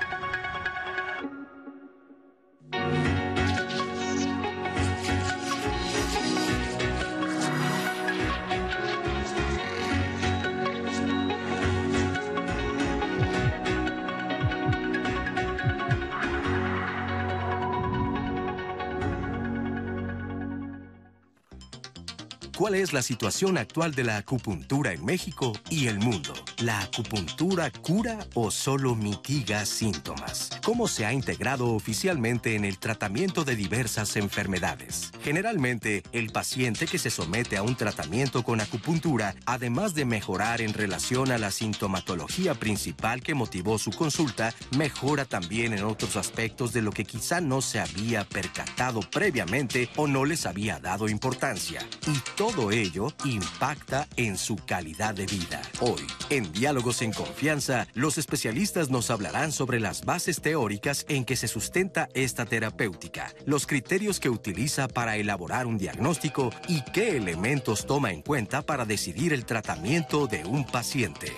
[22.66, 26.34] Cuál es la situación actual de la acupuntura en México y el mundo.
[26.60, 30.52] ¿La acupuntura cura o solo mitiga síntomas?
[30.64, 35.12] ¿Cómo se ha integrado oficialmente en el tratamiento de diversas enfermedades?
[35.22, 40.74] Generalmente, el paciente que se somete a un tratamiento con acupuntura, además de mejorar en
[40.74, 46.82] relación a la sintomatología principal que motivó su consulta, mejora también en otros aspectos de
[46.82, 51.86] lo que quizá no se había percatado previamente o no les había dado importancia.
[52.08, 55.62] Y todo ello impacta en su calidad de vida.
[55.82, 61.36] Hoy, en Diálogos en Confianza, los especialistas nos hablarán sobre las bases teóricas en que
[61.36, 67.86] se sustenta esta terapéutica, los criterios que utiliza para elaborar un diagnóstico y qué elementos
[67.86, 71.32] toma en cuenta para decidir el tratamiento de un paciente.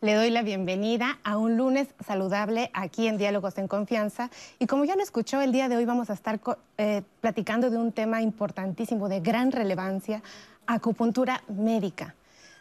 [0.00, 4.30] Le doy la bienvenida a un lunes saludable aquí en Diálogos en Confianza.
[4.60, 6.38] Y como ya lo escuchó, el día de hoy vamos a estar
[6.76, 10.22] eh, platicando de un tema importantísimo, de gran relevancia,
[10.68, 12.14] acupuntura médica.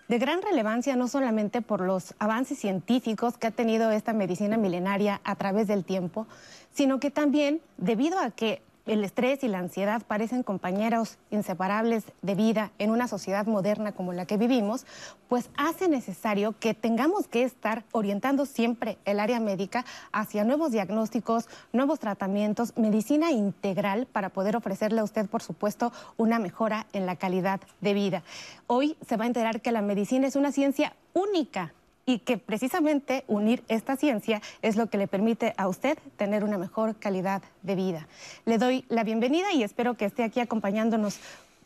[0.08, 5.20] De gran relevancia no solamente por los avances científicos que ha tenido esta medicina milenaria
[5.26, 6.28] a través del tiempo,
[6.74, 12.36] sino que también debido a que el estrés y la ansiedad parecen compañeros inseparables de
[12.36, 14.86] vida en una sociedad moderna como la que vivimos,
[15.28, 21.48] pues hace necesario que tengamos que estar orientando siempre el área médica hacia nuevos diagnósticos,
[21.74, 27.18] nuevos tratamientos, medicina integral para poder ofrecerle a usted, por supuesto, una mejora en la
[27.18, 28.24] calidad de vida.
[28.68, 31.74] Hoy se va a enterar que la medicina es una ciencia única
[32.08, 36.58] y que precisamente unir esta ciencia es lo que le permite a usted tener una
[36.58, 38.08] mejor calidad de vida.
[38.46, 41.20] Le doy la bienvenida y espero que esté aquí acompañándonos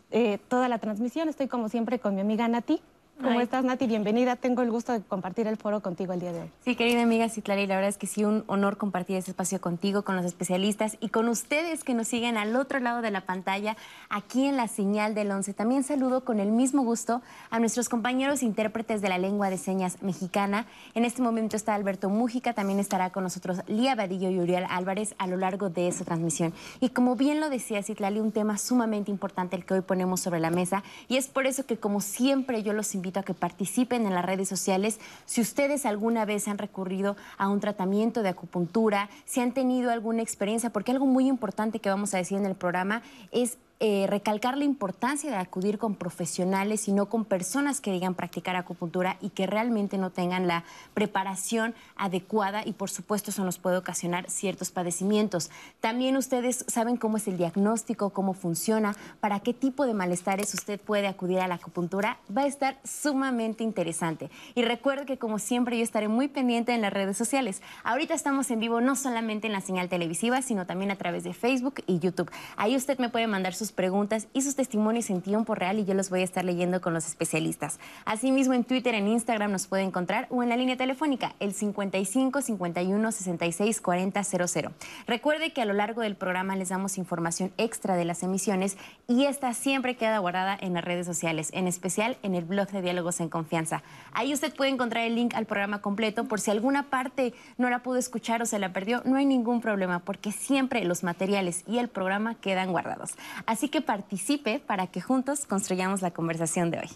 [0.09, 1.29] eh, toda la transmisión.
[1.29, 2.81] Estoy como siempre con mi amiga Nati.
[3.23, 3.85] ¿Cómo estás, Nati?
[3.85, 4.35] Bienvenida.
[4.35, 6.49] Tengo el gusto de compartir el foro contigo el día de hoy.
[6.65, 10.01] Sí, querida amiga Citlali, la verdad es que sí, un honor compartir este espacio contigo,
[10.01, 13.77] con los especialistas y con ustedes que nos siguen al otro lado de la pantalla,
[14.09, 15.53] aquí en la señal del 11.
[15.53, 17.21] También saludo con el mismo gusto
[17.51, 20.65] a nuestros compañeros intérpretes de la lengua de señas mexicana.
[20.95, 25.13] En este momento está Alberto Mújica, también estará con nosotros Lía Vadillo y Uriel Álvarez
[25.19, 26.53] a lo largo de esta transmisión.
[26.79, 30.39] Y como bien lo decía Citlali, un tema sumamente importante el que hoy ponemos sobre
[30.39, 34.05] la mesa y es por eso que como siempre yo los invito a que participen
[34.05, 34.99] en las redes sociales.
[35.25, 40.21] Si ustedes alguna vez han recurrido a un tratamiento de acupuntura, si han tenido alguna
[40.21, 43.01] experiencia, porque algo muy importante que vamos a decir en el programa
[43.31, 48.13] es eh, recalcar la importancia de acudir con profesionales y no con personas que digan
[48.13, 53.57] practicar acupuntura y que realmente no tengan la preparación adecuada y por supuesto eso nos
[53.57, 55.49] puede ocasionar ciertos padecimientos.
[55.79, 60.79] También ustedes saben cómo es el diagnóstico, cómo funciona, para qué tipo de malestares usted
[60.79, 62.19] puede acudir a la acupuntura.
[62.37, 64.29] Va a estar sumamente interesante.
[64.53, 67.63] Y recuerde que como siempre yo estaré muy pendiente en las redes sociales.
[67.83, 71.33] Ahorita estamos en vivo no solamente en la señal televisiva, sino también a través de
[71.33, 72.29] Facebook y YouTube.
[72.57, 75.93] Ahí usted me puede mandar sus preguntas y sus testimonios en tiempo real y yo
[75.93, 77.79] los voy a estar leyendo con los especialistas.
[78.05, 82.41] Asimismo, en Twitter, en Instagram nos puede encontrar o en la línea telefónica, el 55
[82.41, 84.71] 51 66 40 00.
[85.07, 88.77] Recuerde que a lo largo del programa les damos información extra de las emisiones
[89.07, 92.81] y esta siempre queda guardada en las redes sociales, en especial en el blog de
[92.81, 93.83] Diálogos en Confianza.
[94.13, 97.83] Ahí usted puede encontrar el link al programa completo por si alguna parte no la
[97.83, 101.77] pudo escuchar o se la perdió, no hay ningún problema porque siempre los materiales y
[101.77, 103.11] el programa quedan guardados.
[103.45, 106.89] Así que participe para que juntos construyamos la conversación de hoy.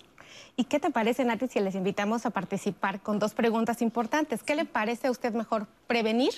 [0.57, 4.43] ¿Y qué te parece, Nati, si les invitamos a participar con dos preguntas importantes?
[4.43, 6.33] ¿Qué le parece a usted mejor, prevenir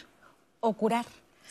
[0.60, 1.06] o curar?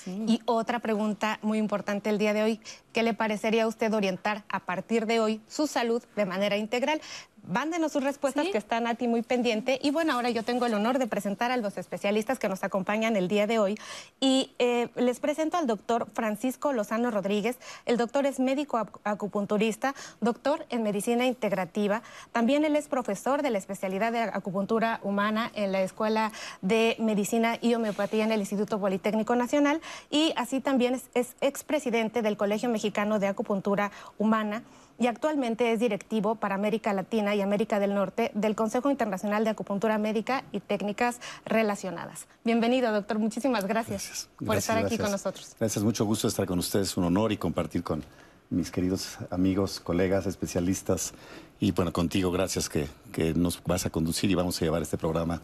[0.06, 2.60] Y otra pregunta muy importante el día de hoy,
[2.92, 7.00] ¿qué le parecería a usted orientar a partir de hoy su salud de manera integral?
[7.48, 9.78] Vándenos sus respuestas que están a ti muy pendiente.
[9.80, 13.15] Y bueno, ahora yo tengo el honor de presentar a los especialistas que nos acompañan
[13.15, 13.78] el día de hoy.
[14.18, 17.56] Y eh, les presento al doctor Francisco Lozano Rodríguez.
[17.84, 22.03] El doctor es médico acupunturista, doctor en medicina integrativa.
[22.32, 26.32] También él es profesor de la especialidad de acupuntura humana en la Escuela
[26.62, 29.80] de Medicina y Homeopatía en el Instituto Politécnico Nacional.
[30.10, 34.65] Y así también es, es expresidente del Colegio Mexicano de Acupuntura Humana
[34.98, 39.51] y actualmente es directivo para América Latina y América del Norte del Consejo Internacional de
[39.51, 42.27] Acupuntura Médica y Técnicas Relacionadas.
[42.45, 43.19] Bienvenido, doctor.
[43.19, 45.54] Muchísimas gracias, por estar aquí con nosotros.
[45.59, 46.97] Gracias, mucho gusto estar con ustedes.
[46.97, 48.04] Un honor y compartir con
[48.51, 51.13] mis queridos amigos, colegas, especialistas,
[51.59, 54.98] y bueno, contigo, gracias que, que nos vas a conducir y vamos a llevar este
[54.98, 55.41] programa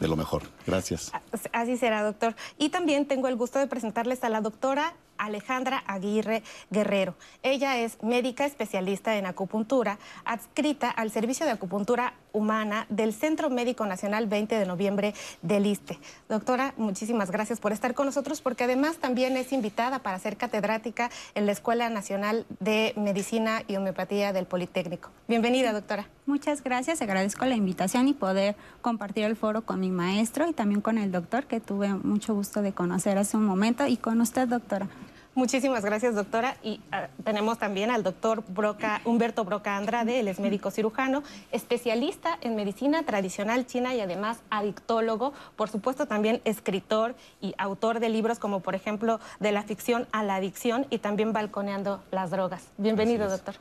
[0.00, 0.42] de lo mejor.
[0.66, 1.12] Gracias.
[1.52, 2.34] Así será, doctor.
[2.58, 7.14] Y también tengo el gusto de presentarles a la doctora Alejandra Aguirre Guerrero.
[7.42, 13.86] Ella es médica especialista en acupuntura, adscrita al Servicio de Acupuntura Humana del Centro Médico
[13.86, 15.98] Nacional 20 de noviembre del ISTE.
[16.28, 21.10] Doctora, muchísimas gracias por estar con nosotros porque además también es invitada para ser catedrática
[21.34, 25.10] en la Escuela Nacional de Medicina y Homeopatía del Politécnico.
[25.28, 26.08] Bienvenida, doctora.
[26.26, 30.80] Muchas gracias, agradezco la invitación y poder compartir el foro con mi maestro y también
[30.80, 34.48] con el doctor que tuve mucho gusto de conocer hace un momento y con usted,
[34.48, 34.88] doctora.
[35.34, 36.56] Muchísimas gracias, doctora.
[36.62, 42.38] Y ah, tenemos también al doctor Broca, Humberto Broca Andrade, él es médico cirujano, especialista
[42.40, 48.38] en medicina tradicional china y además adictólogo, por supuesto también escritor y autor de libros
[48.38, 52.68] como por ejemplo De la ficción a la adicción y también Balconeando las drogas.
[52.78, 53.56] Bienvenido, doctor.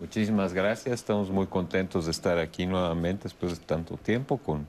[0.00, 4.66] Muchísimas gracias, estamos muy contentos de estar aquí nuevamente después de tanto tiempo con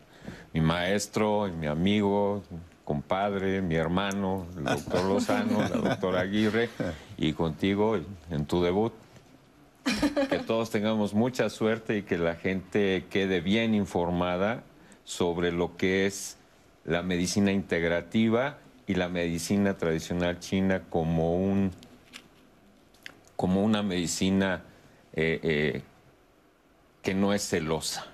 [0.53, 2.43] mi maestro y mi amigo,
[2.89, 6.71] compadre, mi hermano, el doctor Lozano, la doctora Aguirre,
[7.17, 7.99] y contigo
[8.31, 8.93] en tu debut.
[10.27, 14.63] Que todos tengamos mucha suerte y que la gente quede bien informada
[15.03, 16.37] sobre lo que es
[16.83, 18.57] la medicina integrativa
[18.87, 21.69] y la medicina tradicional china como un
[23.35, 24.63] como una medicina
[25.13, 25.81] eh, eh,
[27.03, 28.07] que no es celosa.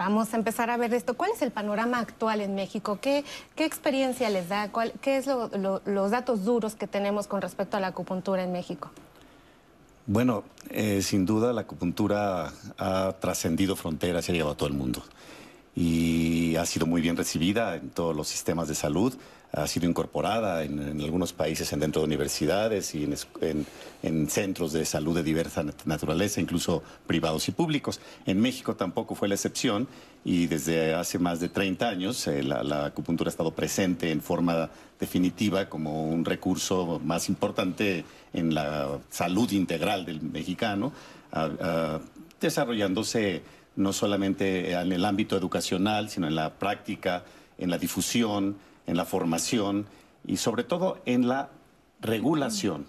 [0.00, 1.12] Vamos a empezar a ver esto.
[1.12, 2.98] ¿Cuál es el panorama actual en México?
[3.02, 3.22] ¿Qué,
[3.54, 4.72] qué experiencia les da?
[4.72, 8.90] ¿Cuál, ¿Qué es los datos duros que tenemos con respecto a la acupuntura en México?
[10.06, 14.74] Bueno, eh, sin duda la acupuntura ha trascendido fronteras y ha llegado a todo el
[14.74, 15.02] mundo.
[15.76, 19.12] Y ha sido muy bien recibida en todos los sistemas de salud
[19.52, 23.08] ha sido incorporada en, algunos países en dentro de universidades y
[24.02, 28.00] en, centros de salud de diversa naturaleza, incluso privados y públicos.
[28.26, 29.88] En México tampoco fue la excepción
[30.24, 34.70] y desde hace más de 30 años eh, la, acupuntura ha estado presente en forma
[35.00, 40.92] definitiva como un recurso más importante en la salud integral del mexicano,
[42.40, 43.42] desarrollándose
[43.76, 47.24] no solamente en el ámbito educacional, sino en la práctica,
[47.58, 48.56] en la difusión,
[48.90, 49.86] en la formación
[50.26, 51.50] y sobre todo en la
[52.00, 52.86] regulación.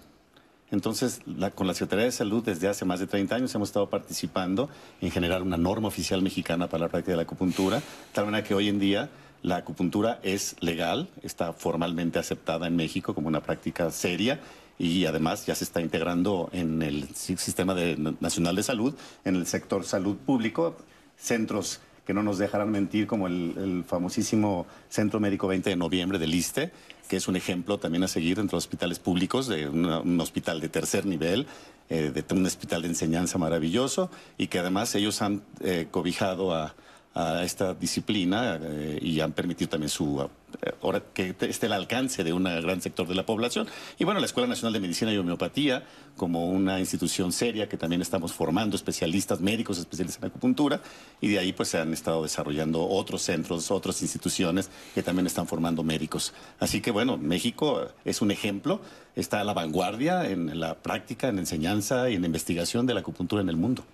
[0.72, 1.20] Entonces,
[1.54, 4.68] con la Secretaría de Salud desde hace más de 30 años hemos estado participando
[5.00, 7.82] en generar una norma oficial mexicana para la práctica de la acupuntura,
[8.12, 9.10] tal manera que hoy en día
[9.42, 14.40] la acupuntura es legal, está formalmente aceptada en México como una práctica seria
[14.78, 17.76] y además ya se está integrando en el sistema
[18.20, 18.94] nacional de salud,
[19.24, 20.76] en el sector salud público,
[21.16, 26.34] centros que no nos dejarán mentir, como el, famosísimo Centro Médico 20 de Noviembre del
[26.34, 26.72] ISTE,
[27.08, 30.68] que es un ejemplo también a seguir entre los hospitales públicos, de un hospital de
[30.68, 31.46] tercer nivel,
[31.90, 36.74] eh, de un hospital de enseñanza maravilloso, y que además ellos han eh, cobijado a,
[37.14, 40.20] a esta disciplina eh, y han permitido también su
[40.62, 43.66] eh, ahora que esté al alcance de un gran sector de la población.
[43.98, 45.84] Y bueno, la Escuela Nacional de Medicina y Homeopatía,
[46.16, 50.80] como una institución seria que también estamos formando especialistas, médicos especialistas en acupuntura,
[51.20, 55.46] y de ahí pues se han estado desarrollando otros centros, otras instituciones que también están
[55.46, 56.32] formando médicos.
[56.58, 58.80] Así que bueno, México es un ejemplo,
[59.16, 63.42] está a la vanguardia en la práctica, en enseñanza y en investigación de la acupuntura
[63.42, 63.84] en el mundo.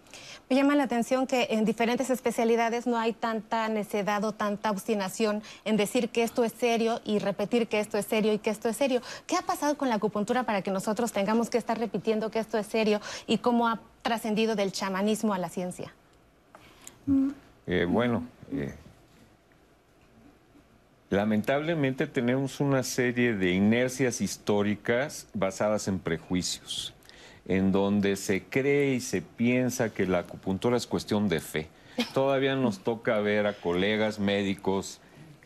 [0.48, 5.42] Me llama la atención que en diferentes especialidades no hay tanta necedad o tanta obstinación
[5.66, 8.70] en decir que esto es serio y repetir que esto es serio y que esto
[8.70, 9.02] es serio.
[9.26, 12.56] ¿Qué ha pasado con la acupuntura para que nosotros tengamos que estar repitiendo que esto
[12.56, 15.92] es serio y cómo ha trascendido del chamanismo a la ciencia?
[17.66, 18.74] Eh, bueno, eh,
[21.10, 26.94] lamentablemente tenemos una serie de inercias históricas basadas en prejuicios
[27.48, 31.68] en donde se cree y se piensa que la acupuntura es cuestión de fe.
[32.12, 35.00] Todavía nos toca ver a colegas médicos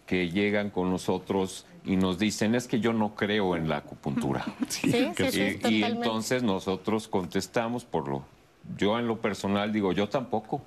[0.04, 4.44] que llegan con nosotros y nos dicen, es que yo no creo en la acupuntura.
[4.82, 8.24] y, entonces nosotros contestamos por lo,
[8.76, 10.60] yo en lo personal digo, yo tampoco,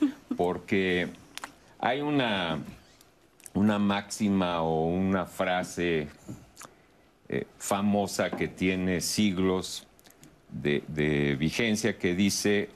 [0.36, 1.08] porque
[1.78, 2.58] hay una,
[3.54, 6.08] una máxima o una frase
[7.28, 9.85] eh, famosa que tiene siglos
[10.50, 12.68] de, vigencia que dice,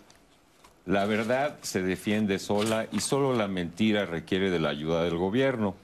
[0.86, 5.74] la verdad se defiende sola y solo la mentira requiere de la ayuda del gobierno.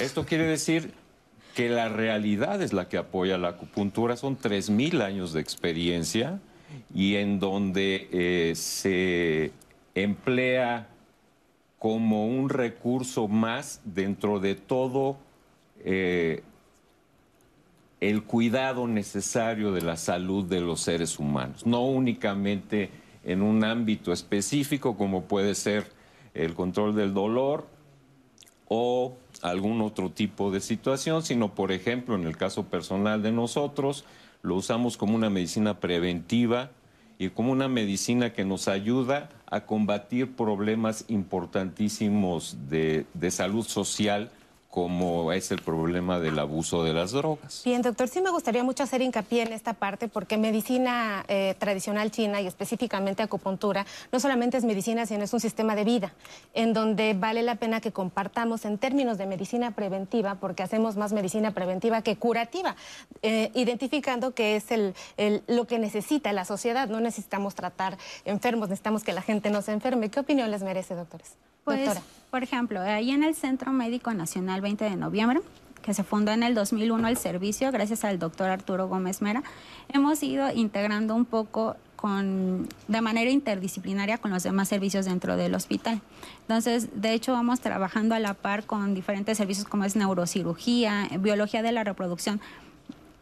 [0.00, 0.92] Esto quiere decir
[1.54, 4.16] que la realidad es la que apoya la acupuntura.
[4.16, 6.40] Son 3.000 años de experiencia
[6.94, 9.52] y en donde eh, se
[9.94, 10.88] emplea
[11.78, 15.16] como un recurso más dentro de todo
[15.82, 16.42] eh,
[18.00, 22.90] el cuidado necesario de la salud de los seres humanos, no únicamente
[23.24, 25.86] en un ámbito específico como puede ser
[26.32, 27.66] el control del dolor
[28.68, 34.04] o algún otro tipo de situación, sino por ejemplo en el caso personal de nosotros
[34.42, 36.70] lo usamos como una medicina preventiva
[37.18, 44.30] y como una medicina que nos ayuda a combatir problemas importantísimos de, de salud social
[44.70, 47.62] como es el problema del abuso de las drogas.
[47.64, 52.12] Bien, doctor, sí me gustaría mucho hacer hincapié en esta parte porque medicina eh, tradicional
[52.12, 56.14] china y específicamente acupuntura no solamente es medicina, sino es un sistema de vida
[56.54, 61.12] en donde vale la pena que compartamos en términos de medicina preventiva porque hacemos más
[61.12, 62.76] medicina preventiva que curativa,
[63.22, 64.94] eh, identificando que es el,
[65.48, 66.88] lo que necesita la sociedad.
[66.88, 70.10] No necesitamos tratar enfermos, necesitamos que la gente no se enferme.
[70.10, 71.36] ¿Qué opinión les merece, doctores?
[71.64, 71.90] Pues,
[72.30, 75.40] por ejemplo, ahí en el Centro Médico Nacional 20 de noviembre,
[75.82, 79.42] que se fundó en el 2001 el servicio, gracias al doctor Arturo Gómez Mera,
[79.88, 85.54] hemos ido integrando un poco con, de manera interdisciplinaria con los demás servicios dentro del
[85.54, 86.00] hospital.
[86.42, 91.62] Entonces, de hecho, vamos trabajando a la par con diferentes servicios como es neurocirugía, biología
[91.62, 92.40] de la reproducción,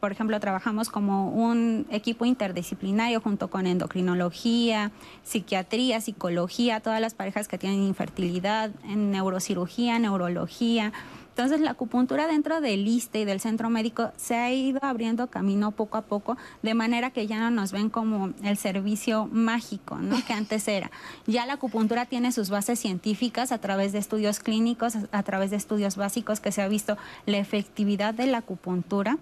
[0.01, 4.93] por ejemplo, trabajamos como un equipo interdisciplinario junto con endocrinología,
[5.25, 10.93] psiquiatría, psicología, todas las parejas que tienen infertilidad, en neurocirugía, neurología.
[11.31, 15.71] Entonces la acupuntura dentro del ISTE y del centro médico se ha ido abriendo camino
[15.71, 20.17] poco a poco, de manera que ya no nos ven como el servicio mágico ¿no?
[20.27, 20.91] que antes era.
[21.29, 25.57] Ya la acupuntura tiene sus bases científicas a través de estudios clínicos, a través de
[25.59, 29.19] estudios básicos que se ha visto la efectividad de la acupuntura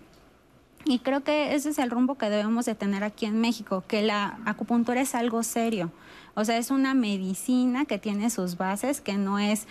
[0.87, 4.03] y creo que ese es el rumbo que debemos de tener aquí en México, que
[4.03, 5.91] la acupuntura es algo serio.
[6.35, 9.67] O sea, es una medicina que tiene sus bases, que no es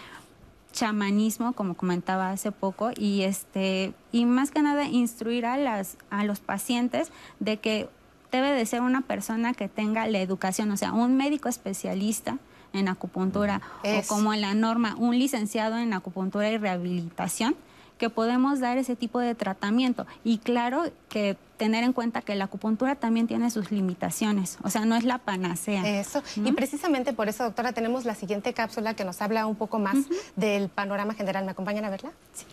[0.74, 6.26] chamanismo, como comentaba hace poco, y este, y más que nada instruir a las, a
[6.26, 7.90] los pacientes de que
[8.32, 12.40] debe de ser una persona que tenga la educación, o sea, un médico especialista
[12.74, 17.56] en acupuntura o como en la norma, un licenciado en acupuntura y rehabilitación
[17.98, 20.06] que podemos dar ese tipo de tratamiento.
[20.24, 24.86] Y claro que tener en cuenta que la acupuntura también tiene sus limitaciones, o sea,
[24.86, 26.00] no es la panacea.
[26.00, 29.80] Eso, y precisamente por eso, doctora, tenemos la siguiente cápsula que nos habla un poco
[29.80, 29.96] más
[30.36, 31.46] del panorama general.
[31.46, 32.12] ¿Me acompañan a verla?
[32.34, 32.46] Sí.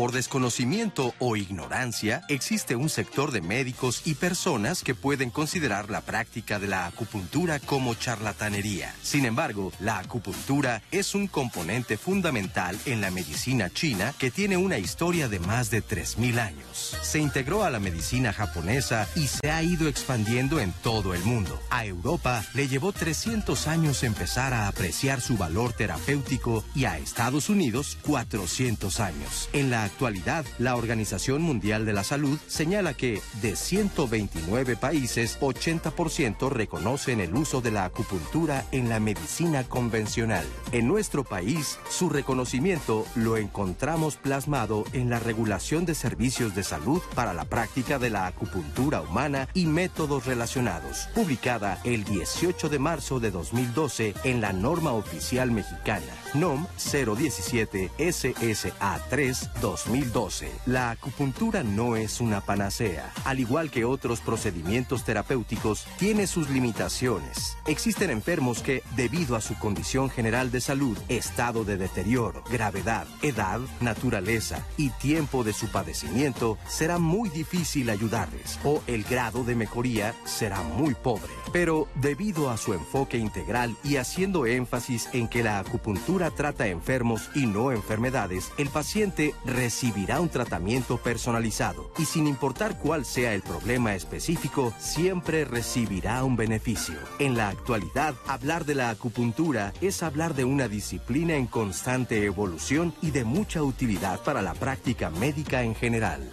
[0.00, 6.00] Por desconocimiento o ignorancia, existe un sector de médicos y personas que pueden considerar la
[6.00, 8.94] práctica de la acupuntura como charlatanería.
[9.02, 14.78] Sin embargo, la acupuntura es un componente fundamental en la medicina china que tiene una
[14.78, 16.69] historia de más de 3.000 años.
[17.02, 21.60] Se integró a la medicina japonesa y se ha ido expandiendo en todo el mundo.
[21.70, 27.48] A Europa le llevó 300 años empezar a apreciar su valor terapéutico y a Estados
[27.48, 29.48] Unidos 400 años.
[29.52, 36.50] En la actualidad, la Organización Mundial de la Salud señala que de 129 países, 80%
[36.50, 40.46] reconocen el uso de la acupuntura en la medicina convencional.
[40.72, 46.69] En nuestro país, su reconocimiento lo encontramos plasmado en la regulación de servicios de salud
[47.14, 53.18] para la práctica de la acupuntura humana y métodos relacionados, publicada el 18 de marzo
[53.18, 60.52] de 2012 en la norma oficial mexicana, NOM 017 SSA 3 2012.
[60.66, 63.12] La acupuntura no es una panacea.
[63.24, 67.56] Al igual que otros procedimientos terapéuticos, tiene sus limitaciones.
[67.66, 73.60] Existen enfermos que, debido a su condición general de salud, estado de deterioro, gravedad, edad,
[73.80, 80.14] naturaleza y tiempo de su padecimiento, será muy difícil ayudarles o el grado de mejoría
[80.24, 81.32] será muy pobre.
[81.52, 87.30] Pero debido a su enfoque integral y haciendo énfasis en que la acupuntura trata enfermos
[87.34, 93.42] y no enfermedades, el paciente recibirá un tratamiento personalizado y sin importar cuál sea el
[93.42, 96.96] problema específico, siempre recibirá un beneficio.
[97.18, 102.94] En la actualidad, hablar de la acupuntura es hablar de una disciplina en constante evolución
[103.02, 106.30] y de mucha utilidad para la práctica médica en general.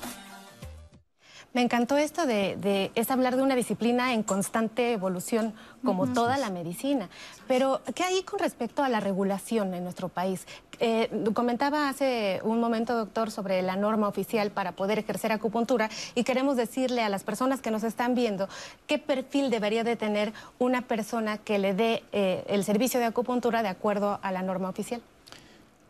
[1.58, 6.52] Me encantó esto de, es hablar de una disciplina en constante evolución, como toda la
[6.52, 7.10] medicina.
[7.48, 10.46] Pero, ¿qué hay con respecto a la regulación en nuestro país?
[10.80, 16.24] Eh, comentaba hace un momento, doctor, sobre la norma oficial para poder ejercer acupuntura y
[16.24, 18.48] queremos decirle a las personas que nos están viendo
[18.86, 23.64] qué perfil debería de tener una persona que le dé eh, el servicio de acupuntura
[23.64, 25.02] de acuerdo a la norma oficial.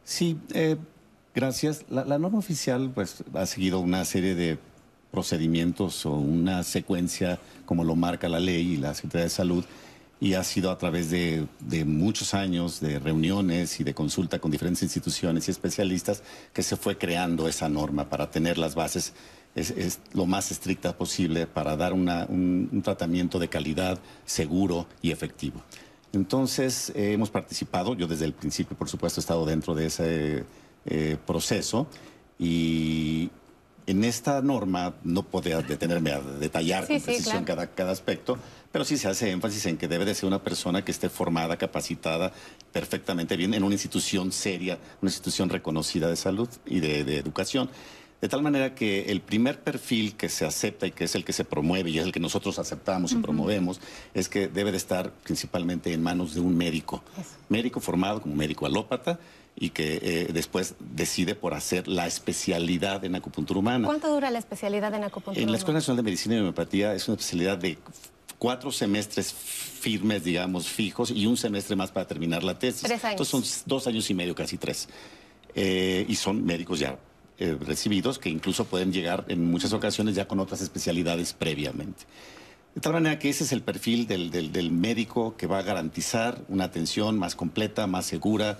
[0.05, 0.77] Sí, eh,
[1.35, 1.83] gracias.
[1.89, 4.57] La, la norma oficial pues, ha seguido una serie de
[5.17, 9.65] procedimientos o una secuencia como lo marca la ley y la Secretaría de Salud.
[10.19, 11.47] y ha sido a través de,
[11.85, 16.97] muchos años de reuniones y de consulta con diferentes instituciones y especialistas que se fue
[16.97, 19.13] creando esa norma para tener las bases
[19.55, 25.63] es, lo más estricta posible para dar un, tratamiento de calidad seguro y efectivo.
[26.13, 30.45] Entonces, eh, hemos participado, yo desde el principio, por supuesto, he estado dentro de ese
[30.85, 31.87] eh, proceso
[32.39, 33.29] y
[33.87, 38.37] en esta norma no podría detenerme a detallar con precisión cada, cada aspecto,
[38.71, 41.57] pero sí se hace énfasis en que debe de ser una persona que esté formada,
[41.57, 42.33] capacitada
[42.73, 47.69] perfectamente bien en una institución seria, una institución reconocida de salud y de, educación.
[48.19, 51.33] De tal manera que el primer perfil que se acepta y que es el que
[51.33, 53.79] se promueve y es el que nosotros aceptamos y promovemos
[54.13, 57.03] es que debe de estar principalmente en manos de un médico.
[57.47, 59.19] Médico formado como médico alópata
[59.59, 63.87] y que eh, después decide por hacer la especialidad en acupuntura humana.
[63.87, 67.07] ¿Cuánto dura la especialidad en acupuntura En la Escuela Nacional de Medicina y Homeopatía es
[67.07, 67.79] una especialidad de
[68.37, 72.83] cuatro semestres firmes, digamos, fijos, y un semestre más para terminar la tesis.
[72.83, 73.13] Tres años.
[73.13, 74.89] Entonces son dos años y medio, casi tres.
[75.55, 76.99] Eh, y son médicos ya
[77.39, 82.03] eh, recibidos que incluso pueden llegar en muchas ocasiones ya con otras especialidades previamente.
[82.75, 86.43] De tal manera que ese es el perfil del, del médico que va a garantizar
[86.47, 88.59] una atención más completa, más segura,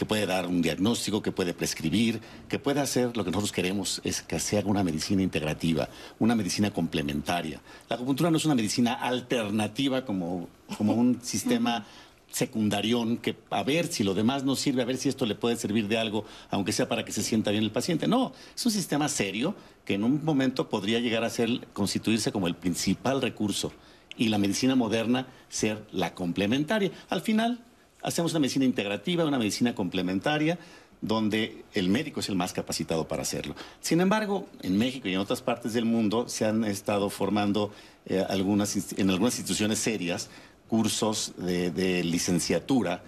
[0.00, 4.00] que puede dar un diagnóstico, que puede prescribir, que puede hacer lo que nosotros queremos
[4.02, 7.60] es que se haga una medicina integrativa, una medicina complementaria.
[7.86, 11.84] La acupuntura no es una medicina alternativa como, como un sistema
[12.30, 15.56] secundarión que a ver si lo demás no sirve, a ver si esto le puede
[15.56, 18.08] servir de algo, aunque sea para que se sienta bien el paciente.
[18.08, 19.54] No, es un sistema serio
[19.84, 23.70] que en un momento podría llegar a ser, constituirse como el principal recurso
[24.16, 26.90] y la medicina moderna ser la complementaria.
[27.10, 27.66] Al final,
[28.02, 30.58] hacemos una medicina integrativa, una medicina complementaria,
[31.00, 33.54] donde el médico es el más capacitado para hacerlo.
[33.80, 37.72] Sin embargo, en México y en otras partes del mundo se han estado formando
[38.06, 40.28] eh, en algunas instituciones serias
[40.70, 43.02] cursos de, licenciatura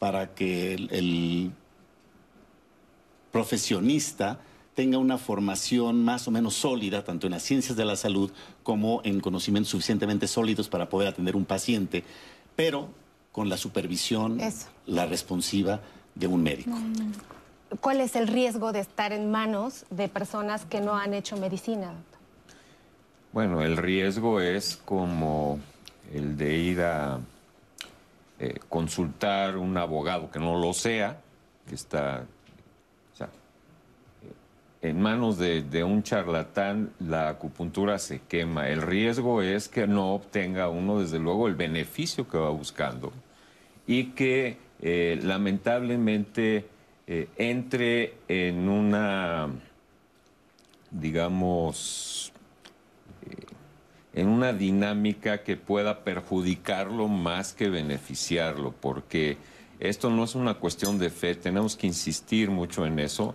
[0.00, 1.52] para que el,
[3.30, 4.40] profesionista
[4.74, 8.30] tenga una formación más o menos sólida, tanto en las ciencias de la salud
[8.62, 12.04] como en conocimientos suficientemente sólidos para poder atender un paciente,
[12.54, 12.90] pero
[13.34, 14.38] con la supervisión,
[14.86, 15.80] la responsiva
[16.14, 16.70] de un médico.
[17.80, 21.94] ¿Cuál es el riesgo de estar en manos de personas que no han hecho medicina?
[23.32, 25.58] Bueno, el riesgo es como
[26.12, 27.18] el de ir a
[28.38, 31.20] eh, consultar un abogado que no lo sea,
[31.68, 32.24] que está
[34.80, 38.68] en manos de, un charlatán la acupuntura se quema.
[38.68, 43.10] El riesgo es que no obtenga uno, desde luego, el beneficio que va buscando
[43.86, 46.66] y que eh, lamentablemente
[47.06, 49.48] eh, entre en una,
[50.90, 52.32] digamos,
[53.30, 53.46] eh,
[54.14, 59.36] en una dinámica que pueda perjudicarlo más que beneficiarlo, porque
[59.80, 63.34] esto no es una cuestión de fe, tenemos que insistir mucho en eso.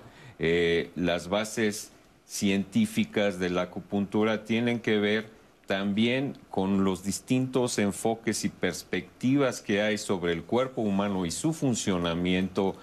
[0.96, 1.92] Las bases
[2.26, 5.39] científicas de la acupuntura tienen que ver
[5.70, 11.54] también con los distintos enfoques y perspectivas que hay sobre el cuerpo humano y su
[11.54, 12.76] funcionamiento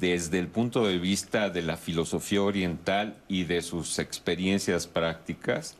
[0.00, 5.76] desde el punto de vista de la filosofía oriental y de sus experiencias prácticas.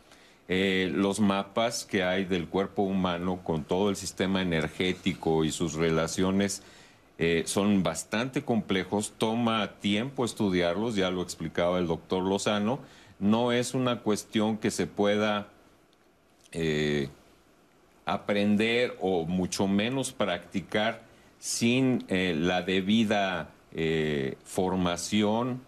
[0.48, 5.76] Eh, los mapas que hay del cuerpo humano con todo el sistema energético y sus
[5.76, 6.62] relaciones
[7.16, 12.80] eh, son bastante complejos, toma tiempo estudiarlos, ya lo explicaba el doctor Lozano.
[13.18, 15.48] No es una cuestión que se pueda
[16.52, 17.08] eh,
[18.04, 21.02] aprender o mucho menos practicar
[21.38, 23.50] sin eh, la debida
[24.44, 25.60] formación.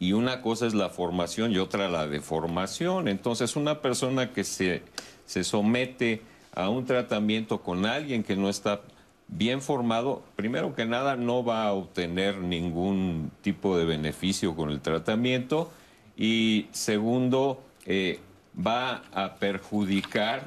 [0.00, 3.06] Y una cosa es la formación y otra la deformación.
[3.06, 4.82] Entonces, una persona que se,
[5.26, 6.22] se somete
[6.54, 8.80] a un tratamiento con alguien que no está
[9.28, 14.80] bien formado, primero que nada no va a obtener ningún tipo de beneficio con el
[14.80, 15.70] tratamiento
[16.16, 18.18] y segundo, eh,
[18.58, 20.46] va a perjudicar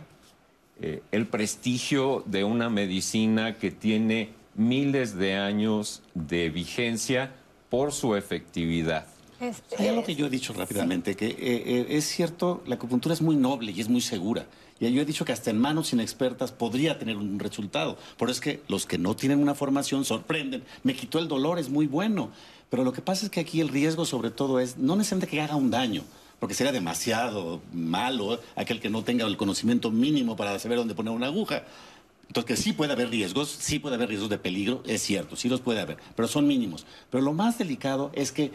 [0.81, 7.31] eh, el prestigio de una medicina que tiene miles de años de vigencia
[7.69, 9.05] por su efectividad.
[9.39, 13.35] Es, lo que yo he dicho rápidamente, que eh, es cierto, la acupuntura es muy
[13.35, 14.45] noble y es muy segura.
[14.79, 17.97] Y yo he dicho que hasta en manos inexpertas podría tener un resultado.
[18.17, 20.63] Por eso es que los que no tienen una formación sorprenden.
[20.83, 22.31] Me quitó el dolor, es muy bueno.
[22.71, 25.41] Pero lo que pasa es que aquí el riesgo sobre todo es no necesariamente que
[25.41, 26.03] haga un daño,
[26.41, 31.13] porque sería demasiado malo aquel que no tenga el conocimiento mínimo para saber dónde poner
[31.13, 31.65] una aguja.
[32.25, 35.49] Entonces, que sí puede haber riesgos, sí puede haber riesgos de peligro, es cierto, sí
[35.49, 36.87] los puede haber, pero son mínimos.
[37.11, 38.51] Pero lo más delicado es que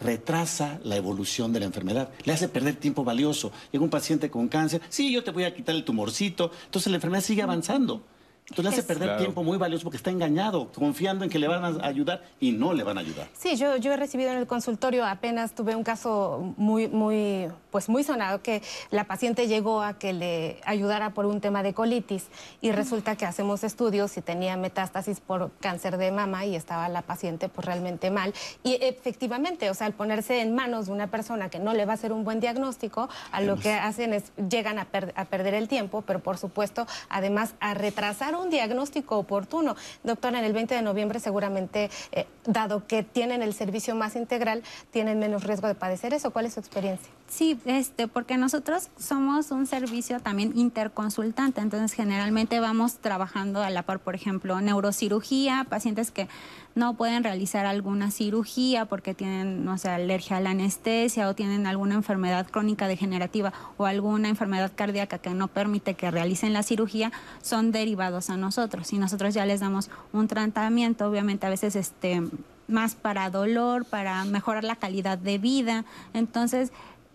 [0.00, 3.52] retrasa la evolución de la enfermedad, le hace perder tiempo valioso.
[3.70, 6.96] Llega un paciente con cáncer, sí, yo te voy a quitar el tumorcito, entonces la
[6.96, 8.02] enfermedad sigue avanzando.
[8.48, 11.64] Entonces le hace perder tiempo muy valioso porque está engañado, confiando en que le van
[11.64, 13.26] a ayudar y no le van a ayudar.
[13.36, 17.88] Sí, yo, yo he recibido en el consultorio, apenas tuve un caso muy, muy, pues
[17.88, 22.26] muy sonado, que la paciente llegó a que le ayudara por un tema de colitis
[22.60, 27.02] y resulta que hacemos estudios y tenía metástasis por cáncer de mama y estaba la
[27.02, 28.32] paciente pues realmente mal.
[28.62, 31.92] Y efectivamente, o sea, al ponerse en manos de una persona que no le va
[31.92, 35.66] a hacer un buen diagnóstico, a lo que hacen es, llegan a, a perder el
[35.66, 39.76] tiempo, pero por supuesto, además a retrasar un diagnóstico oportuno.
[40.04, 44.62] Doctora, en el 20 de noviembre seguramente, eh, dado que tienen el servicio más integral,
[44.90, 46.30] tienen menos riesgo de padecer eso.
[46.30, 47.10] ¿Cuál es su experiencia?
[47.28, 53.82] Sí, este, porque nosotros somos un servicio también interconsultante, entonces generalmente vamos trabajando a la
[53.82, 56.28] par, por ejemplo, neurocirugía, pacientes que
[56.76, 61.66] no pueden realizar alguna cirugía porque tienen, no sé, alergia a la anestesia o tienen
[61.66, 67.12] alguna enfermedad crónica degenerativa o alguna enfermedad cardíaca que no permite que realicen la cirugía,
[67.40, 72.22] son derivados a nosotros y nosotros ya les damos un tratamiento, obviamente a veces este
[72.68, 75.84] más para dolor, para mejorar la calidad de vida.
[76.12, 76.72] Entonces,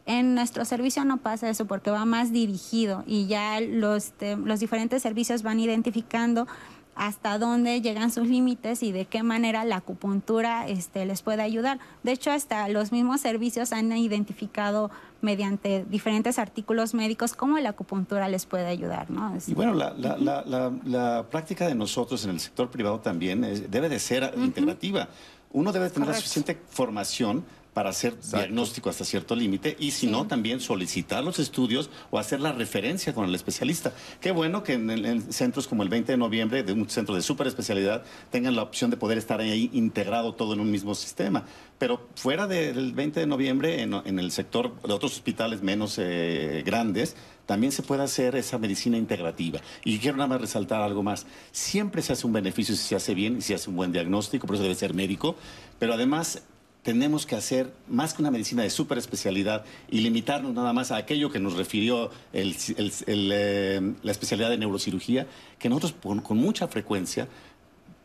[0.08, 4.60] en nuestro servicio no pasa eso porque va más dirigido y ya los, este, los
[4.60, 6.48] diferentes servicios van identificando
[6.96, 11.80] hasta dónde llegan sus límites y de qué manera la acupuntura este, les puede ayudar.
[12.04, 18.28] De hecho, hasta los mismos servicios han identificado mediante diferentes artículos médicos cómo la acupuntura
[18.28, 19.10] les puede ayudar.
[19.10, 19.34] ¿no?
[19.48, 24.00] Y bueno, la, la, la, práctica de nosotros en el sector privado también debe de
[24.00, 25.10] ser integrativa.
[25.54, 30.28] Uno debe tener la suficiente formación para hacer diagnóstico hasta cierto límite y si no,
[30.28, 33.94] también solicitar los estudios o hacer la referencia con el especialista.
[34.20, 37.48] Qué bueno que en, centros como el 20 de noviembre, de un centro de super
[37.48, 41.46] especialidad, tengan la opción de poder estar ahí integrado todo en un mismo sistema.
[41.78, 47.16] Pero fuera del 20 de noviembre, en, el sector de otros hospitales menos eh, grandes,
[47.46, 49.60] también se puede hacer esa medicina integrativa.
[49.84, 51.26] Y quiero nada más resaltar algo más.
[51.52, 53.92] Siempre se hace un beneficio si se hace bien y si se hace un buen
[53.92, 55.36] diagnóstico, por eso debe ser médico,
[55.80, 56.44] pero además
[56.84, 60.98] tenemos que hacer más que una medicina de super especialidad y limitarnos nada más a
[60.98, 62.56] aquello que nos refirió el,
[63.08, 65.28] eh, la especialidad de neurocirugía,
[65.60, 67.28] que nosotros con, mucha frecuencia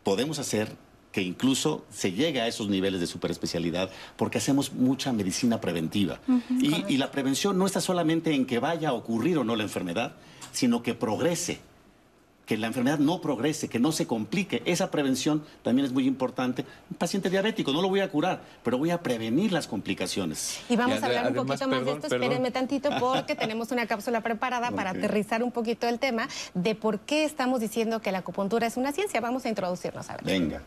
[0.02, 0.76] podemos hacer
[1.10, 6.20] que incluso se llegue a esos niveles de super especialidad porque hacemos mucha medicina preventiva.
[6.60, 9.62] y, y la prevención no está solamente en que vaya a ocurrir o no la
[9.62, 10.16] enfermedad,
[10.52, 11.60] sino que progrese
[12.46, 14.62] que la enfermedad no progrese, que no se complique.
[14.64, 16.64] Esa prevención también es muy importante.
[16.90, 20.60] Un paciente diabético no lo voy a curar, pero voy a prevenir las complicaciones.
[20.68, 24.20] Y vamos a hablar un poquito más de esto, espérenme tantito, porque tenemos una cápsula
[24.20, 28.66] preparada para aterrizar un poquito el tema de por qué estamos diciendo que la acupuntura
[28.68, 29.20] es una ciencia.
[29.20, 30.24] Vamos a introducirnos a ver.
[30.24, 30.62] Venga.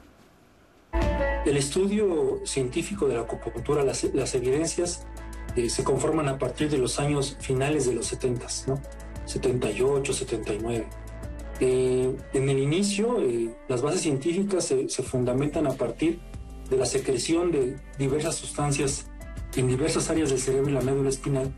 [1.45, 5.05] El estudio científico de la acupuntura, las, evidencias
[5.55, 8.81] eh, se conforman a partir de los años finales de los 70, ¿no?
[9.25, 10.87] 78, 79.
[11.59, 16.19] Eh, en el inicio, eh, las bases científicas se, fundamentan a partir
[16.69, 19.07] de la secreción de diversas sustancias
[19.55, 21.51] en diversas áreas del cerebro y la médula espinal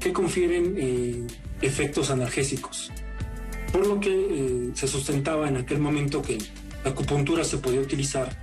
[0.00, 1.26] que confieren eh,
[1.60, 2.90] efectos analgésicos.
[3.72, 6.38] Por lo que se sustentaba en aquel momento que
[6.84, 8.38] la acupuntura se podía utilizar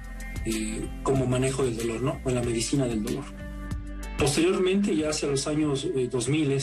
[1.04, 2.22] como manejo del dolor, ¿no?
[2.24, 3.26] O en la medicina del dolor.
[4.18, 6.58] Posteriormente, ya hacia los años 2000,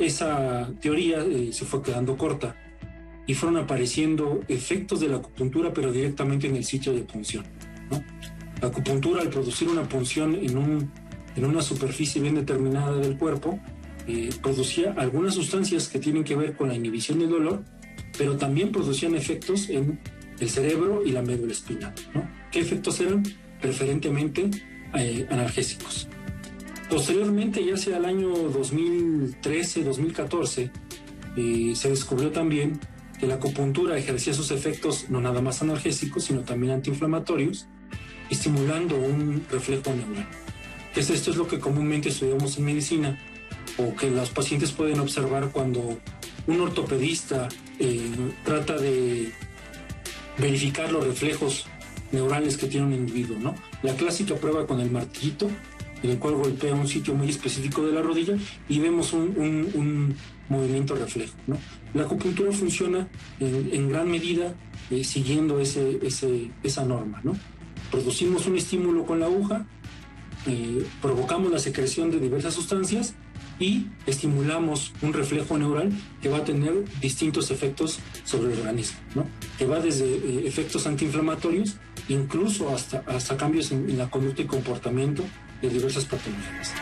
[0.00, 2.56] esa teoría se fue quedando corta
[3.28, 7.44] y fueron apareciendo efectos de la acupuntura, pero directamente en el sitio de punción.
[8.62, 10.90] La acupuntura, al producir una punción en, un,
[11.36, 13.60] en una superficie bien determinada del cuerpo,
[14.06, 17.64] eh, producía algunas sustancias que tienen que ver con la inhibición del dolor,
[18.16, 20.00] pero también producían efectos en
[20.40, 21.92] el cerebro y la médula espinal.
[22.50, 23.24] ¿Qué efectos eran?
[23.60, 24.48] Preferentemente
[24.94, 26.08] eh, analgésicos.
[26.88, 30.70] Posteriormente, ya sea el año 2013-2014,
[31.36, 32.80] eh, se descubrió también
[33.18, 37.66] que la acupuntura ejercía sus efectos no nada más analgésicos, sino también antiinflamatorios,
[38.30, 40.26] estimulando un reflejo neural.
[40.94, 43.18] Es esto es lo que comúnmente estudiamos en medicina
[43.76, 45.98] o que los pacientes pueden observar cuando
[46.46, 48.10] un ortopedista eh,
[48.44, 49.32] trata de
[50.38, 51.66] verificar los reflejos
[52.12, 53.54] neurales que tiene un individuo, ¿no?
[53.82, 55.50] La clásica prueba con el martillito,
[56.02, 58.34] en el cual golpea un sitio muy específico de la rodilla
[58.68, 60.16] y vemos un,
[60.48, 61.34] movimiento reflejo.
[61.46, 61.58] ¿no?
[61.94, 63.08] La acupuntura funciona
[63.40, 64.54] en, gran medida
[64.90, 65.98] eh, siguiendo ese,
[66.62, 67.20] esa norma.
[67.24, 67.36] ¿no?
[67.90, 69.66] Producimos un estímulo con la aguja,
[70.46, 73.14] eh, provocamos la secreción de diversas sustancias
[73.58, 75.90] y estimulamos un reflejo neural
[76.22, 79.26] que va a tener distintos efectos sobre el organismo, ¿no?
[79.58, 81.76] que va desde eh, efectos antiinflamatorios
[82.08, 85.24] incluso hasta, hasta cambios en, en la conducta y comportamiento
[85.60, 86.72] de diversas patologías.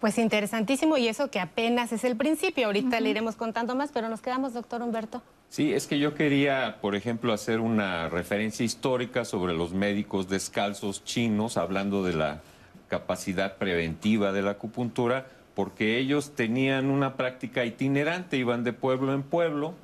[0.00, 2.66] Pues interesantísimo y eso que apenas es el principio.
[2.66, 5.22] Ahorita le iremos contando más, pero nos quedamos, doctor Humberto.
[5.50, 11.04] Sí, es que yo quería, por ejemplo, hacer una referencia histórica sobre los médicos descalzos
[11.04, 12.40] chinos, hablando de la
[12.88, 19.22] capacidad preventiva de la acupuntura, porque ellos tenían una práctica itinerante, iban de pueblo en
[19.22, 19.74] pueblo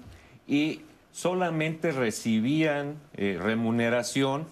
[0.46, 0.80] y
[1.12, 4.46] solamente recibían eh, remuneración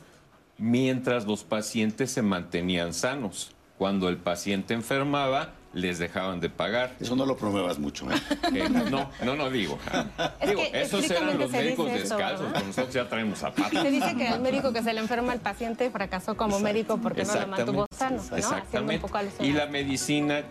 [0.59, 3.54] mientras los pacientes se mantenían sanos.
[3.79, 6.95] Cuando el paciente enfermaba, les dejaban de pagar.
[7.01, 8.11] Eso no lo promuevas mucho.
[8.11, 8.15] ¿eh?
[8.55, 9.79] Eh, no, no, no digo.
[10.47, 13.83] digo esos eran los médicos descalzos, nosotros ya traemos zapatos.
[13.83, 17.25] Se dice que el médico que se le enferma al paciente fracasó como médico porque
[17.25, 18.23] no lo mantuvo sano.
[18.31, 18.37] ¿no?
[18.37, 19.07] Exactamente.
[19.41, 20.43] y la medicina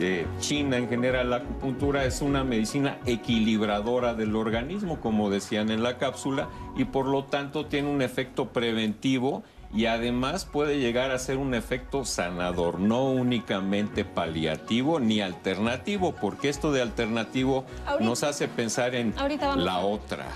[0.00, 5.82] eh, china en general, la acupuntura es una medicina equilibradora del organismo, como decían en
[5.82, 9.42] la cápsula, y por lo tanto tiene un efecto preventivo
[9.74, 16.48] y además puede llegar a ser un efecto sanador, no únicamente paliativo ni alternativo, porque
[16.48, 17.64] esto de alternativo
[18.00, 19.14] nos hace pensar en
[19.56, 20.26] la otra.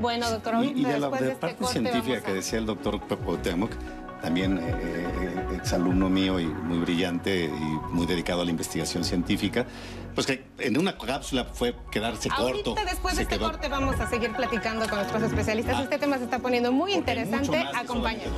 [0.00, 3.00] Bueno, doctor, y, de la este parte científica que decía el doctor
[3.42, 3.72] Temoc,
[4.20, 9.66] también eh, eh, exalumno mío y muy brillante y muy dedicado a la investigación científica,
[10.14, 12.74] pues que en una cápsula fue quedarse corto.
[12.84, 15.76] Después de este corte vamos a seguir platicando con nuestros especialistas.
[15.78, 15.82] Ah.
[15.82, 17.64] este tema se está poniendo muy interesante.
[17.74, 18.34] Acompáñenos.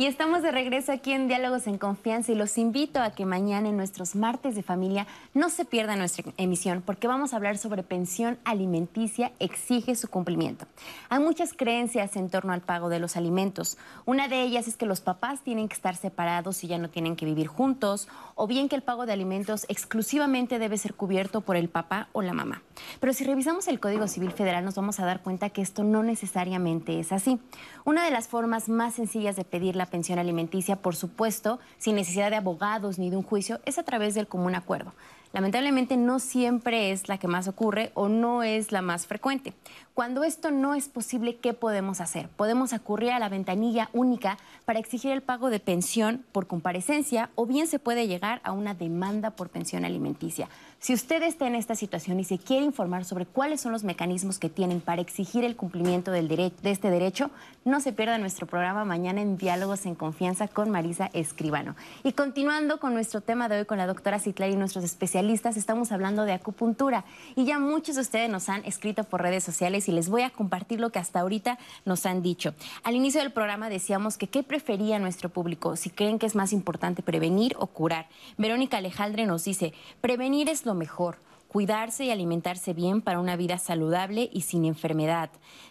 [0.00, 3.68] Y estamos de regreso aquí en Diálogos en Confianza y los invito a que mañana
[3.68, 7.82] en nuestros martes de familia no se pierda nuestra emisión porque vamos a hablar sobre
[7.82, 10.66] pensión alimenticia exige su cumplimiento.
[11.08, 13.76] Hay muchas creencias en torno al pago de los alimentos.
[14.06, 17.16] Una de ellas es que los papás tienen que estar separados y ya no tienen
[17.16, 18.06] que vivir juntos
[18.38, 22.22] o bien que el pago de alimentos exclusivamente debe ser cubierto por el papá o
[22.22, 22.62] la mamá.
[23.00, 26.04] Pero si revisamos el Código Civil Federal nos vamos a dar cuenta que esto no
[26.04, 27.40] necesariamente es así.
[27.84, 32.30] Una de las formas más sencillas de pedir la pensión alimenticia, por supuesto, sin necesidad
[32.30, 34.94] de abogados ni de un juicio, es a través del común acuerdo.
[35.32, 39.52] Lamentablemente no siempre es la que más ocurre o no es la más frecuente.
[39.98, 42.28] Cuando esto no es posible, ¿qué podemos hacer?
[42.28, 47.46] Podemos acudir a la ventanilla única para exigir el pago de pensión por comparecencia o
[47.46, 50.48] bien se puede llegar a una demanda por pensión alimenticia.
[50.78, 54.38] Si usted está en esta situación y se quiere informar sobre cuáles son los mecanismos
[54.38, 57.32] que tienen para exigir el cumplimiento del de este derecho,
[57.64, 61.74] no se pierda nuestro programa mañana en Diálogos en Confianza con Marisa Escribano.
[62.04, 65.90] Y continuando con nuestro tema de hoy con la doctora Citlari y nuestros especialistas, estamos
[65.90, 67.04] hablando de acupuntura.
[67.34, 70.30] Y ya muchos de ustedes nos han escrito por redes sociales y les voy a
[70.30, 72.54] compartir lo que hasta ahorita nos han dicho.
[72.82, 76.52] Al inicio del programa decíamos que qué prefería nuestro público, si creen que es más
[76.52, 78.08] importante prevenir o curar.
[78.36, 83.58] Verónica Alejandre nos dice, prevenir es lo mejor cuidarse y alimentarse bien para una vida
[83.58, 85.30] saludable y sin enfermedad.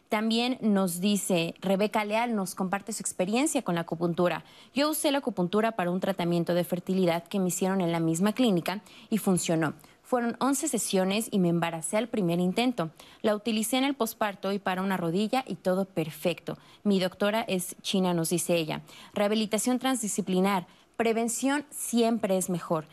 [0.10, 4.44] También nos dice Rebeca Leal, nos comparte su experiencia con la acupuntura.
[4.74, 8.34] Yo usé la acupuntura para un tratamiento de fertilidad que me hicieron en la misma
[8.34, 9.76] clínica y funcionó.
[10.08, 12.92] Fueron 11 sesiones y me embaracé al primer intento.
[13.22, 16.58] La utilicé en el posparto y para una rodilla y todo perfecto.
[16.86, 18.84] Mi doctora es china, nos dice ella.
[19.14, 20.66] Rehabilitación transdisciplinar.
[20.96, 22.86] Prevención siempre es mejor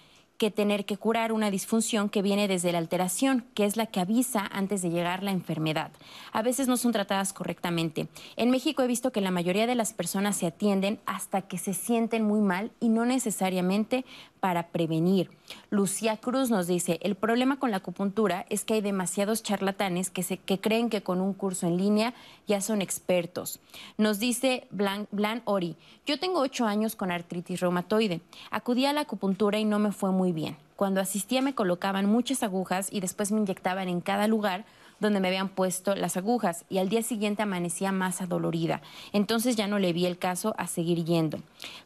[0.45, 4.01] que tener que curar una disfunción que viene desde la alteración, que es la que
[4.01, 5.91] avisa antes de llegar la enfermedad.
[6.33, 8.09] A veces no son tratadas correctamente.
[8.37, 11.73] En México he visto que la mayoría de las personas se atienden hasta que se
[11.73, 14.05] sienten muy mal y no necesariamente
[14.45, 15.31] para prevenir.
[15.71, 20.23] Lucía Cruz nos dice, el problema con la acupuntura es que hay demasiados charlatanes que,
[20.23, 22.13] se, que creen que con un curso en línea
[22.47, 23.59] ya son expertos.
[23.97, 28.21] Nos dice Blan, Blan Ori, yo tengo ocho años con artritis reumatoide.
[28.51, 30.57] Acudí a la acupuntura y no me fue muy bien.
[30.77, 34.65] Cuando asistía me colocaban muchas agujas y después me inyectaban en cada lugar
[35.01, 38.81] donde me habían puesto las agujas y al día siguiente amanecía más adolorida.
[39.13, 41.39] Entonces ya no le vi el caso a seguir yendo.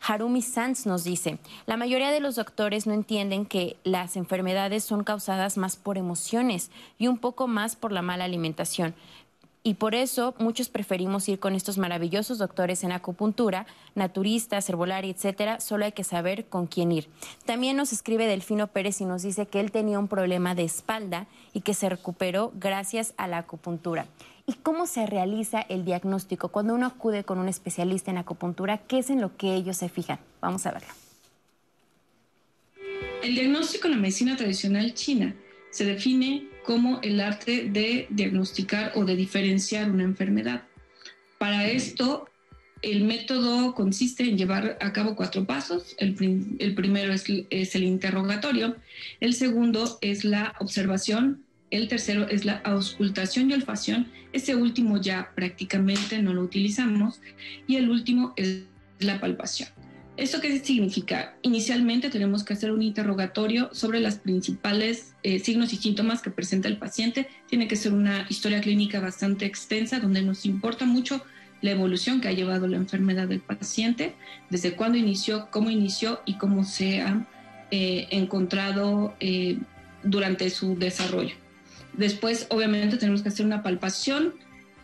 [0.07, 5.05] Harumi Sanz nos dice, la mayoría de los doctores no entienden que las enfermedades son
[5.05, 8.95] causadas más por emociones y un poco más por la mala alimentación.
[9.69, 15.61] Y por eso muchos preferimos ir con estos maravillosos doctores en acupuntura, naturistas, herbolaria, etcétera.
[15.61, 17.07] Solo hay que saber con quién ir.
[17.45, 21.27] También nos escribe Delfino Pérez y nos dice que él tenía un problema de espalda
[21.53, 24.07] y que se recuperó gracias a la acupuntura.
[24.47, 26.49] ¿Y cómo se realiza el diagnóstico?
[26.49, 29.91] Cuando uno acude con un especialista en acupuntura, ¿qué es en lo que ellos se
[29.91, 30.19] fijan?
[30.41, 30.89] Vamos a verlo.
[33.23, 35.37] El diagnóstico en la medicina tradicional china
[35.71, 40.65] se define como el arte de diagnosticar o de diferenciar una enfermedad.
[41.39, 42.29] Para esto,
[42.83, 45.97] el método consiste en llevar a cabo cuatro pasos.
[45.97, 46.15] El,
[46.75, 48.77] primero es, es, el interrogatorio,
[49.21, 55.33] el segundo es la observación, el tercero es la auscultación y olfacción, ese último ya
[55.35, 57.23] prácticamente no lo utilizamos,
[57.67, 58.65] y el último es
[58.99, 59.71] la palpación.
[60.19, 61.37] ¿Esto qué significa?
[61.43, 66.67] Inicialmente tenemos que hacer un interrogatorio sobre los principales eh, signos y síntomas que presenta
[66.67, 67.29] el paciente.
[67.47, 71.25] Tiene que ser una historia clínica bastante extensa donde nos importa mucho
[71.61, 74.17] la evolución que ha llevado la enfermedad del paciente,
[74.51, 77.25] desde cuándo inició, cómo inició y cómo se ha
[77.71, 79.59] eh, encontrado eh,
[80.03, 81.37] durante su desarrollo.
[81.93, 84.35] Después, obviamente, tenemos que hacer una palpación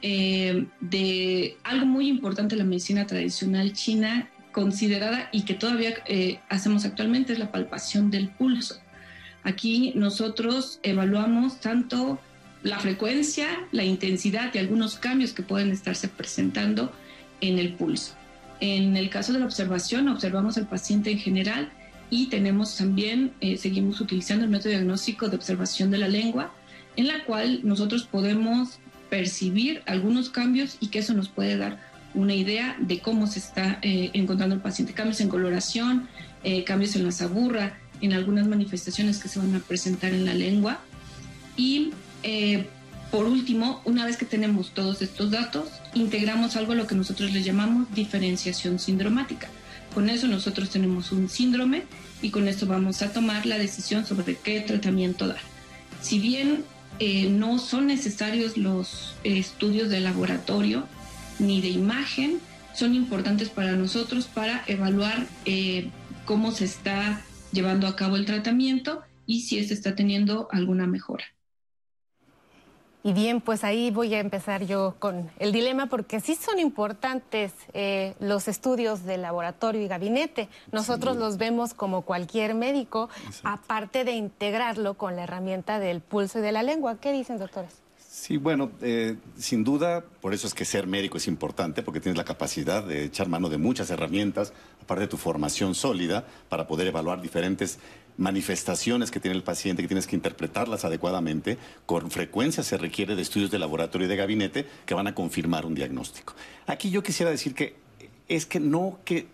[0.00, 6.86] de algo muy importante en la medicina tradicional china considerada y que todavía eh, hacemos
[6.86, 8.76] actualmente es la palpación del pulso.
[9.42, 12.18] Aquí nosotros evaluamos tanto
[12.62, 16.92] la frecuencia, la intensidad y algunos cambios que pueden estarse presentando
[17.42, 18.14] en el pulso.
[18.60, 21.70] En el caso de la observación, observamos al paciente en general
[22.08, 26.54] y tenemos también, eh, seguimos utilizando el método diagnóstico de observación de la lengua,
[26.96, 28.78] en la cual nosotros podemos
[29.10, 31.78] percibir algunos cambios y que eso nos puede dar
[32.14, 34.94] una idea de cómo se está eh, encontrando el paciente.
[34.94, 36.08] Cambios en coloración,
[36.42, 40.34] eh, cambios en la saburra, en algunas manifestaciones que se van a presentar en la
[40.34, 40.80] lengua.
[41.56, 42.66] Y eh,
[43.10, 47.32] por último, una vez que tenemos todos estos datos, integramos algo a lo que nosotros
[47.32, 49.48] le llamamos diferenciación sindromática.
[49.94, 51.84] Con eso nosotros tenemos un síndrome
[52.22, 55.40] y con esto vamos a tomar la decisión sobre qué tratamiento dar.
[56.00, 56.64] Si bien
[57.30, 60.86] no son necesarios los estudios de laboratorio,
[61.38, 62.40] ni de imagen
[62.74, 65.90] son importantes para nosotros para evaluar eh,
[66.24, 71.24] cómo se está llevando a cabo el tratamiento y si se está teniendo alguna mejora.
[73.06, 77.52] Y bien, pues ahí voy a empezar yo con el dilema porque sí son importantes
[77.74, 80.48] eh, los estudios de laboratorio y gabinete.
[80.72, 83.10] Nosotros los vemos como cualquier médico,
[83.42, 86.98] aparte de integrarlo con la herramienta del pulso y de la lengua.
[86.98, 87.83] ¿Qué dicen, doctores?
[88.16, 92.16] Sí, bueno, eh, sin duda, por eso es que ser médico es importante, porque tienes
[92.16, 96.86] la capacidad de echar mano de muchas herramientas, aparte de tu formación sólida, para poder
[96.86, 97.80] evaluar diferentes
[98.16, 101.58] manifestaciones que tiene el paciente, que tienes que interpretarlas adecuadamente.
[101.86, 105.66] Con frecuencia se requiere de estudios de laboratorio y de gabinete que van a confirmar
[105.66, 106.34] un diagnóstico.
[106.68, 107.74] Aquí yo quisiera decir que
[108.28, 109.26] es que no que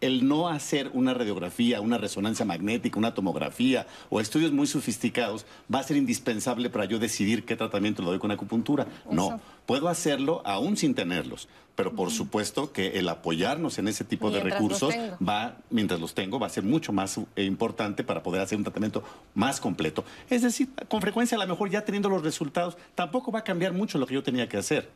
[0.00, 5.80] el no hacer una radiografía, una resonancia magnética, una tomografía o estudios muy sofisticados va
[5.80, 8.86] a ser indispensable para yo decidir qué tratamiento le doy con acupuntura.
[9.10, 14.30] No, puedo hacerlo aún sin tenerlos, pero por supuesto que el apoyarnos en ese tipo
[14.30, 14.94] de recursos
[15.26, 18.64] va, mientras los tengo, va a ser mucho más eh, importante para poder hacer un
[18.64, 19.02] tratamiento
[19.34, 20.04] más completo.
[20.30, 23.72] Es decir, con frecuencia a lo mejor ya teniendo los resultados, tampoco va a cambiar
[23.72, 24.90] mucho lo que yo tenía que hacer.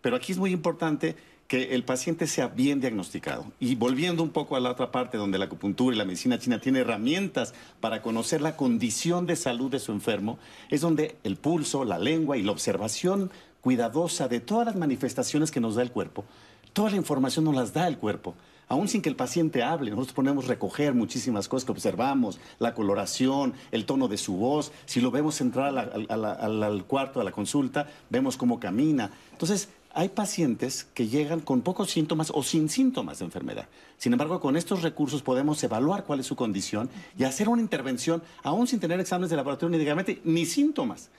[0.00, 1.16] Pero aquí es muy importante
[1.48, 3.46] que el paciente sea bien diagnosticado.
[3.58, 6.60] Y volviendo un poco a la otra parte donde la acupuntura y la medicina china
[6.60, 11.86] tiene herramientas para conocer la condición de salud de su enfermo, es donde el pulso,
[11.86, 13.30] la lengua y la observación
[13.62, 16.26] cuidadosa de todas las manifestaciones que nos da el cuerpo,
[16.74, 18.34] toda la información nos las da el cuerpo.
[18.70, 23.54] Aún sin que el paciente hable, nosotros podemos recoger muchísimas cosas que observamos, la coloración,
[23.72, 24.72] el tono de su voz.
[24.84, 25.74] Si lo vemos entrar
[26.10, 29.10] al cuarto, a la consulta, vemos cómo camina.
[29.32, 33.68] Entonces, hay pacientes que llegan con pocos síntomas o sin síntomas de enfermedad.
[33.96, 38.22] Sin embargo, con estos recursos podemos evaluar cuál es su condición y hacer una intervención
[38.42, 41.10] aún sin tener exámenes de laboratorio ni de ni síntomas.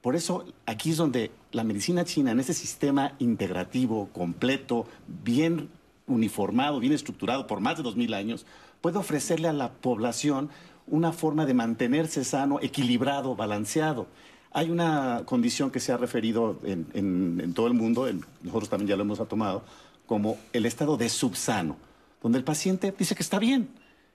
[0.00, 5.68] Por eso aquí es donde la medicina china, en ese sistema integrativo, completo, bien
[6.06, 8.46] uniformado, bien estructurado por más de dos mil años,
[8.80, 10.50] puede ofrecerle a la población
[10.86, 14.06] una forma de mantenerse sano, equilibrado, balanceado.
[14.56, 18.08] Hay una condición que se ha referido en, todo el mundo,
[18.42, 19.62] nosotros también ya lo hemos tomado,
[20.06, 21.76] como el estado de subsano,
[22.22, 23.68] donde el paciente dice que está bien.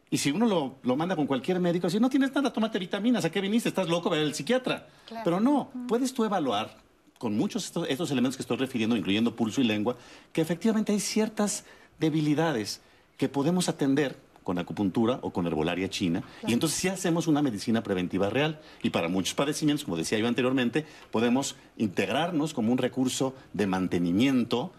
[0.09, 3.29] Y si uno lo, manda con cualquier médico, dice, no tienes nada, tómate vitaminas, ¿a
[3.29, 3.69] qué viniste?
[3.69, 4.87] Estás loco, va el psiquiatra.
[5.23, 6.75] Pero no, puedes tú evaluar
[7.19, 9.95] con muchos estos, estos elementos que estoy refiriendo, incluyendo pulso y lengua,
[10.33, 11.65] que efectivamente hay ciertas
[11.99, 12.81] debilidades
[13.15, 16.23] que podemos atender con acupuntura o con herbolaria china.
[16.47, 18.59] Y entonces sí hacemos una medicina preventiva real.
[18.83, 24.71] Y para muchos padecimientos, como decía yo anteriormente, podemos integrarnos como un recurso de mantenimiento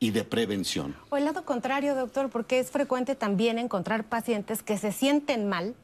[0.00, 0.94] y de prevención.
[1.10, 5.74] O el lado contrario, doctor, porque es frecuente también encontrar pacientes que se sienten mal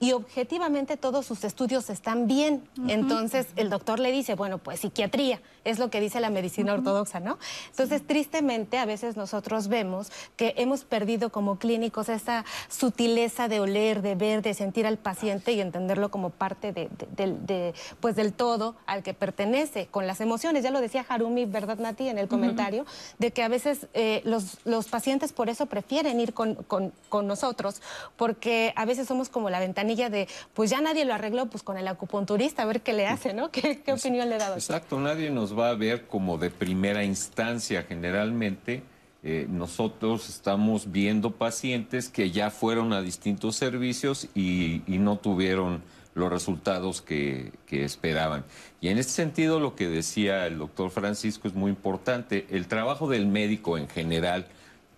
[0.00, 2.62] y objetivamente todos sus estudios están bien.
[2.88, 7.20] Entonces el doctor le dice, bueno, pues psiquiatría, es lo que dice la medicina ortodoxa,
[7.20, 7.38] ¿no?
[7.70, 14.02] Entonces, tristemente, a veces nosotros vemos que hemos perdido como clínicos esa sutileza de oler,
[14.02, 19.02] de ver, de sentir al paciente y entenderlo como parte de, pues, del todo al
[19.02, 20.62] que pertenece, con las emociones.
[20.62, 22.86] Ya lo decía Harumi, ¿verdad, Nati, en el comentario?
[23.18, 27.26] De que a veces eh, los, los, pacientes por eso prefieren ir con, con, con
[27.26, 27.82] nosotros,
[28.16, 31.76] porque a veces somos como la ventanilla de, pues ya nadie lo arregló, pues con
[31.76, 33.50] el acupunturista, a ver qué le hace, ¿no?
[33.50, 34.54] ¿Qué, qué opinión le da?
[34.54, 37.82] Exacto, nadie nos va a ver como de primera instancia.
[37.82, 38.82] Generalmente
[39.22, 45.82] eh, nosotros estamos viendo pacientes que ya fueron a distintos servicios y, no tuvieron
[46.14, 48.44] los resultados que, que, esperaban.
[48.80, 52.46] Y en este sentido, lo que decía el doctor Francisco es muy importante.
[52.50, 54.46] El trabajo del médico en general,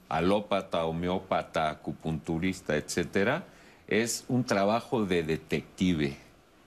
[0.09, 3.45] alópata, homeópata, acupunturista, etcétera,
[3.89, 6.17] es un trabajo de detective.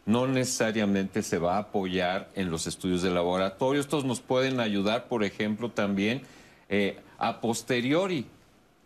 [0.05, 3.79] No necesariamente se va a apoyar en los estudios de laboratorio.
[3.79, 6.21] Estos nos pueden ayudar, por ejemplo, también
[6.69, 8.25] eh, a posteriori.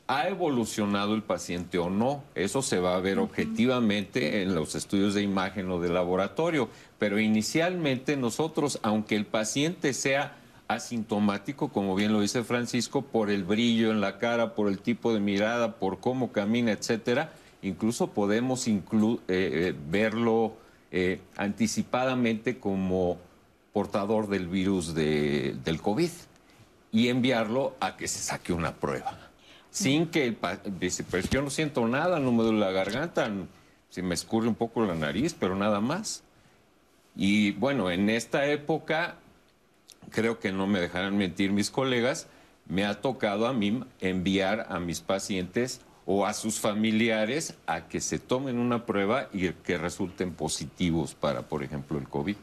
[0.09, 2.23] ¿Ha evolucionado el paciente o no?
[2.33, 6.69] Eso se va a ver objetivamente en los estudios de imagen o de laboratorio.
[6.97, 10.37] Pero inicialmente nosotros, aunque el paciente sea
[10.67, 15.13] asintomático, como bien lo dice Francisco, por el brillo en la cara, por el tipo
[15.13, 18.79] de mirada, por cómo camina, etcétera, incluso podemos eh,
[19.27, 20.53] eh, verlo
[20.91, 23.17] eh, anticipadamente como
[23.73, 26.09] portador del virus del COVID
[26.91, 29.17] y enviarlo a que se saque una prueba.
[29.69, 30.37] Sin que el
[30.79, 33.29] dice, pues yo no siento nada, no me duele la garganta,
[33.89, 36.23] se me escurre un poco la nariz, pero nada más.
[37.15, 39.17] Y bueno, en esta época,
[40.09, 42.27] creo que no me dejarán mentir mis colegas,
[42.67, 47.99] me ha tocado a mí enviar a mis pacientes o a sus familiares a que
[47.99, 52.37] se tomen una prueba y que resulten positivos para, por ejemplo, el COVID.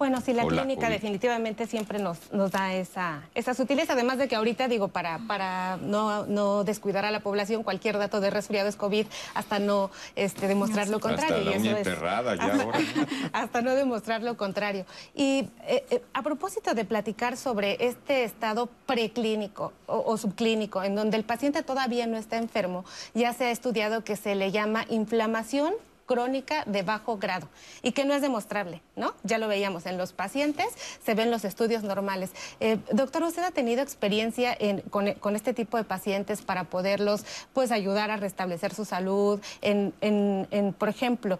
[0.00, 4.34] Bueno, sí, la clínica definitivamente siempre nos, nos da esa, esa sutileza, además de que
[4.34, 8.76] ahorita digo, para, para no, no descuidar a la población, cualquier dato de resfriado es
[8.76, 11.36] COVID hasta no este, demostrar lo contrario.
[11.36, 12.78] Hasta la uña enterrada ya hasta, ahora.
[13.34, 14.86] hasta no demostrar lo contrario.
[15.14, 20.94] Y eh, eh, a propósito de platicar sobre este estado preclínico o, o subclínico, en
[20.94, 24.86] donde el paciente todavía no está enfermo, ya se ha estudiado que se le llama
[24.88, 25.74] inflamación
[26.10, 27.46] crónica de bajo grado
[27.82, 29.14] y que no es demostrable, ¿no?
[29.22, 30.66] Ya lo veíamos en los pacientes,
[31.04, 32.32] se ven los estudios normales.
[32.58, 34.58] Eh, doctor, ¿usted ha tenido experiencia
[34.90, 39.40] con, este tipo de pacientes para poderlos pues ayudar a restablecer su salud?
[39.62, 41.38] En, por ejemplo,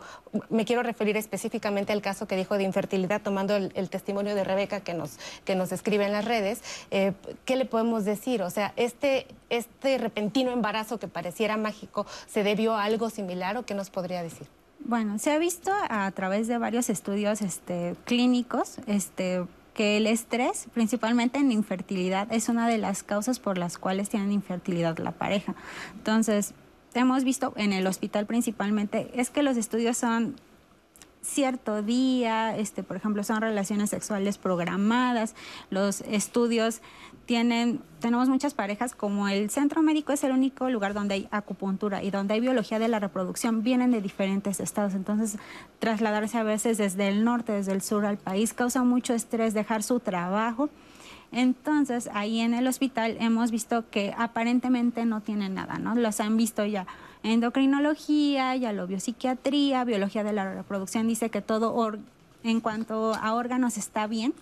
[0.51, 4.83] me quiero referir específicamente al caso que dijo de infertilidad, tomando el, testimonio de Rebeca
[4.83, 6.63] que nos, que nos escribe en las redes.
[6.93, 7.13] Eh,
[7.45, 8.41] ¿Qué le podemos decir?
[8.43, 13.67] O sea, este, este repentino embarazo que pareciera mágico, ¿se debió a algo similar o
[13.67, 14.47] qué nos podría decir?
[14.85, 20.67] Bueno, se ha visto a través de varios estudios este, clínicos este, que el estrés,
[20.75, 25.55] principalmente en infertilidad, es una de las causas por las cuales tienen infertilidad la pareja.
[25.95, 26.55] Entonces,
[26.95, 30.37] hemos visto en el hospital principalmente, es que los estudios son
[31.23, 35.35] cierto día, este, por ejemplo, son relaciones sexuales programadas,
[35.71, 36.81] los estudios
[37.27, 42.03] tienen, tenemos muchas parejas, como el centro médico es el único lugar donde hay acupuntura
[42.03, 45.39] y donde hay biología de la reproducción, vienen de diferentes estados, entonces
[45.79, 49.83] trasladarse a veces desde el norte, desde el sur al país, causa mucho estrés dejar
[49.83, 50.71] su trabajo.
[51.33, 55.95] Entonces, ahí en el hospital hemos visto que aparentemente no tienen nada, ¿no?
[55.95, 56.89] Los han visto ya
[57.23, 61.93] endocrinología, ya lo biopsiquiatría, biología de la reproducción dice que todo
[62.43, 64.35] en cuanto a órganos está bien,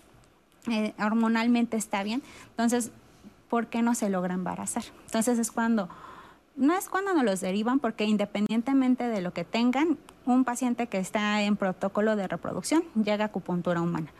[0.68, 2.90] eh, hormonalmente está bien, entonces,
[3.48, 4.84] ¿por qué no se logra embarazar?
[5.06, 5.88] Entonces es cuando,
[6.56, 10.98] no es cuando nos los derivan, porque independientemente de lo que tengan, un paciente que
[10.98, 14.12] está en protocolo de reproducción llega a acupuntura humana.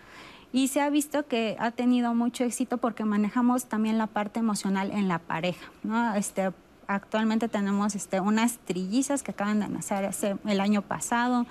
[0.50, 4.90] Y se ha visto que ha tenido mucho éxito porque manejamos también la parte emocional
[4.92, 6.14] en la pareja, ¿no?
[6.14, 6.52] Este,
[6.88, 11.44] Actualmente tenemos este, unas trillizas que acaban de nacer hace el año pasado,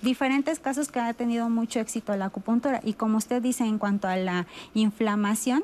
[0.00, 2.80] diferentes casos que ha tenido mucho éxito la acupuntura.
[2.82, 5.62] Y como usted dice, en cuanto a la inflamación,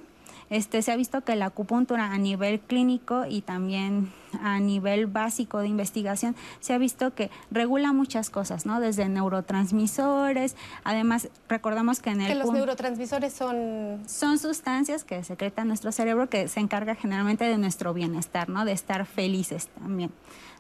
[0.50, 4.10] este, se ha visto que la acupuntura a nivel clínico y también
[4.42, 8.80] a nivel básico de investigación se ha visto que regula muchas cosas, ¿no?
[8.80, 12.28] Desde neurotransmisores, además recordamos que en el...
[12.28, 14.02] Que los neurotransmisores son...
[14.06, 18.64] Son sustancias que secreta nuestro cerebro que se encarga generalmente de nuestro bienestar, ¿no?
[18.64, 20.10] De estar felices también.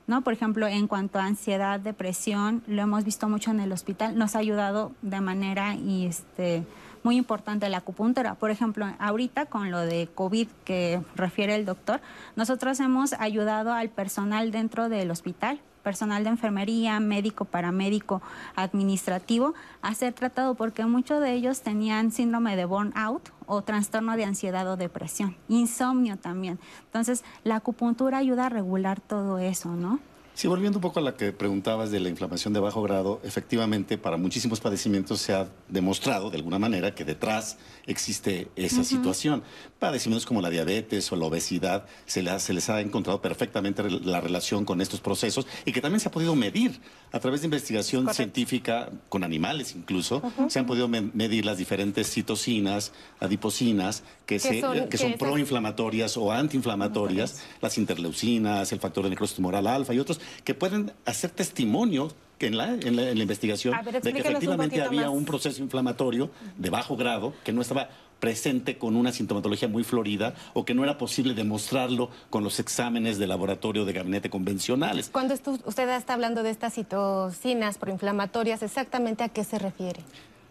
[0.06, 0.22] ¿No?
[0.22, 4.36] Por ejemplo, en cuanto a ansiedad, depresión, lo hemos visto mucho en el hospital, nos
[4.36, 6.64] ha ayudado de manera y este,
[7.08, 8.34] muy importante la acupuntura.
[8.34, 12.02] Por ejemplo, ahorita con lo de COVID que refiere el doctor,
[12.36, 18.20] nosotros hemos ayudado al personal dentro del hospital personal de enfermería, médico, paramédico,
[18.56, 24.24] administrativo, a ser tratado porque muchos de ellos tenían síndrome de burnout o trastorno de
[24.24, 26.58] ansiedad o depresión, insomnio también.
[26.84, 29.98] Entonces, la acupuntura ayuda a regular todo eso, ¿no?
[30.38, 33.98] Sí, volviendo un poco a la que preguntabas de la inflamación de bajo grado, efectivamente
[33.98, 37.58] para muchísimos padecimientos se ha demostrado de alguna manera que detrás
[37.88, 39.42] existe esa situación.
[39.80, 44.64] Padecimientos como la diabetes o la obesidad, se, se les ha encontrado perfectamente la relación
[44.64, 46.80] con estos procesos y que también se ha podido medir
[47.10, 50.22] a través de investigación científica con animales incluso.
[50.46, 57.42] Se han podido medir las diferentes citocinas, adipocinas, que, son, que son proinflamatorias o antiinflamatorias,
[57.60, 62.08] las interleucinas, el factor de necrosis tumoral alfa y otros que pueden hacer testimonio
[62.38, 66.96] que en, la, en, la, investigación de que efectivamente había un proceso inflamatorio de bajo
[66.96, 67.88] grado que no estaba
[68.20, 73.18] presente con una sintomatología muy florida o que no era posible demostrarlo con los exámenes
[73.18, 75.08] de laboratorio de gabinete convencionales.
[75.10, 80.00] Cuando usted está hablando de estas citocinas proinflamatorias, ¿exactamente a qué se refiere?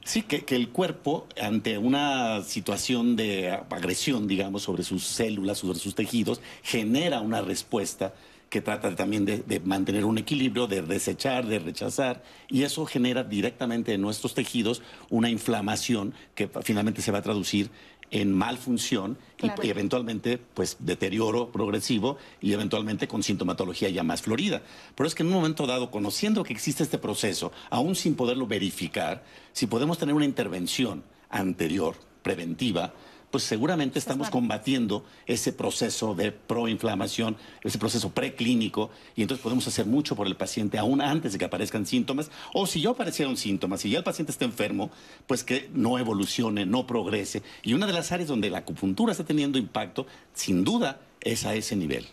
[0.03, 5.79] Sí, que, que, el cuerpo, ante una situación de agresión, digamos, sobre sus células, sobre
[5.79, 8.13] sus tejidos, genera una respuesta
[8.49, 13.93] que trata también de, mantener un equilibrio, de desechar, de rechazar, y eso genera directamente
[13.93, 17.69] en nuestros tejidos una inflamación que finalmente se va a traducir
[18.09, 24.61] en malfunción y, eventualmente pues deterioro progresivo y eventualmente con sintomatología ya más florida.
[24.95, 28.47] Pero es que en un momento dado, conociendo que existe este proceso, aún sin poderlo
[28.47, 32.93] verificar, si podemos tener una intervención anterior, preventiva,
[33.31, 39.85] pues seguramente estamos combatiendo ese proceso de proinflamación, ese proceso preclínico, y entonces podemos hacer
[39.85, 43.81] mucho por el paciente aún antes de que aparezcan síntomas, o si ya aparecieron síntomas,
[43.81, 44.91] si ya el paciente está enfermo,
[45.27, 47.43] pues que no evolucione, no progrese.
[47.63, 51.55] Y una de las áreas donde la acupuntura está teniendo impacto, sin duda, es a
[51.55, 52.07] ese nivel.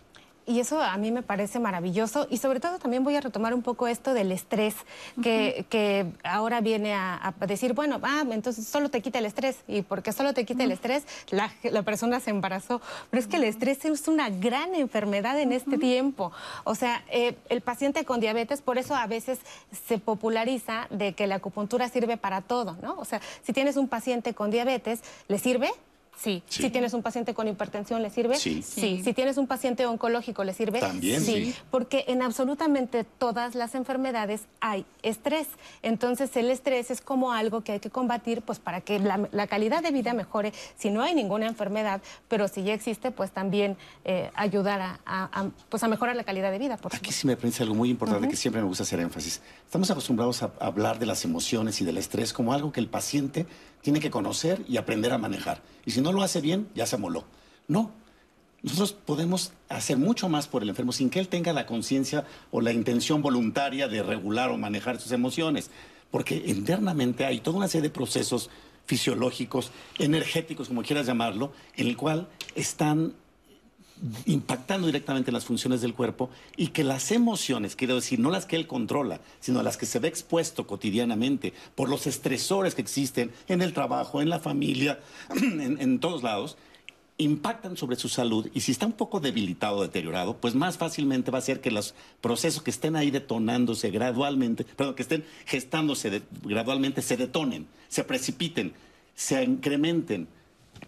[0.46, 3.62] Y eso a mí me parece maravilloso y sobre todo también voy a retomar un
[3.62, 4.74] poco esto del estrés
[5.22, 9.82] que, que ahora viene a, decir, bueno, ah, entonces solo te quita el estrés y
[9.82, 12.82] porque solo te quita el estrés la, la, persona se embarazó.
[13.10, 16.30] Pero es que el estrés es una gran enfermedad en este tiempo.
[16.64, 19.38] O sea, eh, el paciente con diabetes, por eso a veces
[19.86, 22.96] se populariza de que la acupuntura sirve para todo, ¿no?
[22.98, 25.70] O sea, si tienes un paciente con diabetes, ¿le sirve?
[26.16, 26.42] Sí.
[26.48, 28.36] Si tienes un paciente con hipertensión, ¿le sirve?
[28.36, 28.62] Sí.
[28.62, 29.02] sí.
[29.04, 30.80] Si tienes un paciente oncológico, ¿le sirve?
[30.80, 31.54] También sí.
[31.70, 35.48] Porque en absolutamente todas las enfermedades hay estrés.
[35.82, 39.82] Entonces el estrés es como algo que hay que combatir pues para que la, calidad
[39.82, 44.30] de vida mejore si no hay ninguna enfermedad, pero si ya existe, pues también eh,
[44.34, 46.76] ayudar a, pues a mejorar la calidad de vida.
[46.76, 49.42] Por Aquí sí me parece algo muy importante que siempre me gusta hacer énfasis.
[49.64, 53.46] Estamos acostumbrados a hablar de las emociones y del estrés como algo que el paciente
[53.84, 55.60] tiene que conocer y aprender a manejar.
[55.84, 57.24] Y si no lo hace bien, ya se moló.
[57.68, 57.90] No.
[58.62, 62.62] Nosotros podemos hacer mucho más por el enfermo sin que él tenga la conciencia o
[62.62, 65.70] la intención voluntaria de regular o manejar sus emociones.
[66.10, 68.48] Porque internamente hay toda una serie de procesos
[68.86, 73.12] fisiológicos, energéticos, como quieras llamarlo, en el cual están
[74.26, 78.46] impactando directamente en las funciones del cuerpo y que las emociones, quiero decir, no las
[78.46, 83.30] que él controla, sino las que se ve expuesto cotidianamente por los estresores que existen
[83.48, 85.00] en el trabajo, en la familia,
[85.34, 86.56] en, todos lados,
[87.18, 91.38] impactan sobre su salud y si está un poco debilitado, deteriorado, pues más fácilmente va
[91.38, 97.00] a ser que los procesos que estén ahí detonándose gradualmente, perdón, que estén gestándose gradualmente,
[97.00, 98.72] se detonen, se precipiten,
[99.14, 100.26] se incrementen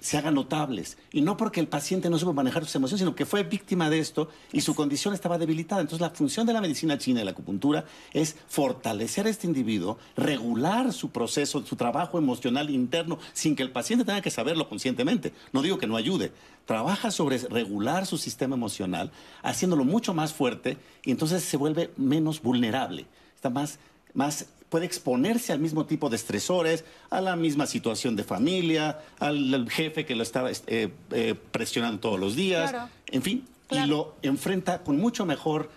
[0.06, 0.98] se hagan notables.
[1.10, 3.98] Y no porque el paciente no supo manejar sus emociones, sino que fue víctima de
[3.98, 5.80] esto y su condición estaba debilitada.
[5.80, 9.98] Entonces la función de la medicina china y la acupuntura es fortalecer a este individuo,
[10.16, 15.32] regular su proceso, su trabajo emocional interno, sin que el paciente tenga que saberlo conscientemente.
[15.52, 16.30] No digo que no ayude.
[16.66, 19.10] Trabaja sobre regular su sistema emocional,
[19.42, 23.06] haciéndolo mucho más fuerte y entonces se vuelve menos vulnerable.
[23.34, 23.80] Está más,
[24.16, 29.70] más puede exponerse al mismo tipo de estresores, a la misma situación de familia, al,
[29.70, 32.74] jefe que lo está eh, eh, presionando todos los días,
[33.06, 35.70] en fin, y lo enfrenta con mucho mejor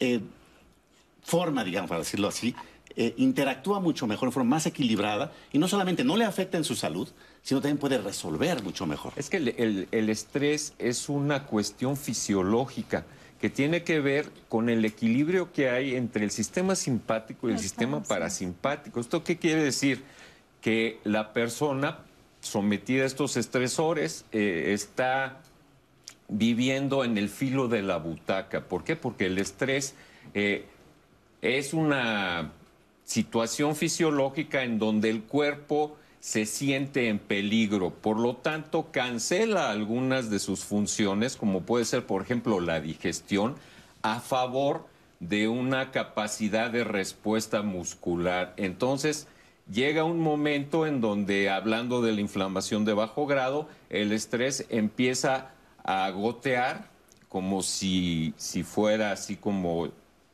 [0.00, 0.20] eh,
[1.22, 2.54] forma, digamos, para decirlo así,
[3.18, 6.74] interactúa mucho mejor, de forma más equilibrada, y no solamente no le afecta en su
[6.74, 7.08] salud,
[7.42, 9.12] sino también puede resolver mucho mejor.
[9.16, 9.36] Es que
[9.90, 13.04] el estrés es una cuestión fisiológica
[13.40, 17.58] que tiene que ver con el equilibrio que hay entre el sistema simpático y el
[17.58, 19.00] sistema parasimpático.
[19.00, 20.02] ¿Esto qué quiere decir?
[20.60, 21.98] Que la persona
[22.40, 25.40] sometida a estos estresores eh, está
[26.28, 28.62] viviendo en el filo de la butaca.
[28.62, 28.96] ¿Por qué?
[28.96, 29.94] Porque el estrés
[30.34, 30.64] eh,
[31.42, 32.52] es una
[33.04, 40.28] situación fisiológica en donde el cuerpo se siente en peligro, por lo tanto cancela algunas
[40.28, 43.54] de sus funciones, como puede ser, por ejemplo, la digestión,
[44.02, 44.88] a favor
[45.20, 48.54] de una capacidad de respuesta muscular.
[48.56, 49.28] Entonces,
[49.70, 55.52] llega un momento en donde, hablando de la inflamación de bajo grado, el estrés empieza
[55.84, 56.88] a gotear
[57.28, 59.90] como si, si fuera así como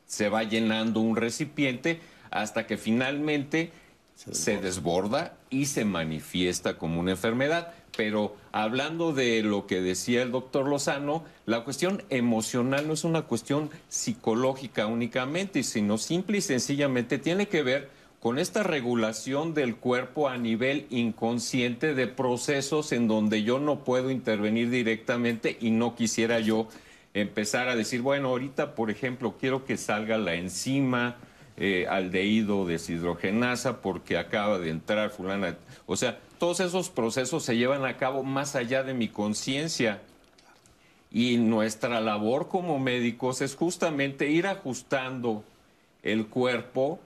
[0.06, 3.72] se va llenando un recipiente hasta que finalmente
[4.14, 7.72] se desborda y se manifiesta como una enfermedad.
[7.96, 13.22] Pero hablando de lo que decía el doctor Lozano, la cuestión emocional no es una
[13.22, 17.90] cuestión psicológica únicamente, sino simple y sencillamente tiene que ver
[18.22, 24.10] con esta regulación del cuerpo a nivel inconsciente de procesos en donde yo no puedo
[24.10, 26.68] intervenir directamente y no quisiera yo
[27.14, 31.16] empezar a decir, bueno, ahorita, por ejemplo, quiero que salga la enzima
[31.56, 31.86] eh,
[32.66, 35.56] deshidrogenasa porque acaba de entrar fulana.
[35.86, 40.02] O sea, todos esos procesos se llevan a cabo más allá de mi conciencia.
[41.10, 45.44] Y nuestra labor como médicos es justamente ir ajustando
[46.02, 46.98] el cuerpo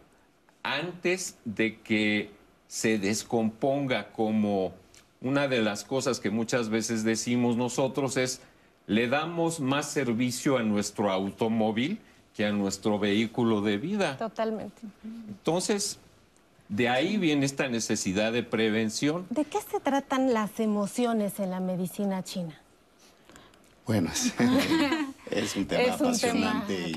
[0.63, 2.31] antes de que
[2.69, 4.75] se descomponga como
[5.21, 8.43] una de las cosas que muchas veces decimos nosotros es
[8.87, 11.99] le damos más servicio a nuestro automóvil
[12.37, 14.19] que a nuestro vehículo de vida.
[14.19, 14.83] Totalmente.
[15.29, 15.99] Entonces,
[16.69, 19.27] de ahí viene esta necesidad de prevención.
[19.31, 22.61] ¿De qué se tratan las emociones en la medicina china?
[23.87, 24.11] Bueno,
[25.31, 26.93] es, un tema apasionante.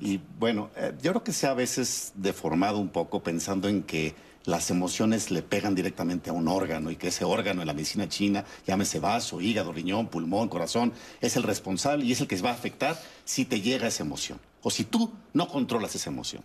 [0.00, 3.82] y, bueno, eh, yo creo que se ha a veces deformado un poco pensando en
[3.82, 4.14] que
[4.46, 8.08] las emociones le pegan directamente a un órgano y que ese órgano en la medicina
[8.08, 12.50] china, llámese vaso, hígado, riñón, pulmón, corazón, es el responsable y es el que va
[12.50, 16.42] a afectar si te llega esa emoción o si tú no controlas esa emoción.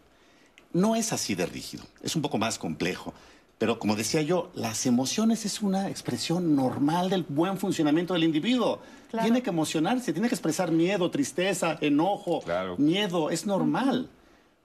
[0.73, 3.13] No es así de rígido, es un poco más complejo.
[3.57, 8.81] Pero como decía yo, las emociones es una expresión normal del buen funcionamiento del individuo.
[9.21, 12.43] Tiene que emocionarse, tiene que expresar miedo, tristeza, enojo,
[12.77, 14.09] miedo, es normal.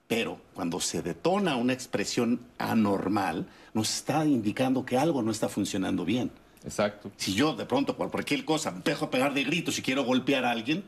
[0.09, 6.03] Pero cuando se detona una expresión anormal, nos está indicando que algo no está funcionando
[6.03, 6.31] bien.
[6.65, 7.11] Exacto.
[7.15, 10.43] Si yo de pronto por cualquier cosa empiezo a pegar de gritos y quiero golpear
[10.43, 10.83] a alguien,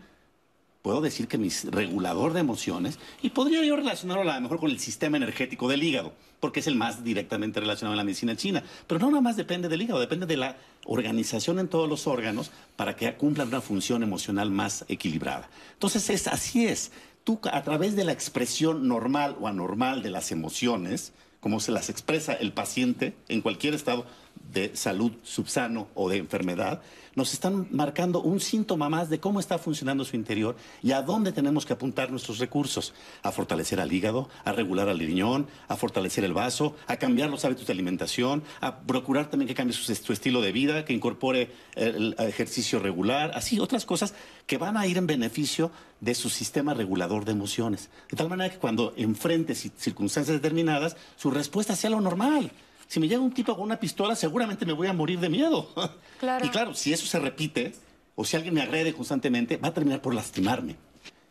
[0.84, 4.70] puedo decir que mi regulador de emociones, y podría yo relacionarlo a lo mejor con
[4.70, 8.62] el sistema energético del hígado, porque es el más directamente relacionado a la medicina china.
[8.86, 12.52] Pero no nada más depende del hígado, depende de la organización en todos los órganos
[12.76, 15.50] para que cumplan una función emocional más equilibrada.
[15.72, 16.92] Entonces, es, así es
[17.24, 21.90] tú a través de la expresión normal o anormal de las emociones, como se las
[21.90, 24.06] expresa el paciente en cualquier estado
[24.52, 26.82] de salud subsano o de enfermedad,
[27.16, 31.32] nos están marcando un síntoma más de cómo está funcionando su interior y a dónde
[31.32, 32.94] tenemos que apuntar nuestros recursos.
[33.22, 37.46] A fortalecer al hígado, a regular al riñón, a fortalecer el vaso, a cambiar los
[37.46, 42.16] hábitos de alimentación, a procurar también que cambie su, estilo de vida, que incorpore el,
[42.20, 44.14] ejercicio regular, así otras cosas
[44.48, 47.90] que van a ir en beneficio de su sistema regulador de emociones.
[48.10, 52.52] De tal manera que cuando enfrente circunstancias determinadas, su respuesta sea lo normal.
[52.94, 55.68] Si me llega un tipo con una pistola, seguramente me voy a morir de miedo.
[56.44, 57.74] Y claro, si eso se repite,
[58.14, 60.76] o si alguien me agrede constantemente, va a terminar por lastimarme.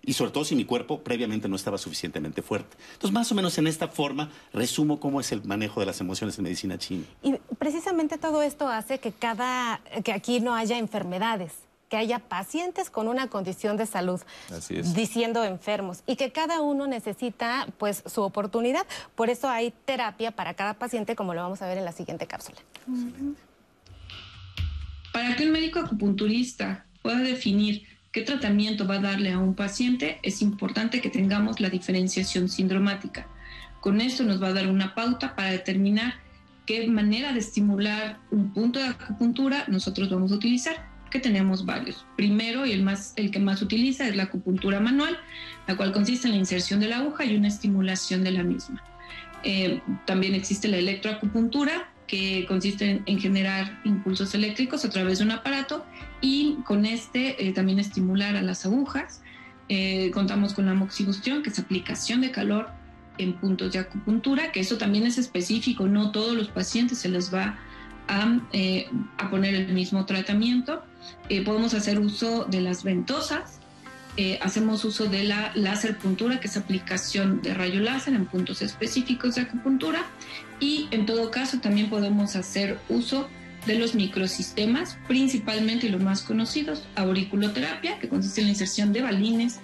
[0.02, 2.76] Y sobre todo si mi cuerpo previamente no estaba suficientemente fuerte.
[2.94, 6.36] Entonces, más o menos en esta forma, resumo cómo es el manejo de las emociones
[6.36, 7.04] en medicina china.
[7.22, 11.52] Y precisamente todo esto hace que, cada, que aquí no haya enfermedades
[11.92, 14.18] que haya pacientes con una condición de salud,
[14.94, 18.86] diciendo enfermos, y que cada uno necesita pues su oportunidad.
[19.14, 22.26] Por eso hay terapia para cada paciente, como lo vamos a ver en la siguiente
[22.26, 22.56] cápsula.
[25.12, 30.18] Para que un médico acupunturista pueda definir qué tratamiento va a darle a un paciente,
[30.22, 33.28] es importante que tengamos la diferenciación sindromática.
[33.82, 36.14] Con esto nos va a dar una pauta para determinar
[36.64, 42.06] qué manera de estimular un punto de acupuntura nosotros vamos a utilizar que tenemos varios.
[42.16, 45.18] Primero, y el, más, el que más utiliza, es la acupuntura manual,
[45.68, 48.82] la cual consiste en la inserción de la aguja y una estimulación de la misma.
[49.44, 55.30] Eh, también existe la electroacupuntura, que consiste en, generar impulsos eléctricos a través de un
[55.30, 55.86] aparato
[56.20, 59.22] y con este eh, también estimular a las agujas.
[59.68, 62.68] Eh, contamos con la moxibustión, que es aplicación de calor
[63.18, 67.32] en puntos de acupuntura, que eso también es específico, no todos los pacientes se les
[67.32, 67.58] va
[68.08, 68.38] a,
[69.18, 70.82] a poner el mismo tratamiento.
[71.28, 73.58] Eh, podemos hacer uso de las ventosas,
[74.16, 78.60] eh, hacemos uso de la láser puntura, que es aplicación de rayo láser en puntos
[78.60, 80.04] específicos de acupuntura,
[80.60, 83.28] y en todo caso también podemos hacer uso
[83.66, 89.60] de los microsistemas, principalmente los más conocidos, auriculoterapia, que consiste en la inserción de balines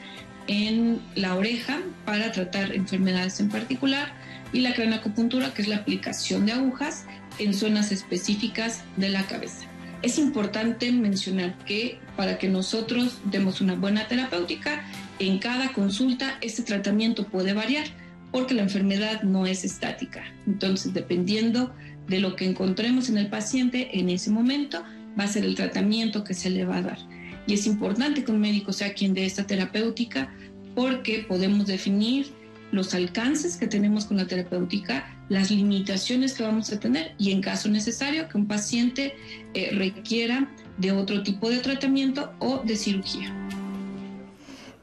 [0.46, 4.14] en la oreja para tratar enfermedades en particular,
[4.52, 7.04] y la cranacopuntura, que es la aplicación de agujas
[7.38, 9.66] en zonas específicas de la cabeza.
[10.02, 14.84] Es importante mencionar que para que nosotros demos una buena terapéutica,
[15.18, 17.86] en cada consulta este tratamiento puede variar
[18.30, 20.22] porque la enfermedad no es estática.
[20.46, 21.74] Entonces, dependiendo
[22.06, 24.84] de lo que encontremos en el paciente en ese momento,
[25.18, 26.98] va a ser el tratamiento que se le va a dar.
[27.46, 30.32] Y es importante que un médico sea quien dé esta terapéutica
[30.74, 32.26] porque podemos definir
[32.70, 37.40] los alcances que tenemos con la terapéutica, las limitaciones que vamos a tener y en
[37.40, 39.14] caso necesario que un paciente
[39.54, 40.48] eh, requiera
[40.78, 43.34] de otro tipo de tratamiento o de cirugía.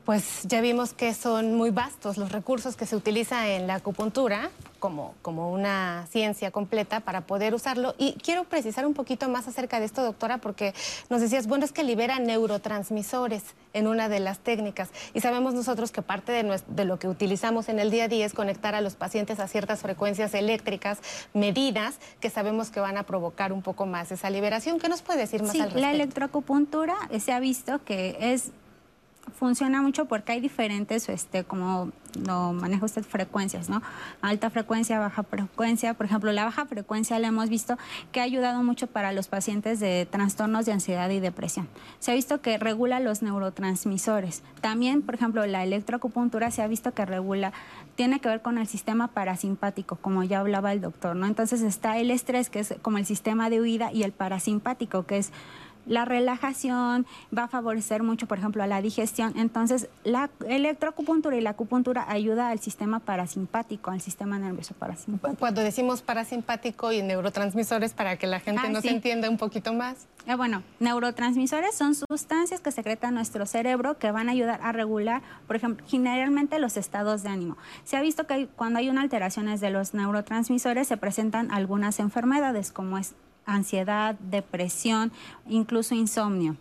[0.06, 4.52] Pues ya vimos que son muy vastos los recursos que se utiliza en la acupuntura
[4.86, 7.96] como, como una ciencia completa para poder usarlo.
[7.98, 10.76] Y quiero precisar un poquito más acerca de esto, doctora, porque
[11.10, 13.42] nos decías, bueno, es que libera neurotransmisores
[13.74, 14.90] en una de las técnicas.
[15.16, 18.28] Y sabemos nosotros que parte de, de lo que utilizamos en el día a día
[18.28, 21.00] es conectar a los pacientes a ciertas frecuencias eléctricas
[21.34, 24.80] medidas que sabemos que van a provocar un poco más esa liberación.
[24.80, 25.80] ¿Qué nos puede decir más al respecto?
[25.80, 28.52] La electroacupuntura se ha visto que es
[29.34, 31.92] funciona mucho porque hay diferentes, este, como
[32.26, 33.82] lo maneja usted, frecuencias, ¿no?
[34.22, 35.94] Alta frecuencia, baja frecuencia.
[35.94, 37.78] Por ejemplo, la baja frecuencia la hemos visto
[38.12, 41.68] que ha ayudado mucho para los pacientes de trastornos de ansiedad y depresión.
[42.00, 44.44] Se ha visto que regula los neurotransmisores.
[44.62, 47.52] También, por ejemplo, la electroacupuntura se ha visto que regula,
[47.96, 51.26] tiene que ver con el sistema parasimpático, como ya hablaba el doctor, ¿no?
[51.26, 55.18] Entonces está el estrés, que es como el sistema de huida, y el parasimpático, que
[55.18, 55.32] es
[55.86, 57.06] la relajación,
[57.36, 59.34] va a favorecer mucho, por ejemplo, a la digestión.
[59.38, 65.40] Entonces, la electroacupuntura y la acupuntura ayuda al sistema parasimpático, al sistema nervioso parasimpático.
[65.40, 70.08] Cuando decimos parasimpático y neurotransmisores, para que la gente ah, nos entienda un poquito más.
[70.28, 75.22] Eh, bueno, neurotransmisores son sustancias que secreta nuestro cerebro que van a ayudar a regular,
[75.46, 77.58] por ejemplo, generalmente los estados de ánimo.
[77.84, 82.72] Se ha visto que cuando hay una alteraciones de los neurotransmisores se presentan algunas enfermedades
[82.72, 83.14] como es
[83.46, 85.12] ansiedad, depresión,
[85.48, 86.58] incluso insomnio.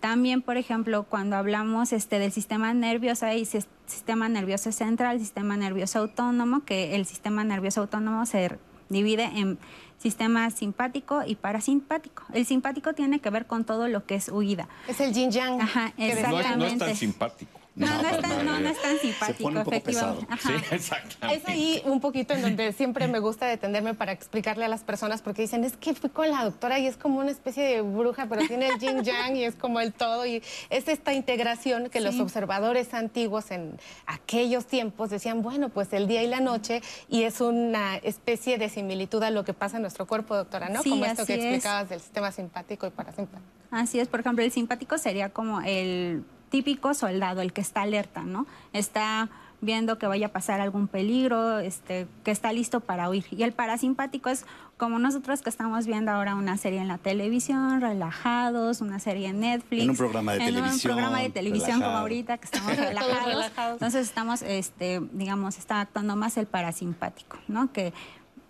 [0.00, 6.00] También, por ejemplo, cuando hablamos este, del sistema nervioso, hay sistema nervioso central, sistema nervioso
[6.00, 8.58] autónomo, que el sistema nervioso autónomo se
[8.90, 9.58] divide en
[9.98, 12.24] sistema simpático y parasimpático.
[12.32, 14.68] El simpático tiene que ver con todo lo que es huida.
[14.86, 15.60] Es el yin yang.
[15.60, 16.56] Ajá, exactamente.
[16.56, 17.57] no es tan simpático.
[17.78, 20.26] No, no, es tan, no, no es tan simpático, efectivamente.
[20.40, 21.42] Sí, exactamente.
[21.42, 25.22] Es ahí un poquito en donde siempre me gusta detenerme para explicarle a las personas,
[25.22, 28.26] porque dicen, es que fui con la doctora y es como una especie de bruja,
[28.28, 30.26] pero tiene el yin yang y es como el todo.
[30.26, 36.08] Y es esta integración que los observadores antiguos en aquellos tiempos decían, bueno, pues el
[36.08, 39.82] día y la noche, y es una especie de similitud a lo que pasa en
[39.82, 40.82] nuestro cuerpo, doctora, ¿no?
[40.82, 43.48] como esto que explicabas del sistema simpático y parasimpático.
[43.70, 48.22] Así es, por ejemplo, el simpático sería como el típico soldado, el que está alerta,
[48.22, 48.46] ¿no?
[48.72, 49.28] Está
[49.60, 53.24] viendo que vaya a pasar algún peligro, este, que está listo para huir.
[53.30, 54.46] Y el parasimpático es
[54.76, 59.40] como nosotros que estamos viendo ahora una serie en la televisión, relajados, una serie en
[59.40, 59.82] Netflix.
[59.82, 60.92] En un programa de en televisión.
[60.92, 63.72] un programa de televisión como ahorita que estamos relajados.
[63.72, 67.72] Entonces estamos, este, digamos, está actuando más el parasimpático, ¿no?
[67.72, 67.92] Que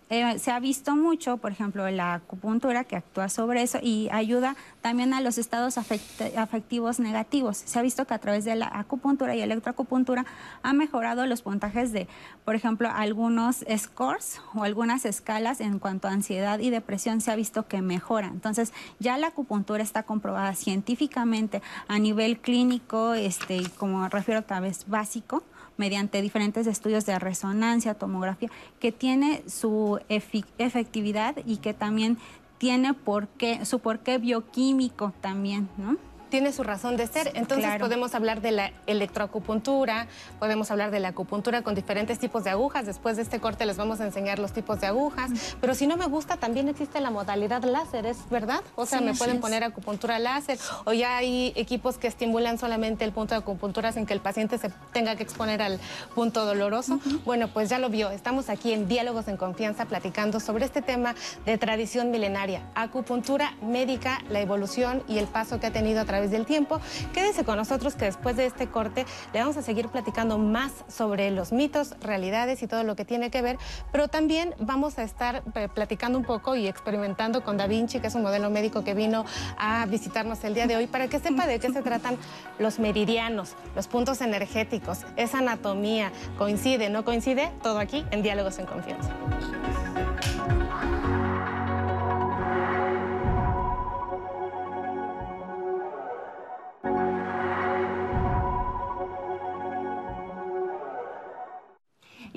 [0.09, 4.55] eh, se ha visto mucho, por ejemplo, la acupuntura que actúa sobre eso y ayuda
[4.81, 7.57] también a los estados afectivos negativos.
[7.57, 10.25] Se ha visto que a través de la acupuntura y electroacupuntura
[10.63, 12.07] ha mejorado los puntajes de,
[12.43, 17.35] por ejemplo, algunos scores o algunas escalas en cuanto a ansiedad y depresión se ha
[17.35, 18.27] visto que mejora.
[18.27, 24.85] Entonces, ya la acupuntura está comprobada científicamente a nivel clínico, este, como refiero otra vez,
[24.87, 25.43] básico,
[25.79, 28.49] mediante diferentes estudios de resonancia, tomografía,
[28.81, 32.17] que tiene su efectividad y que también
[32.57, 35.95] tiene por qué, su porqué bioquímico también, ¿no?
[36.29, 37.31] Tiene su razón de ser.
[37.35, 40.07] Entonces podemos hablar de la electroacupuntura,
[40.39, 42.85] podemos hablar de la acupuntura con diferentes tipos de agujas.
[42.85, 45.31] Después de este corte les vamos a enseñar los tipos de agujas.
[45.59, 48.61] Pero si no me gusta, también existe la modalidad láser, ¿es verdad?
[48.75, 53.11] O sea, me pueden poner acupuntura láser o ya hay equipos que estimulan solamente el
[53.11, 55.79] punto de acupuntura sin que el paciente se tenga que exponer al
[56.15, 56.99] punto doloroso.
[57.25, 58.11] Bueno, pues ya lo vio.
[58.11, 61.15] Estamos aquí en Diálogos en Confianza platicando sobre este tema
[61.45, 66.18] de tradición milenaria, acupuntura médica, la evolución y el paso que ha tenido a través
[66.27, 66.79] del tiempo.
[67.13, 71.31] Quédese con nosotros que después de este corte le vamos a seguir platicando más sobre
[71.31, 73.57] los mitos, realidades y todo lo que tiene que ver,
[73.91, 78.07] pero también vamos a estar eh, platicando un poco y experimentando con Da Vinci, que
[78.07, 79.25] es un modelo médico que vino
[79.57, 82.17] a visitarnos el día de hoy, para que sepa de qué se tratan
[82.57, 88.65] los meridianos, los puntos energéticos, esa anatomía, coincide, no coincide, todo aquí en Diálogos en
[88.65, 89.09] Confianza.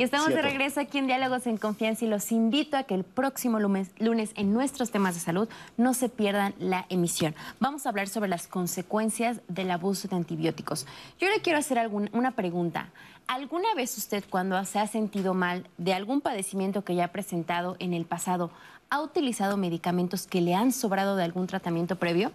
[0.03, 3.05] Y estamos de regreso aquí en Diálogos en Confianza y los invito a que el
[3.05, 3.93] próximo lunes,
[4.35, 7.37] en nuestros temas de salud no se pierdan la emisión.
[7.61, 10.89] Vamos a hablar sobre las consecuencias del abuso de antibióticos.
[11.21, 12.89] Yo le quiero hacer una pregunta.
[13.29, 17.77] ¿Alguna vez usted cuando se ha sentido mal de algún padecimiento que ya ha presentado
[17.79, 18.51] en el pasado,
[18.91, 22.33] ha utilizado medicamentos que le han sobrado de algún tratamiento previo?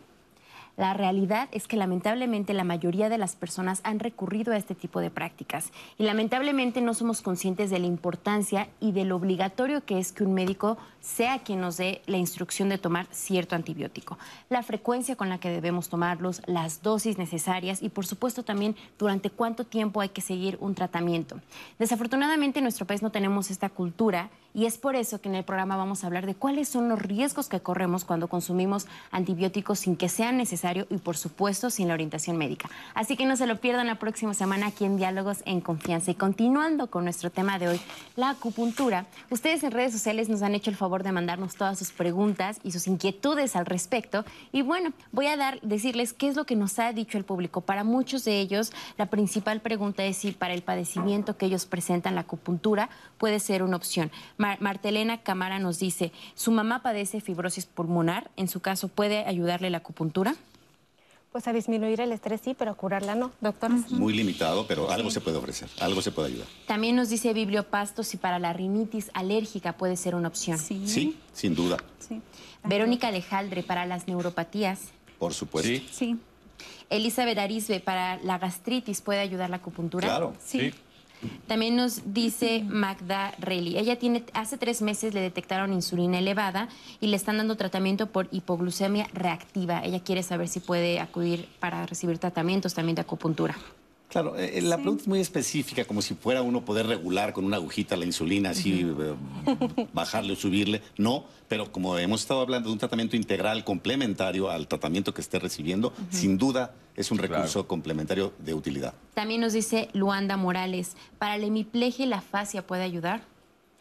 [0.77, 4.99] La realidad es que lamentablemente la mayoría de las personas han recurrido a este tipo
[4.99, 5.71] de prácticas.
[5.97, 10.23] Y lamentablemente no somos conscientes de la importancia y de lo obligatorio que es que
[10.23, 10.77] un médico
[11.07, 14.17] sea quien nos dé la instrucción de tomar cierto antibiótico,
[14.49, 19.29] la frecuencia con la que debemos tomarlos, las dosis necesarias y por supuesto también durante
[19.29, 21.39] cuánto tiempo hay que seguir un tratamiento.
[21.79, 25.43] Desafortunadamente en nuestro país no tenemos esta cultura y es por eso que en el
[25.43, 29.95] programa vamos a hablar de cuáles son los riesgos que corremos cuando consumimos antibióticos sin
[29.95, 32.69] que sea necesario y por supuesto sin la orientación médica.
[32.95, 36.11] Así que no se lo pierdan la próxima semana aquí en Diálogos en Confianza.
[36.11, 37.81] Y continuando con nuestro tema de hoy,
[38.15, 39.05] la acupuntura.
[39.29, 42.71] Ustedes en redes sociales nos han hecho el favor de mandarnos todas sus preguntas y
[42.71, 44.25] sus inquietudes al respecto.
[44.51, 47.61] Y bueno, voy a dar, decirles qué es lo que nos ha dicho el público.
[47.61, 52.15] Para muchos de ellos, la principal pregunta es si para el padecimiento que ellos presentan
[52.15, 54.11] la acupuntura puede ser una opción.
[54.37, 59.79] Martelena Camara nos dice, su mamá padece fibrosis pulmonar, en su caso, ¿puede ayudarle la
[59.79, 60.35] acupuntura?
[61.37, 63.69] Pues a disminuir el estrés sí, pero curarla no, doctor.
[63.91, 66.47] Muy limitado, pero algo se puede ofrecer, algo se puede ayudar.
[66.65, 70.57] También nos dice Bibliopasto si para la rinitis alérgica puede ser una opción.
[70.57, 71.77] Sí, sin duda.
[72.63, 74.79] Verónica Alejaldre para las neuropatías.
[75.19, 75.69] Por supuesto.
[75.91, 76.17] Sí.
[76.89, 80.07] Elizabeth Arisbe para la gastritis puede ayudar la acupuntura.
[80.07, 80.33] Claro.
[80.43, 80.73] Sí.
[81.47, 83.77] También nos dice Magda Relly.
[83.77, 88.27] Ella tiene, hace tres meses le detectaron insulina elevada y le están dando tratamiento por
[88.31, 89.83] hipoglucemia reactiva.
[89.83, 93.55] Ella quiere saber si puede acudir para recibir tratamientos también de acupuntura.
[94.09, 97.57] Claro, eh, la pregunta es muy específica, como si fuera uno poder regular con una
[97.57, 99.15] agujita la insulina, así eh,
[99.91, 100.81] bajarle o subirle.
[100.97, 105.39] No, pero como hemos estado hablando de un tratamiento integral complementario al tratamiento que esté
[105.39, 108.93] recibiendo, sin duda es un recurso complementario de utilidad.
[109.13, 113.21] También nos dice Luanda Morales, ¿para la hemiplegia la fascia puede ayudar?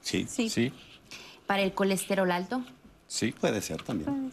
[0.01, 0.27] Sí.
[0.29, 0.51] Sí.
[0.51, 0.73] Sí,
[1.47, 2.65] ¿Para el colesterol alto?
[3.07, 3.33] sí.
[3.33, 4.33] Puede ser también.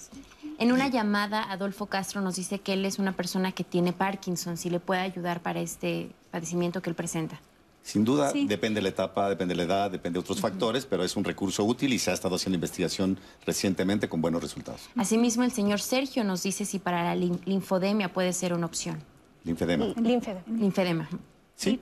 [0.60, 4.58] En una llamada, Adolfo Castro nos dice que él es una persona que tiene Parkinson,
[4.58, 7.40] si le puede ayudar para este padecimiento que él presenta.
[7.82, 8.46] Sin duda, Sí.
[8.48, 11.24] depende de la etapa, depende de la edad, depende de otros factores, pero es un
[11.26, 14.90] recurso útil y se ha estado haciendo investigación recientemente con buenos resultados.
[14.96, 19.00] Asimismo, el señor Sergio nos dice si para la lin- linfodemia puede ser una opción.
[19.44, 19.88] Linfedema.
[19.98, 20.42] Linfedema.
[20.48, 21.10] Linfedema.
[21.58, 21.80] Sí.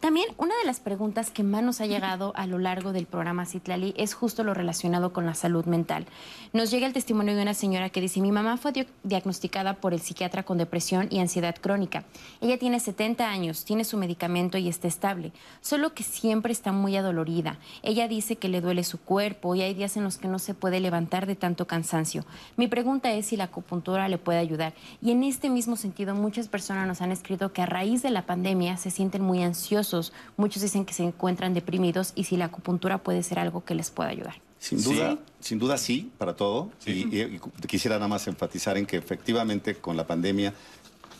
[0.00, 3.46] También una de las preguntas que más nos ha llegado a lo largo del programa
[3.46, 6.06] Citlali es justo lo relacionado con la salud mental.
[6.52, 10.00] Nos llega el testimonio de una señora que dice, mi mamá fue diagnosticada por el
[10.00, 12.04] psiquiatra con depresión y ansiedad crónica.
[12.40, 15.32] Ella tiene 70 años, tiene su medicamento y está estable,
[15.62, 17.58] solo que siempre está muy adolorida.
[17.82, 20.54] Ella dice que le duele su cuerpo y hay días en los que no se
[20.54, 22.24] puede levantar de tanto cansancio.
[22.56, 24.74] Mi pregunta es si la acupuntura le puede ayudar.
[25.02, 28.26] Y en este mismo sentido, muchas personas nos han escrito que a raíz de la
[28.26, 29.87] pandemia se sienten muy ansiosos.
[30.36, 33.90] Muchos dicen que se encuentran deprimidos y si la acupuntura puede ser algo que les
[33.90, 34.34] pueda ayudar.
[34.58, 34.92] Sin Sí.
[34.94, 36.70] duda, sin duda sí, para todo.
[36.84, 40.52] Y, y- y quisiera nada más enfatizar en que efectivamente con la pandemia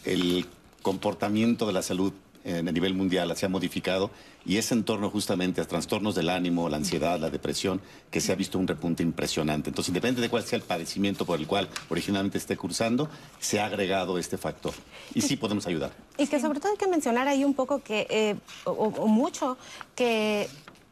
[0.05, 0.47] el
[0.83, 2.12] comportamiento de la salud
[2.57, 4.11] a nivel mundial se ha modificado
[4.44, 7.80] y es en torno justamente a trastornos del ánimo, la ansiedad, la depresión,
[8.11, 9.70] que se ha visto un repunte impresionante.
[9.70, 13.66] Entonces, independientemente de cuál sea el padecimiento por el cual originalmente esté cursando, se ha
[13.66, 14.72] agregado este factor.
[15.14, 15.92] Y sí podemos ayudar.
[16.16, 19.59] Y que sobre todo hay que mencionar ahí un poco que, eh, o, o mucho,
[19.94, 20.49] que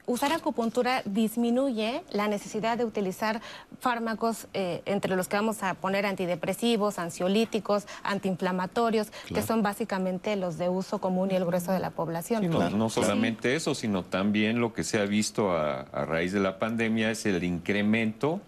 [0.07, 3.41] usar acupuntura disminuye la necesidad de utilizar
[3.81, 10.59] fármacos eh, entre los que vamos a poner antidepresivos, ansiolíticos, antiinflamatorios, que son básicamente los
[10.59, 12.43] de uso común y el grueso de la población.
[12.43, 13.07] Sí, no, Claro, no claro.
[13.07, 17.11] solamente eso, sino también lo que se ha visto a, a raíz de la pandemia
[17.11, 18.41] es el incremento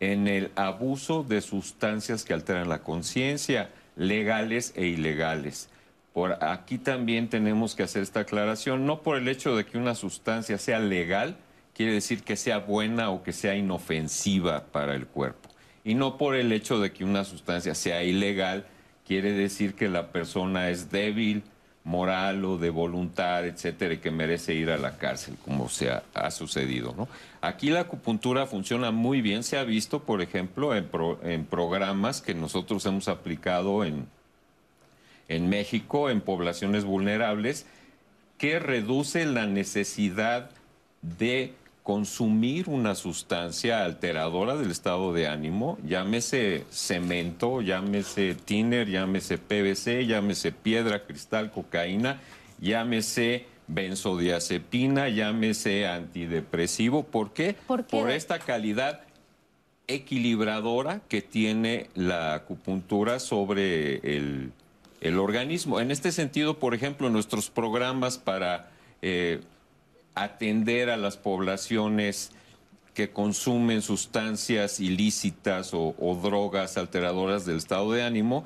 [0.00, 5.70] en el abuso de sustancias que alteran la conciencia, legales e ilegales.
[6.26, 10.58] Aquí también tenemos que hacer esta aclaración, no por el hecho de que una sustancia
[10.58, 11.36] sea legal,
[11.74, 15.48] quiere decir que sea buena o que sea inofensiva para el cuerpo.
[15.84, 18.66] Y no por el hecho de que una sustancia sea ilegal,
[19.06, 21.42] quiere decir que la persona es débil,
[21.84, 26.30] moral o de voluntad, etcétera, y que merece ir a la cárcel, como se ha,
[26.30, 27.08] sucedido.
[27.40, 32.84] Aquí la acupuntura funciona muy bien, se ha visto, por ejemplo, en programas que nosotros
[32.84, 34.06] hemos aplicado en,
[35.28, 37.66] en México, en poblaciones vulnerables,
[38.38, 40.50] que reduce la necesidad
[41.02, 41.52] de
[41.82, 50.52] consumir una sustancia alteradora del estado de ánimo, llámese cemento, llámese tiner, llámese PVC, llámese
[50.52, 52.20] piedra, cristal, cocaína,
[52.60, 57.04] llámese benzodiazepina, llámese antidepresivo.
[57.04, 57.56] ¿Por qué?
[57.66, 57.96] ¿Por qué?
[57.96, 59.00] Por esta calidad
[59.86, 64.52] equilibradora que tiene la acupuntura sobre el,
[65.00, 65.80] el organismo.
[65.80, 68.70] En este sentido, por ejemplo, nuestros programas para
[69.02, 69.40] eh,
[70.14, 72.32] atender a las poblaciones
[72.94, 78.44] que consumen sustancias ilícitas o, o drogas alteradoras del estado de ánimo,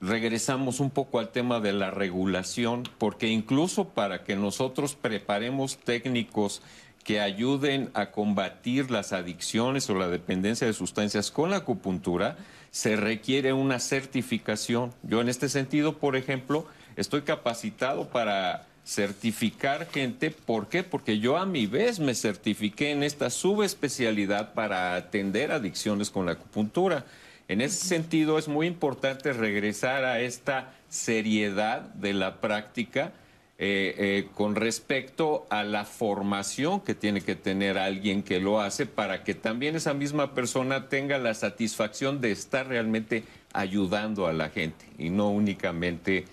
[0.00, 6.62] regresamos un poco al tema de la regulación, porque incluso para que nosotros preparemos técnicos
[7.04, 12.38] que ayuden a combatir las adicciones o la dependencia de sustancias con la acupuntura,
[12.74, 14.92] se requiere una certificación.
[15.04, 16.66] Yo en este sentido, por ejemplo,
[16.96, 20.32] estoy capacitado para certificar gente.
[20.32, 20.82] ¿Por qué?
[20.82, 26.32] Porque yo a mi vez me certifiqué en esta subespecialidad para atender adicciones con la
[26.32, 27.04] acupuntura.
[27.46, 33.12] En ese sentido es muy importante regresar a esta seriedad de la práctica
[33.56, 38.84] eh, eh, con respecto a la formación que tiene que tener alguien que lo hace
[38.84, 44.48] para que también esa misma persona tenga la satisfacción de estar realmente ayudando a la
[44.50, 46.24] gente y no únicamente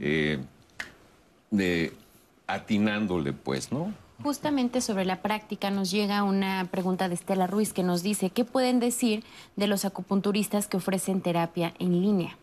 [0.00, 0.40] eh,
[2.48, 3.94] atinándole, pues, ¿no?
[4.24, 8.44] Justamente sobre la práctica nos llega una pregunta de Estela Ruiz que nos dice, ¿qué
[8.44, 9.22] pueden decir
[9.54, 12.36] de los acupunturistas que ofrecen terapia en línea?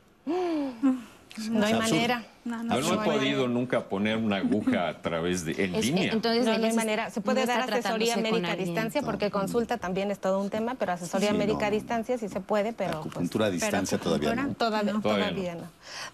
[1.50, 2.26] No hay manera.
[2.44, 6.12] No, no, he podido nunca poner una aguja a través de en línea.
[6.12, 7.10] Entonces, no, hay manera.
[7.10, 10.94] Se puede dar asesoría médica a distancia porque consulta también es todo un tema, pero
[10.94, 14.54] asesoría médica a distancia sí se puede, pero pues, acupuntura a distancia todavía no.
[14.56, 15.68] Todavía, todavía no.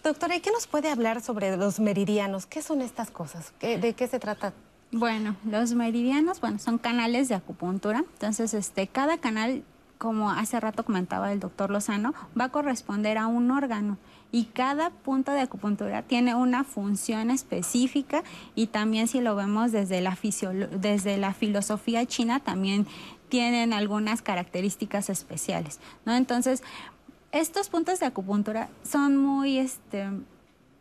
[0.03, 2.45] Doctora, ¿y qué nos puede hablar sobre los meridianos?
[2.45, 3.53] ¿Qué son estas cosas?
[3.61, 4.53] ¿De qué se trata?
[4.91, 7.99] Bueno, los meridianos, bueno, son canales de acupuntura.
[8.13, 9.63] Entonces, este, cada canal,
[9.97, 13.97] como hace rato comentaba el doctor Lozano, va a corresponder a un órgano
[14.31, 18.23] y cada punto de acupuntura tiene una función específica
[18.55, 20.17] y también si lo vemos desde la,
[20.79, 22.85] desde la filosofía china también
[23.29, 26.15] tienen algunas características especiales, ¿no?
[26.15, 26.63] Entonces,
[27.31, 30.07] estos puntos de acupuntura son muy, este,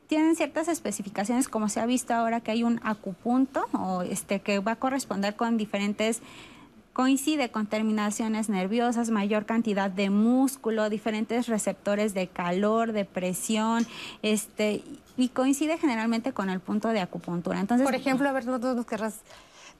[0.06, 4.60] tienen ciertas especificaciones, como se ha visto ahora que hay un acupunto, o este, que
[4.60, 6.22] va a corresponder con diferentes
[6.96, 13.86] coincide con terminaciones nerviosas, mayor cantidad de músculo, diferentes receptores de calor, de presión,
[14.22, 14.82] este,
[15.18, 17.60] y coincide generalmente con el punto de acupuntura.
[17.60, 19.16] Entonces, por ejemplo, a ver, ¿no nos querrás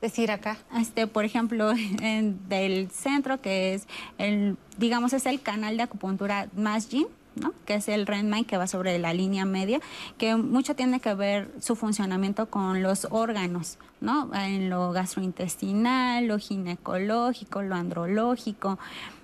[0.03, 0.59] decir acá?
[0.79, 3.87] Este, por ejemplo, en, del centro, que es
[4.19, 6.49] el, digamos, es el canal de acupuntura
[7.41, 9.81] más que es el Renmin que va sobre la línea media,
[10.19, 14.31] que mucho tiene que ver su funcionamiento con los órganos, ¿no?
[14.35, 18.79] en lo gastrointestinal, lo ginecológico, lo andrológico.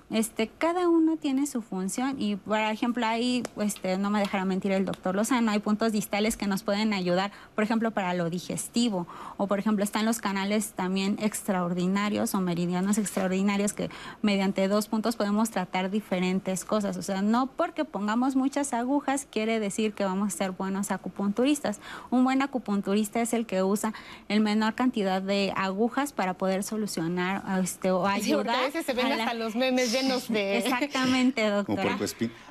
[0.09, 4.71] Este, cada uno tiene su función y, por ejemplo, ahí, este, no me dejará mentir
[4.71, 9.07] el doctor Lozano, hay puntos distales que nos pueden ayudar, por ejemplo, para lo digestivo,
[9.37, 13.89] o por ejemplo, están los canales también extraordinarios o meridianos extraordinarios que
[14.21, 16.97] mediante dos puntos podemos tratar diferentes cosas.
[16.97, 21.79] O sea, no porque pongamos muchas agujas quiere decir que vamos a ser buenos acupunturistas.
[22.09, 23.93] Un buen acupunturista es el que usa
[24.27, 28.55] el menor cantidad de agujas para poder solucionar este, o ayudar.
[28.55, 30.57] Sí, a veces se ven hasta los memes de...
[30.57, 31.97] Exactamente, doctora.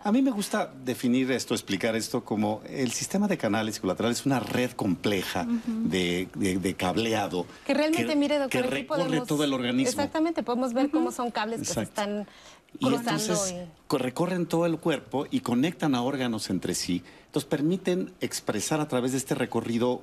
[0.04, 4.26] A mí me gusta definir esto, explicar esto como el sistema de canales colaterales es
[4.26, 7.46] una red compleja de, cableado.
[7.66, 9.90] Que realmente, mire, doctora, que recorre todo el organismo.
[9.90, 12.26] Exactamente, podemos ver cómo son cables que se están
[12.80, 13.34] cruzando.
[13.92, 18.88] Y recorren todo el cuerpo y conectan a órganos entre sí entonces permiten expresar a
[18.88, 20.02] través de este recorrido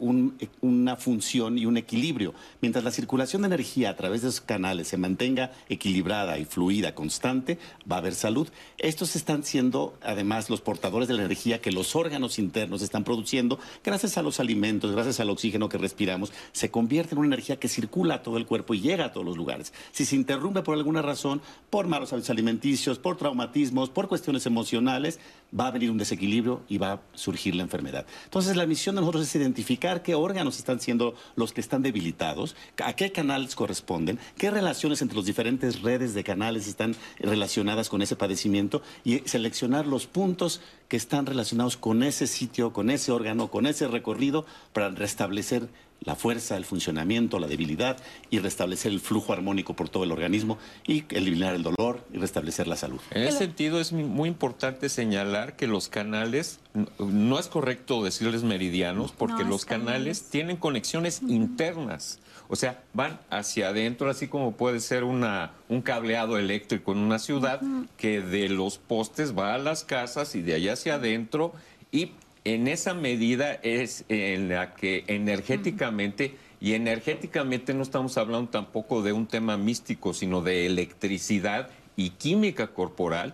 [0.62, 2.34] una función y un equilibrio.
[2.60, 6.96] Mientras la circulación de energía a través de esos canales se mantenga equilibrada y fluida,
[6.96, 7.60] constante,
[7.90, 8.48] va a haber salud.
[8.80, 13.60] Estos están siendo además los portadores de la energía que los órganos internos están produciendo
[13.84, 16.34] gracias a los alimentos, gracias al oxígeno que respiramos.
[16.52, 19.28] Se convierte en una energía que circula a todo el cuerpo y llega a todos
[19.28, 19.72] los lugares.
[19.92, 25.20] Si se interrumpe por alguna razón, por malos hábitos alimenticios, por traumatismos, por cuestiones emocionales,
[25.58, 28.06] va a venir un desequilibrio y va a surgir la enfermedad.
[28.26, 32.56] Entonces, la misión de nosotros es identificar qué órganos están siendo los que están debilitados,
[32.84, 38.02] a qué canales corresponden, qué relaciones entre las diferentes redes de canales están relacionadas con
[38.02, 43.50] ese padecimiento y seleccionar los puntos que están relacionados con ese sitio, con ese órgano,
[43.50, 45.70] con ese recorrido para restablecer
[46.02, 47.98] la fuerza, el funcionamiento, la debilidad
[48.30, 52.68] y restablecer el flujo armónico por todo el organismo y eliminar el dolor y restablecer
[52.68, 53.00] la salud.
[53.12, 56.60] En ese sentido es muy importante señalar que los canales,
[57.00, 62.20] no es correcto decirles meridianos, porque los canales tienen conexiones internas.
[62.52, 67.20] O sea, van hacia adentro, así como puede ser una, un cableado eléctrico en una
[67.20, 67.62] ciudad,
[67.98, 71.54] que de los postes va a las casas y de allá hacia adentro
[71.92, 72.12] y
[72.44, 79.14] en esa medida es en la que energéticamente, y energéticamente no estamos hablando tampoco de
[79.14, 83.34] un tema místico, sino de electricidad y química corporal,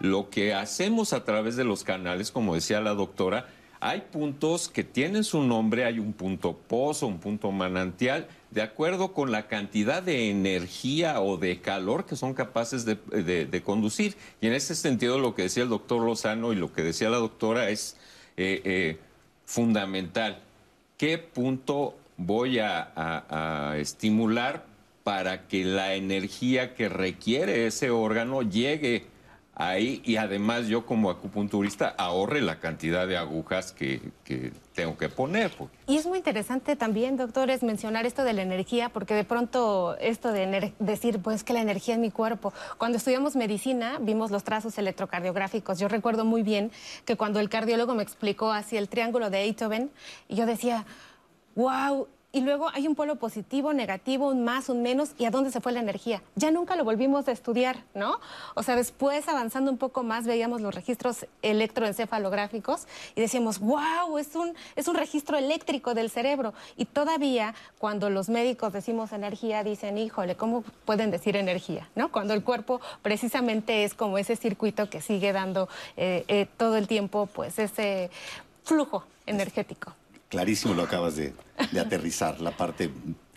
[0.00, 3.48] lo que hacemos a través de los canales, como decía la doctora,
[3.80, 9.12] hay puntos que tienen su nombre, hay un punto pozo, un punto manantial, de acuerdo
[9.12, 14.16] con la cantidad de energía o de calor que son capaces de, conducir.
[14.40, 17.18] Y en ese sentido lo que decía el doctor Lozano y lo que decía la
[17.18, 17.98] doctora es
[18.36, 18.98] eh, eh,
[19.44, 20.40] fundamental.
[20.96, 24.64] ¿Qué punto voy a estimular
[25.02, 29.06] para que la energía que requiere ese órgano llegue
[29.54, 34.00] ahí y además yo como acupunturista ahorre la cantidad de agujas que,
[34.74, 35.50] tengo que poner.
[35.52, 35.70] Pues.
[35.86, 40.32] Y es muy interesante también, doctores, mencionar esto de la energía, porque de pronto esto
[40.32, 44.76] de decir, pues que la energía en mi cuerpo, cuando estudiamos medicina vimos los trazos
[44.76, 45.78] electrocardiográficos.
[45.78, 46.72] Yo recuerdo muy bien
[47.04, 49.90] que cuando el cardiólogo me explicó así el triángulo de Beethoven,
[50.28, 50.84] yo decía,
[51.54, 55.52] wow, y luego hay un polo positivo, negativo, un más, un menos, y a dónde
[55.52, 56.20] se fue la energía.
[56.34, 58.18] Ya nunca lo volvimos a estudiar, ¿no?
[58.54, 64.34] O sea, después avanzando un poco más veíamos los registros electroencefalográficos y decíamos, wow, es
[64.34, 66.54] un, es un registro eléctrico del cerebro.
[66.76, 71.88] Y todavía cuando los médicos decimos energía, dicen, híjole, ¿cómo pueden decir energía?
[71.94, 72.10] ¿No?
[72.10, 76.88] Cuando el cuerpo precisamente es como ese circuito que sigue dando eh, eh, todo el
[76.88, 78.10] tiempo, pues ese
[78.64, 79.94] flujo energético
[80.34, 81.32] clarísimo lo acabas de,
[81.80, 82.90] aterrizar, la parte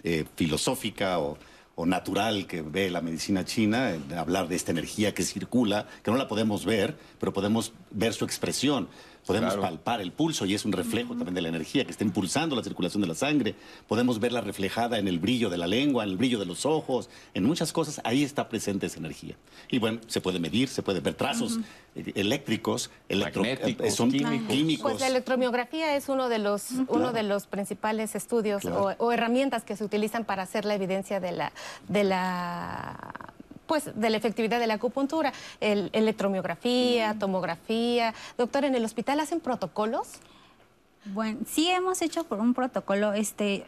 [0.04, 1.38] eh, filosófica o,
[1.86, 6.28] natural que ve la medicina china, hablar de esta energía que circula, que no la
[6.28, 8.90] podemos ver, pero podemos ver su expresión.
[9.28, 12.56] Podemos palpar el pulso y es un reflejo también de la energía que está impulsando
[12.56, 13.56] la circulación de la sangre.
[13.88, 17.10] Podemos verla reflejada en el brillo de la lengua, en el brillo de los ojos,
[17.34, 18.00] en muchas cosas.
[18.06, 19.36] Ahí está presente esa energía.
[19.70, 21.60] Y bueno, se puede medir, se puede ver trazos
[22.16, 24.92] eléctricos, electrónicos, son químicos.
[24.92, 29.76] Pues la electromiografía es uno de los, uno de los principales estudios o, herramientas que
[29.76, 31.52] se utilizan para hacer la evidencia de la,
[31.88, 33.34] de la
[33.68, 38.14] pues de la efectividad de la acupuntura, el, electromiografía, tomografía.
[38.38, 40.08] Doctor, ¿en el hospital hacen protocolos?
[41.06, 43.66] Bueno, sí hemos hecho por un protocolo, este,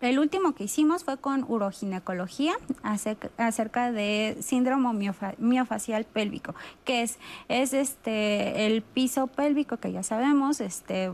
[0.00, 6.54] el último que hicimos fue con uroginecología acerca de síndrome miofacial pélvico,
[6.84, 7.18] que es,
[7.48, 11.12] es este, el piso pélvico que ya sabemos, este,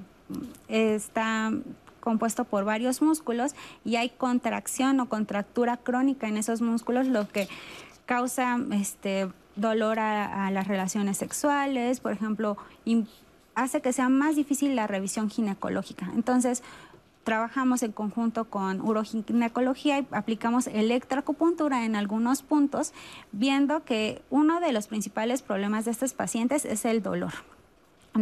[0.68, 1.52] está
[2.00, 7.48] compuesto por varios músculos y hay contracción o contractura crónica en esos músculos, lo que
[8.06, 12.56] causa este, dolor a, las relaciones sexuales, por ejemplo,
[13.54, 16.10] hace que sea más difícil la revisión ginecológica.
[16.14, 16.62] Entonces,
[17.24, 22.92] trabajamos en conjunto con uroginecología y aplicamos electroacupuntura en algunos puntos,
[23.32, 27.32] viendo que uno de los principales problemas de estos pacientes es el dolor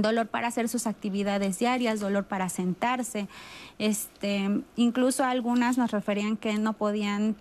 [0.02, 3.28] dolor para hacer sus actividades diarias, dolor para sentarse.
[3.78, 7.36] Este, incluso algunas nos referían que no podían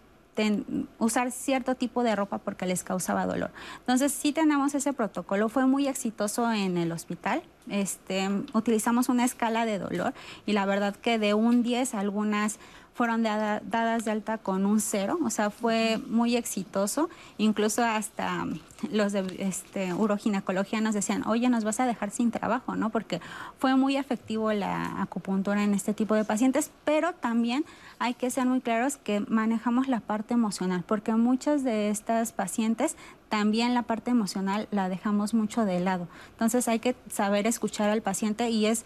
[0.99, 3.51] usar cierto tipo de ropa porque les causaba dolor.
[3.79, 7.43] Entonces sí tenemos ese protocolo, fue muy exitoso en el hospital.
[7.69, 10.13] Este, utilizamos una escala de dolor
[10.45, 12.59] y la verdad que de un 10 algunas
[12.93, 17.09] fueron dadas de alta con un cero, o sea, fue muy exitoso.
[17.37, 18.45] Incluso hasta
[18.91, 22.91] los de este, uroginecología nos decían, oye, nos vas a dejar sin trabajo, ¿no?
[22.91, 23.19] Porque
[23.57, 27.65] fue muy efectivo la acupuntura en este tipo de pacientes, pero también
[27.97, 32.95] hay que ser muy claros que manejamos la parte emocional, porque muchas de estas pacientes
[33.29, 36.07] también la parte emocional la dejamos mucho de lado.
[36.31, 38.85] Entonces hay que saber escuchar al paciente y es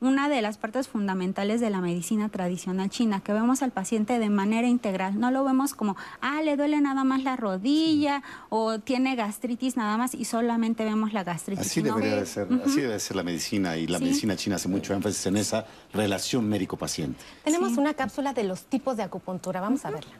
[0.00, 4.28] una de las partes fundamentales de la medicina tradicional china, que vemos al paciente de
[4.28, 5.18] manera integral.
[5.18, 9.96] No lo vemos como, ah, le duele nada más la rodilla o tiene gastritis nada
[9.96, 11.66] más y solamente vemos la gastritis.
[11.66, 14.92] Así debería de ser, así debe ser la medicina y la medicina china hace mucho
[14.94, 17.18] énfasis en esa relación médico-paciente.
[17.44, 20.12] Tenemos una cápsula de los tipos de acupuntura, vamos a verla.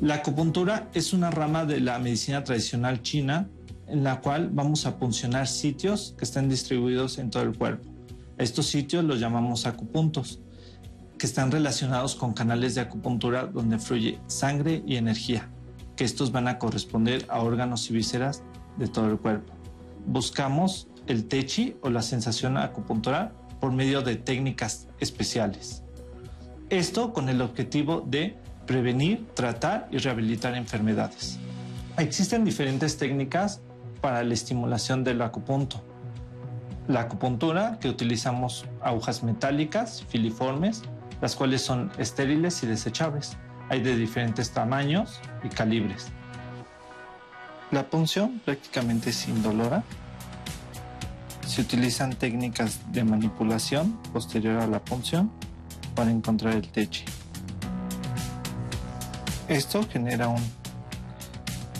[0.00, 3.48] La acupuntura es una rama de la medicina tradicional china
[3.88, 7.88] en la cual vamos a funcionar sitios que estén distribuidos en todo el cuerpo.
[8.36, 10.40] Estos sitios los llamamos acupuntos,
[11.18, 15.48] que están relacionados con canales de acupuntura donde fluye sangre y energía,
[15.96, 18.42] que estos van a corresponder a órganos y vísceras
[18.76, 19.52] de todo el cuerpo.
[20.06, 25.82] Buscamos el techi o la sensación acupuntural por medio de técnicas especiales.
[26.70, 28.36] Esto con el objetivo de
[28.66, 31.38] prevenir, tratar y rehabilitar enfermedades.
[31.96, 33.60] Existen diferentes técnicas
[34.00, 35.82] para la estimulación del acupunto.
[36.86, 40.82] La acupuntura, que utilizamos agujas metálicas, filiformes,
[41.20, 43.36] las cuales son estériles y desechables.
[43.68, 46.08] Hay de diferentes tamaños y calibres.
[47.70, 49.82] La punción prácticamente es indolora.
[51.46, 55.30] Se utilizan técnicas de manipulación posterior a la punción
[55.94, 57.04] para encontrar el teche.
[59.48, 60.42] Esto genera un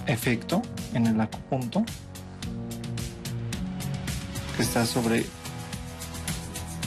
[0.06, 0.62] efecto
[0.94, 1.84] en el acupunto
[4.62, 5.26] está sobre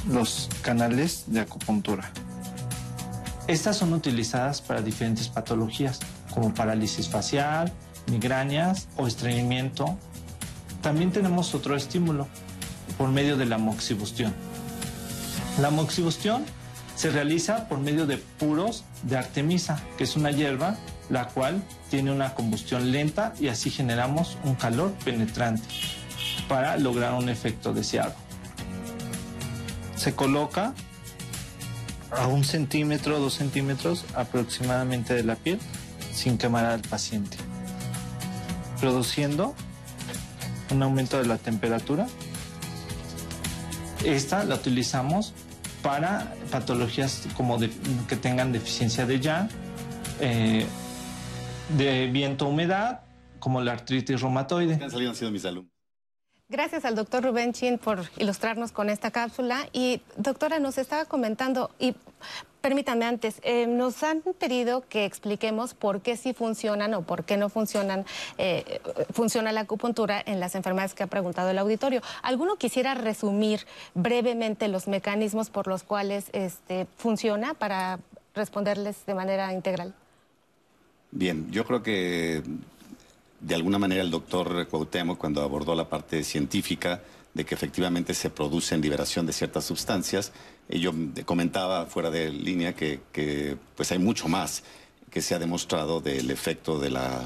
[0.07, 2.11] los canales de acupuntura.
[3.47, 5.99] Estas son utilizadas para diferentes patologías,
[6.33, 7.71] como parálisis facial,
[8.07, 9.97] migrañas o estreñimiento.
[10.81, 12.27] También tenemos otro estímulo
[12.97, 14.33] por medio de la moxibustión.
[15.59, 16.45] La moxibustión
[16.95, 20.77] se realiza por medio de puros de artemisa, que es una hierba
[21.09, 26.00] la cual tiene una combustión lenta y así generamos un calor penetrante
[26.47, 28.13] para lograr un efecto deseado.
[29.95, 30.73] Se coloca
[32.11, 35.59] a un centímetro, dos centímetros aproximadamente de la piel
[36.13, 37.37] sin quemar al paciente,
[38.79, 39.55] produciendo
[40.71, 42.07] un aumento de la temperatura.
[44.03, 45.33] Esta la utilizamos
[45.81, 49.49] para patologías como que tengan deficiencia de yang,
[50.19, 50.65] eh,
[51.77, 53.01] de viento humedad,
[53.39, 54.79] como la artritis reumatoide.
[56.51, 59.69] Gracias al doctor Rubén Chin por ilustrarnos con esta cápsula.
[59.71, 61.95] Y doctora, nos estaba comentando, y
[62.59, 67.37] permítame antes, eh, nos han pedido que expliquemos por qué sí funcionan o por qué
[67.37, 68.05] no funcionan,
[68.37, 68.81] eh,
[69.13, 72.01] funciona la acupuntura en las enfermedades que ha preguntado el auditorio.
[72.21, 77.99] ¿Alguno quisiera resumir brevemente los mecanismos por los cuales este, funciona para
[78.35, 79.93] responderles de manera integral?
[81.11, 82.43] Bien, yo creo que
[83.41, 87.01] de alguna manera el doctor Cuauhtémoc, cuando abordó la parte científica,
[87.33, 90.31] de que efectivamente se produce en liberación de ciertas sustancias,
[90.69, 90.91] y yo
[91.25, 94.63] comentaba fuera de línea que, pues hay mucho más
[95.09, 97.23] que se ha demostrado del efecto de la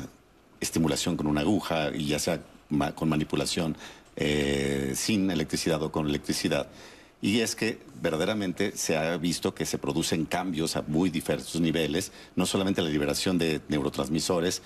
[0.60, 2.40] estimulación con una aguja, y ya sea
[2.96, 3.76] con manipulación
[4.16, 6.68] eh, sin electricidad o con electricidad.
[7.22, 12.12] Y es que verdaderamente se ha visto que se producen cambios a muy diversos niveles,
[12.36, 14.62] no solamente la liberación de neurotransmisores,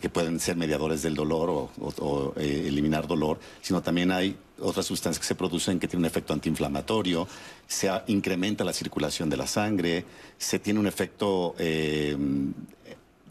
[0.00, 5.20] que pueden ser mediadores del dolor o, eh, eliminar dolor, sino también hay otras sustancias
[5.20, 7.28] que se producen que tienen un efecto antiinflamatorio,
[7.66, 10.04] se incrementa la circulación de la sangre,
[10.38, 12.16] se tiene un efecto eh,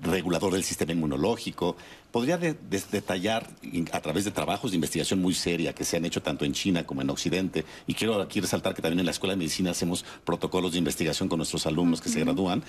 [0.01, 1.75] regulador del sistema inmunológico.
[2.11, 3.47] ¿Podría detallar
[3.93, 6.85] a través de trabajos de investigación muy seria que se han hecho tanto en China
[6.85, 7.63] como en Occidente?
[7.87, 11.29] Y quiero aquí resaltar que también en la Escuela de Medicina hacemos protocolos de investigación
[11.29, 12.63] con nuestros alumnos que se gradúan.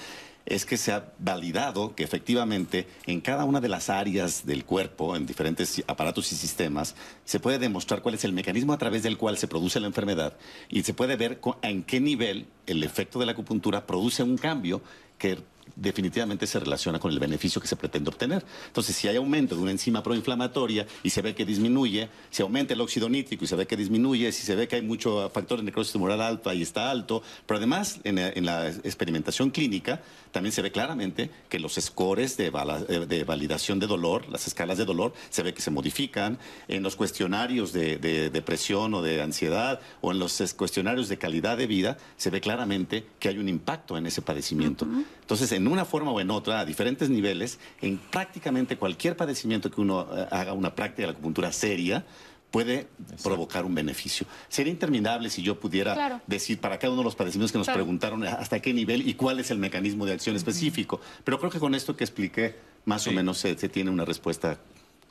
[0.47, 5.17] Es que se ha validado que efectivamente en cada una de las áreas del cuerpo,
[5.17, 6.95] en diferentes aparatos y sistemas,
[7.25, 10.37] se puede demostrar cuál es el mecanismo a través del cual se produce la enfermedad
[10.69, 14.83] y se puede ver en qué nivel el efecto de la acupuntura produce un cambio
[15.19, 15.39] que
[15.77, 18.45] definitivamente se relaciona con el beneficio que se pretende obtener.
[18.67, 22.75] Entonces, si hay aumento de una enzima proinflamatoria y se ve que disminuye, si aumenta
[22.75, 25.59] el óxido nítrico y se ve que disminuye, si se ve que hay mucho factor
[25.59, 30.63] de necrosis tumoral alto y está alto, pero además en, la experimentación clínica también se
[30.63, 35.13] ve claramente que los scores de, eh, de, validación de dolor, las escalas de dolor,
[35.31, 36.39] se ve que se modifican
[36.69, 41.67] en los cuestionarios de, depresión o de ansiedad o en los cuestionarios de calidad de
[41.67, 44.87] vida, se ve claramente que hay un impacto en ese padecimiento.
[45.21, 49.81] Entonces, en una forma o en otra, a diferentes niveles, en prácticamente cualquier padecimiento que
[49.81, 52.05] uno eh, haga una práctica de la acupuntura seria,
[52.53, 52.87] puede
[53.25, 54.27] provocar un beneficio.
[54.49, 58.23] Sería interminable si yo pudiera decir para cada uno de los padecimientos que nos preguntaron
[58.25, 61.01] hasta qué nivel y cuál es el mecanismo de acción específico.
[61.25, 62.55] Pero creo que con esto que expliqué,
[62.85, 64.59] más o menos se, tiene una respuesta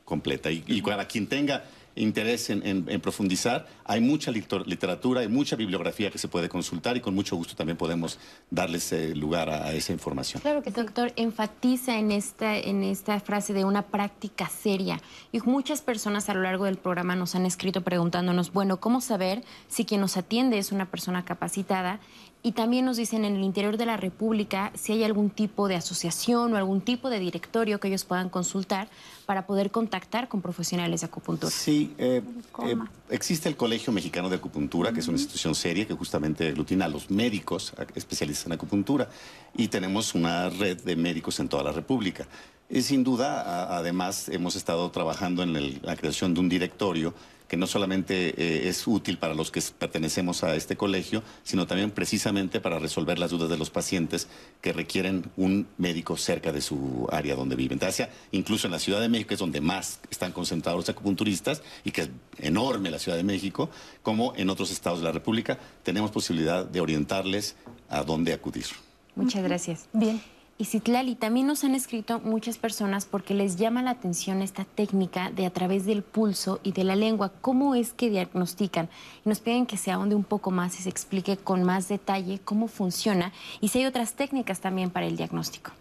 [0.06, 0.52] completa.
[0.52, 1.66] Y, y para quien tenga
[1.96, 3.68] interés en, profundizar.
[3.86, 7.78] Hay mucha literatura, hay mucha bibliografía que se puede consultar y con mucho gusto también
[7.78, 8.20] podemos
[8.50, 10.42] darles eh, lugar a, esa información.
[10.42, 15.02] Claro que doctor enfatiza en esta, en esta frase de una práctica seria.
[15.32, 19.44] Y muchas personas a lo largo del programa nos han escrito preguntándonos, bueno, ¿cómo saber
[19.68, 22.00] si quien nos atiende es una persona capacitada?
[22.44, 25.76] Y también nos dicen en el interior de la República si hay algún tipo de
[25.76, 28.90] asociación o algún tipo de directorio que ellos puedan consultar
[29.28, 31.52] para poder contactar con profesionales de acupuntura.
[31.52, 32.24] Sí, eh,
[32.66, 32.76] eh,
[33.10, 36.90] existe el Colegio Mexicano de Acupuntura, que es una institución seria que justamente aglutina a
[36.90, 39.08] los médicos especialistas en acupuntura.
[39.56, 42.26] Y tenemos una red de médicos en toda la República.
[42.70, 47.14] Y sin duda, además, hemos estado trabajando en la creación de un directorio
[47.52, 51.92] que no solamente eh, es útil para los que pertenecemos a este colegio, sino también
[51.92, 54.30] precisamente para resolver las dudas de los pacientes
[54.62, 57.74] que requieren un médico cerca de su área donde viven.
[57.74, 61.62] Entonces, incluso en la Ciudad de México, que es donde más están concentrados los acupunturistas
[61.84, 63.70] y que es enorme la Ciudad de México,
[64.02, 67.58] como en otros estados de la República, tenemos posibilidad de orientarles
[67.90, 68.68] a dónde acudir.
[69.14, 69.90] Muchas gracias.
[69.92, 70.22] Bien.
[70.62, 75.32] Y Citlali, también nos han escrito muchas personas porque les llama la atención esta técnica
[75.32, 77.32] de a través del pulso y de la lengua.
[77.42, 78.88] ¿Cómo es que diagnostican?
[79.26, 82.40] Y nos piden que se ahonde un poco más y se explique con más detalle
[82.46, 85.72] cómo funciona y si hay otras técnicas también para el diagnóstico.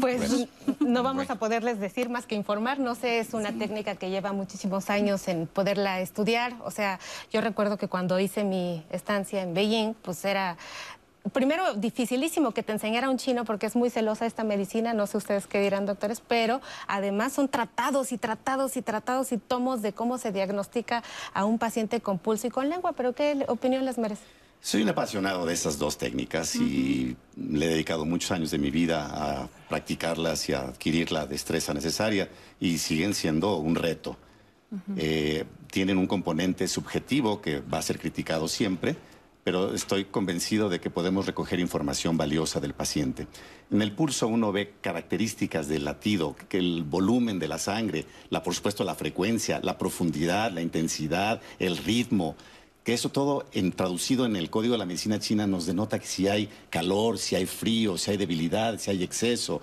[0.00, 0.48] Pues
[0.80, 2.78] no vamos a poderles decir más que informar.
[2.78, 6.54] No sé, es una técnica que lleva muchísimos años en poderla estudiar.
[6.64, 6.98] O sea,
[7.32, 10.56] yo recuerdo que cuando hice mi estancia en Beijing, pues era
[11.32, 15.16] primero, dificilísimo que te enseñara un chino porque es muy celosa esta medicina, no sé
[15.16, 19.92] ustedes qué dirán doctores, pero además son tratados y tratados y tratados y tomos de
[19.92, 21.02] cómo se diagnostica
[21.32, 24.22] a un paciente con pulso y con lengua, pero ¿qué opinión les merece?
[24.60, 28.70] Soy un apasionado de esas dos técnicas y le he dedicado muchos años de mi
[28.70, 34.16] vida a practicarlas y a adquirir la destreza necesaria y siguen siendo un reto.
[34.96, 38.96] Eh, tienen un componente subjetivo que va a ser criticado siempre,
[39.44, 43.26] pero estoy convencido de que podemos recoger información valiosa del paciente.
[43.70, 48.42] En el pulso uno ve características del latido, que el volumen de la sangre, la,
[48.42, 52.36] por supuesto la frecuencia, la profundidad, la intensidad, el ritmo,
[52.84, 53.46] que eso todo
[53.76, 57.34] traducido en el código de la medicina china nos denota que si hay calor, si
[57.34, 59.62] hay frío, si hay debilidad, si hay exceso,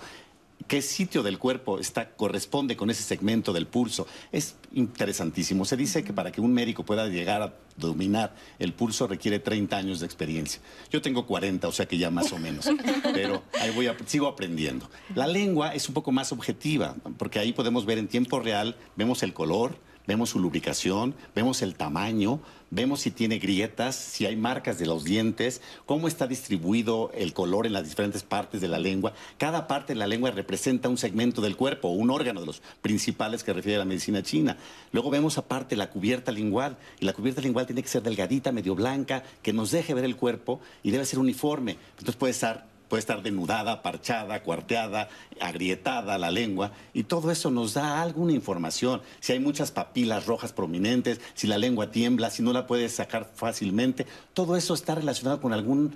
[0.66, 4.06] qué sitio del cuerpo está, corresponde con ese segmento del pulso.
[4.30, 5.64] Es interesantísimo.
[5.64, 9.76] Se dice que para que un médico pueda llegar a dominar el pulso requiere 30
[9.76, 10.60] años de experiencia.
[10.90, 12.68] Yo tengo 40, o sea que ya más o menos,
[13.14, 14.90] pero ahí voy sigo aprendiendo.
[15.14, 19.22] La lengua es un poco más objetiva, porque ahí podemos ver en tiempo real, vemos
[19.22, 22.40] el color, vemos su lubricación, vemos el tamaño,
[22.72, 27.66] vemos si tiene grietas, si hay marcas de los dientes, cómo está distribuido el color
[27.66, 29.12] en las diferentes partes de la lengua.
[29.38, 33.44] Cada parte de la lengua representa un segmento del cuerpo, un órgano de los principales
[33.44, 34.56] que refiere a la medicina china.
[34.90, 38.74] Luego vemos aparte la cubierta lingual, y la cubierta lingual tiene que ser delgadita, medio
[38.74, 41.76] blanca, que nos deje ver el cuerpo y debe ser uniforme.
[41.98, 45.08] Entonces puede estar puede estar denudada, parchada, cuarteada,
[45.40, 49.00] agrietada la lengua, y todo eso nos da alguna información.
[49.20, 53.30] Si hay muchas papilas rojas prominentes, si la lengua tiembla, si no la puedes sacar
[53.34, 55.94] fácilmente, todo eso está relacionado con algún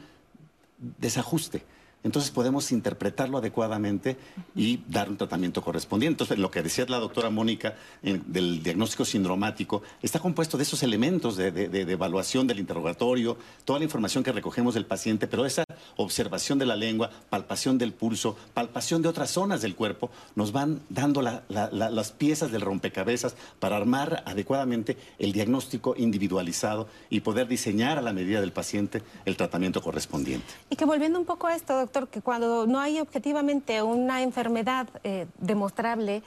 [0.78, 1.64] desajuste
[2.04, 4.16] entonces podemos interpretarlo adecuadamente
[4.54, 6.14] y dar un tratamiento correspondiente.
[6.14, 11.36] Entonces, lo que decía la doctora Mónica del diagnóstico sindromático está compuesto de esos elementos
[11.36, 15.64] de, de, evaluación del interrogatorio, toda la información que recogemos del paciente, pero esa
[15.96, 20.80] observación de la lengua, palpación del pulso, palpación de otras zonas del cuerpo, nos van
[20.88, 28.02] dando las piezas del rompecabezas para armar adecuadamente el diagnóstico individualizado y poder diseñar a
[28.02, 30.46] la medida del paciente el tratamiento correspondiente.
[30.70, 34.88] Y que volviendo un poco a esto, doctor, que cuando no hay objetivamente una enfermedad
[35.04, 36.22] eh, demostrable,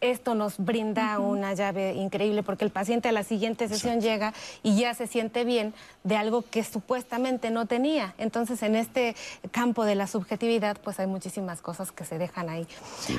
[0.00, 4.76] esto nos brinda una llave increíble porque el paciente a la siguiente sesión llega y
[4.76, 5.74] ya se siente bien
[6.04, 8.14] de algo que supuestamente no tenía.
[8.18, 9.14] Entonces, en este
[9.50, 12.66] campo de la subjetividad, pues hay muchísimas cosas que se dejan ahí.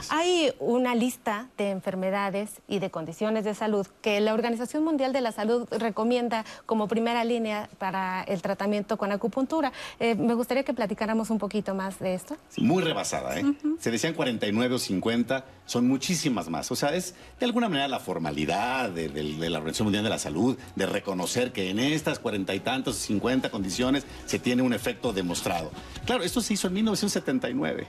[0.09, 5.21] Hay una lista de enfermedades y de condiciones de salud que la Organización Mundial de
[5.21, 9.71] la Salud recomienda como primera línea para el tratamiento con acupuntura.
[9.99, 12.37] Eh, me gustaría que platicáramos un poquito más de esto.
[12.57, 13.45] muy rebasada, ¿eh?
[13.79, 16.66] Se decían 49 o 50, son muchísimas más.
[16.71, 20.57] O sea, es de alguna manera la formalidad de, la Organización Mundial de la Salud,
[20.75, 25.71] de reconocer que en estas cuarenta y tantos, cincuenta condiciones se tiene un efecto demostrado.
[26.05, 27.87] Claro, esto se hizo en 1979.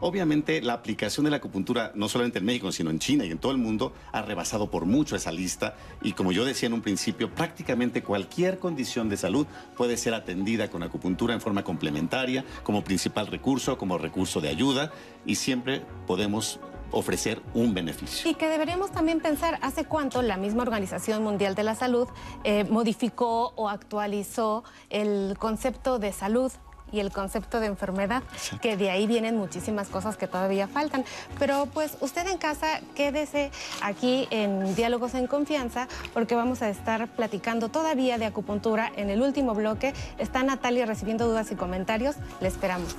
[0.00, 3.38] Obviamente la aplicación de la acupuntura, no solamente en México, sino en China y en
[3.38, 6.82] todo el mundo, ha rebasado por mucho esa lista y como yo decía en un
[6.82, 12.84] principio, prácticamente cualquier condición de salud puede ser atendida con acupuntura en forma complementaria, como
[12.84, 14.92] principal recurso, como recurso de ayuda
[15.26, 16.60] y siempre podemos
[16.90, 18.30] ofrecer un beneficio.
[18.30, 22.08] Y que deberíamos también pensar hace cuánto la misma Organización Mundial de la Salud
[22.44, 26.52] eh, modificó o actualizó el concepto de salud
[26.92, 28.22] y el concepto de enfermedad,
[28.60, 31.04] que de ahí vienen muchísimas cosas que todavía faltan.
[31.38, 33.50] Pero pues usted en casa quédese
[33.82, 39.22] aquí en Diálogos en Confianza, porque vamos a estar platicando todavía de acupuntura en el
[39.22, 39.92] último bloque.
[40.18, 42.16] Está Natalia recibiendo dudas y comentarios.
[42.40, 42.96] Le esperamos.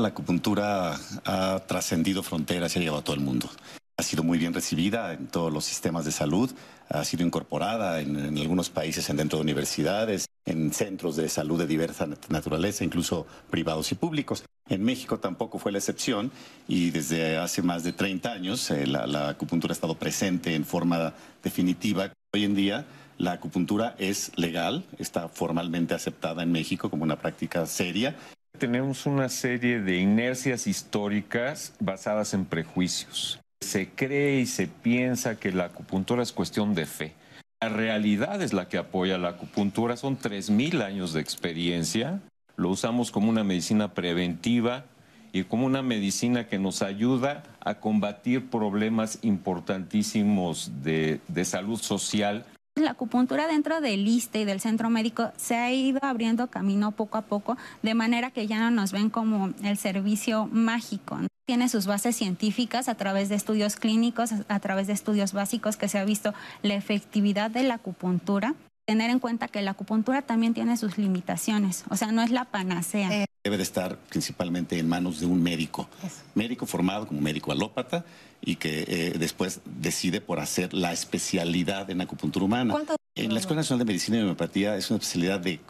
[0.00, 3.50] La acupuntura ha trascendido fronteras y ha llegado a todo el mundo.
[3.98, 6.50] Ha sido muy bien recibida en todos los sistemas de salud,
[6.88, 11.66] ha sido incorporada en, algunos países en dentro de universidades, en centros de salud de
[11.66, 14.42] diversa naturaleza, incluso privados y públicos.
[14.70, 16.32] En México tampoco fue la excepción
[16.66, 20.64] y desde hace más de 30 años eh, la, la acupuntura ha estado presente en
[20.64, 21.12] forma
[21.44, 22.10] definitiva.
[22.32, 22.86] Hoy en día
[23.18, 28.16] la acupuntura es legal, está formalmente aceptada en México como una práctica seria
[28.60, 33.40] tenemos una serie de inercias históricas basadas en prejuicios.
[33.60, 37.14] Se cree y se piensa que la acupuntura es cuestión de fe.
[37.62, 39.96] La realidad es la que apoya la acupuntura.
[39.96, 42.20] Son 3.000 años de experiencia.
[42.56, 44.84] Lo usamos como una medicina preventiva
[45.32, 52.44] y como una medicina que nos ayuda a combatir problemas importantísimos de, de salud social
[52.76, 57.18] la acupuntura dentro del ISTE y del centro médico se ha ido abriendo camino poco
[57.18, 61.18] a poco, de manera que ya no nos ven como el servicio mágico.
[61.46, 65.88] Tiene sus bases científicas a través de estudios clínicos, a través de estudios básicos que
[65.88, 66.32] se ha visto
[66.62, 68.54] la efectividad de la acupuntura.
[68.86, 72.44] Tener en cuenta que la acupuntura también tiene sus limitaciones, o sea, no es la
[72.44, 73.22] panacea.
[73.22, 75.88] Eh, debe de estar principalmente en manos de un médico,
[76.34, 78.04] médico formado como médico alópata
[78.42, 82.74] y que eh, después decide por hacer la especialidad en acupuntura humana.
[83.14, 85.60] En la Escuela Nacional de Medicina y Homeopatía es una especialidad de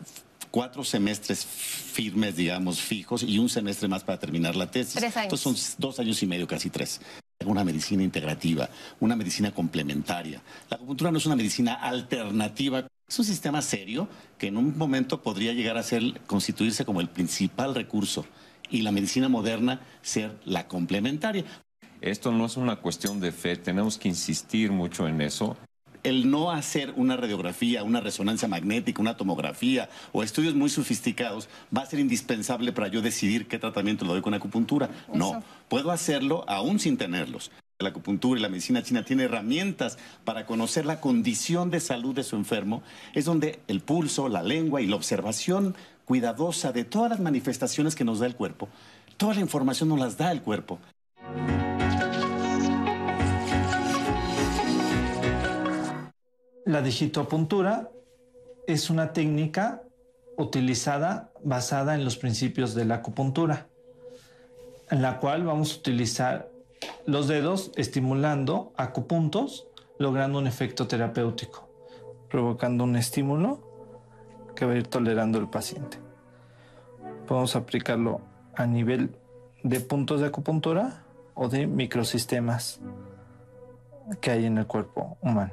[0.50, 4.94] cuatro semestres firmes, digamos, fijos y un semestre más para terminar la tesis.
[4.94, 5.32] Tres años.
[5.32, 7.00] Entonces son dos años y medio, casi tres.
[7.46, 8.68] Una medicina integrativa,
[8.98, 10.42] una medicina complementaria.
[10.68, 14.08] La acupuntura no es una medicina alternativa es un sistema serio
[14.38, 18.24] que en un momento podría llegar a ser, constituirse como el principal recurso
[18.70, 21.44] y la medicina moderna ser la complementaria.
[22.00, 25.56] Esto no es una cuestión de fe, tenemos que insistir mucho en eso.
[26.04, 31.82] El no hacer una radiografía, una resonancia magnética, una tomografía o estudios muy sofisticados va
[31.82, 34.88] a ser indispensable para yo decidir qué tratamiento le doy con acupuntura.
[35.12, 37.50] No, puedo hacerlo aún sin tenerlos.
[37.80, 42.24] La acupuntura y la medicina china tiene herramientas para conocer la condición de salud de
[42.24, 42.82] su enfermo.
[43.14, 45.74] Es donde el pulso, la lengua y la observación
[46.04, 48.68] cuidadosa de todas las manifestaciones que nos da el cuerpo,
[49.16, 50.78] toda la información nos las da el cuerpo.
[56.66, 57.88] La digitopuntura
[58.66, 59.82] es una técnica
[60.36, 63.68] utilizada basada en los principios de la acupuntura,
[64.90, 66.50] en la cual vamos a utilizar
[67.06, 69.66] los dedos estimulando acupuntos,
[69.98, 71.68] logrando un efecto terapéutico,
[72.28, 73.60] provocando un estímulo
[74.54, 75.98] que va a ir tolerando el paciente.
[77.26, 78.20] Podemos aplicarlo
[78.54, 79.16] a nivel
[79.62, 81.04] de puntos de acupuntura
[81.34, 82.80] o de microsistemas
[84.20, 85.52] que hay en el cuerpo humano.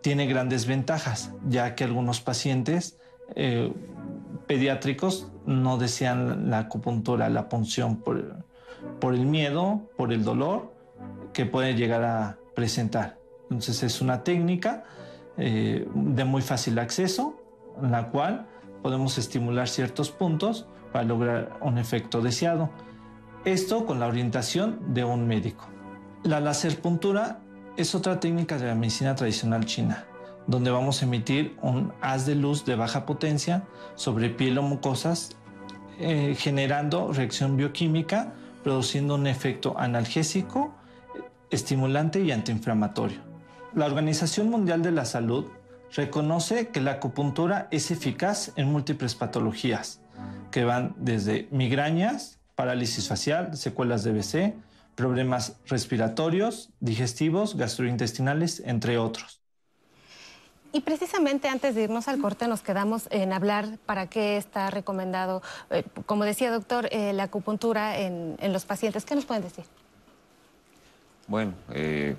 [0.00, 2.98] Tiene grandes ventajas, ya que algunos pacientes
[3.36, 3.72] eh,
[4.46, 8.43] pediátricos no desean la acupuntura, la punción por,
[9.00, 10.72] por el miedo, por el dolor
[11.32, 13.18] que puede llegar a presentar.
[13.44, 14.84] Entonces es una técnica
[15.36, 17.36] eh, de muy fácil acceso,
[17.82, 18.46] en la cual
[18.82, 22.70] podemos estimular ciertos puntos para lograr un efecto deseado.
[23.44, 25.68] Esto con la orientación de un médico.
[26.22, 27.40] La puntura
[27.76, 30.06] es otra técnica de la medicina tradicional china,
[30.46, 33.64] donde vamos a emitir un haz de luz de baja potencia
[33.96, 35.36] sobre piel o mucosas,
[35.98, 38.34] eh, generando reacción bioquímica
[38.64, 40.74] produciendo un efecto analgésico,
[41.50, 43.18] estimulante y antiinflamatorio.
[43.74, 45.46] La Organización Mundial de la Salud
[45.94, 50.00] reconoce que la acupuntura es eficaz en múltiples patologías,
[50.50, 54.54] que van desde migrañas, parálisis facial, secuelas de BC,
[54.94, 59.43] problemas respiratorios, digestivos, gastrointestinales, entre otros.
[60.74, 65.40] Y precisamente antes de irnos al corte nos quedamos en hablar para qué está recomendado,
[65.70, 69.04] eh, como decía doctor, eh, la acupuntura en, los pacientes.
[69.04, 69.64] ¿Qué nos pueden decir?
[71.28, 72.16] Bueno, eh...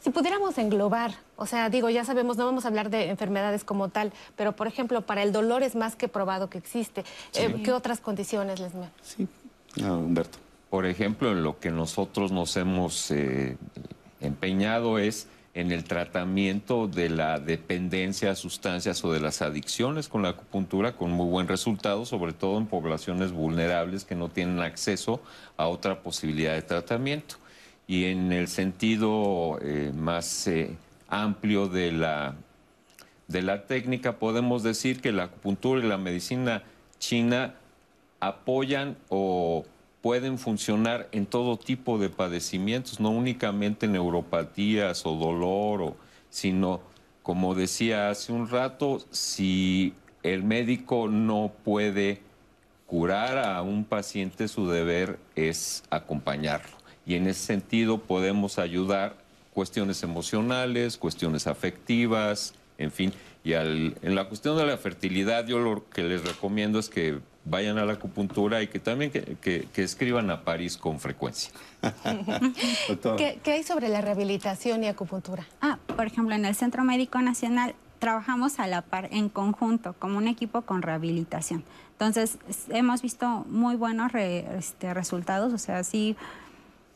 [0.00, 3.88] si pudiéramos englobar, o sea, digo, ya sabemos, no vamos a hablar de enfermedades como
[3.88, 7.06] tal, pero por ejemplo, para el dolor es más que probado que existe.
[7.36, 9.26] Eh, ¿Qué otras condiciones les Sí,
[9.82, 10.38] Humberto.
[10.68, 13.10] Por ejemplo, en lo que nosotros nos hemos
[14.20, 20.22] empeñado es en el tratamiento de la dependencia a sustancias o de las adicciones con
[20.22, 25.20] la acupuntura con muy buen resultado, sobre todo en poblaciones vulnerables que no tienen acceso
[25.56, 27.36] a otra posibilidad de tratamiento.
[27.86, 30.76] Y en el sentido eh, más eh,
[31.08, 32.34] amplio de la,
[33.26, 36.62] de la técnica, podemos decir que la acupuntura y la medicina
[36.98, 37.54] china
[38.20, 39.64] apoyan o
[40.08, 45.96] pueden funcionar en todo tipo de padecimientos, no únicamente neuropatías o dolor,
[46.30, 46.80] sino,
[47.22, 52.22] como decía hace un rato, si el médico no puede
[52.86, 56.78] curar a un paciente, su deber es acompañarlo.
[57.04, 59.14] Y en ese sentido podemos ayudar
[59.52, 63.12] cuestiones emocionales, cuestiones afectivas, en fin.
[63.44, 67.78] Y en la cuestión de la fertilidad, yo lo que les recomiendo es que vayan
[67.78, 71.52] a la acupuntura y que también que, escriban a París con frecuencia.
[73.16, 75.46] ¿Qué, hay sobre la rehabilitación y acupuntura?
[75.60, 80.18] Ah, por ejemplo, en el Centro Médico Nacional trabajamos a la par, en conjunto, como
[80.18, 81.64] un equipo con rehabilitación.
[81.92, 82.38] Entonces,
[82.68, 86.16] hemos visto muy buenos este, resultados, o sea, sí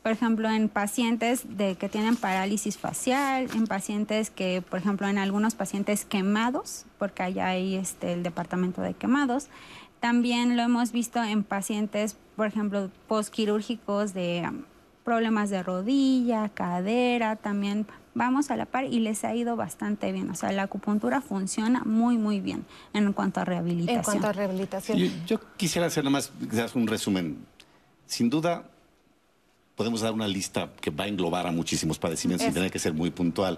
[0.03, 5.17] por ejemplo, en pacientes de que tienen parálisis facial, en pacientes que, por ejemplo, en
[5.17, 9.47] algunos pacientes quemados, porque allá hay este, el departamento de quemados,
[10.03, 14.63] También lo hemos visto en pacientes, por ejemplo, postquirúrgicos de um,
[15.05, 20.29] problemas de rodilla, cadera, también vamos a la par y les ha ido bastante bien.
[20.29, 23.97] O sea, la acupuntura funciona muy, muy bien en cuanto a rehabilitación.
[23.97, 24.97] En cuanto a rehabilitación.
[24.97, 27.37] Yo, yo quisiera hacer nomás quizás un resumen.
[28.05, 28.65] Sin duda,
[29.77, 32.55] podemos dar una lista que va a englobar a muchísimos padecimientos sin Eso.
[32.55, 33.57] tener que ser muy puntual.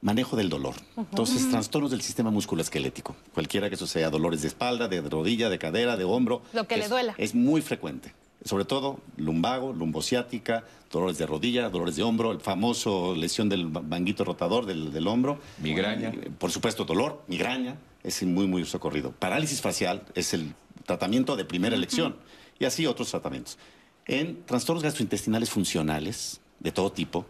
[0.00, 0.74] Manejo del dolor.
[0.96, 3.16] Entonces, trastornos del sistema musculoesquelético.
[3.34, 6.42] Cualquiera que eso sea, dolores de espalda, de rodilla, de cadera, de hombro.
[6.52, 7.14] Lo que le duela.
[7.18, 8.14] Es muy frecuente.
[8.44, 14.24] Sobre todo lumbago, lumbociática, dolores de rodilla, dolores de hombro, el famoso lesión del manguito
[14.24, 15.40] rotador del, del hombro.
[15.60, 16.10] Migraña.
[16.10, 19.10] Eh, Por supuesto, dolor, migraña, es muy, muy socorrido.
[19.10, 20.54] Parálisis facial es el
[20.86, 22.14] tratamiento de primera elección.
[22.60, 23.58] Y así otros tratamientos.
[24.06, 27.26] En trastornos gastrointestinales funcionales, de todo tipo,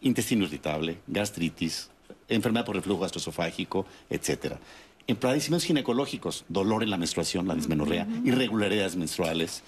[0.00, 1.90] intestino irritable, gastritis,
[2.28, 4.58] enfermedad por reflujo gastroesofágico, etcétera.
[5.06, 9.62] En padecimientos ginecológicos, dolor en la menstruación, la dismenorrea, irregularidades menstruales,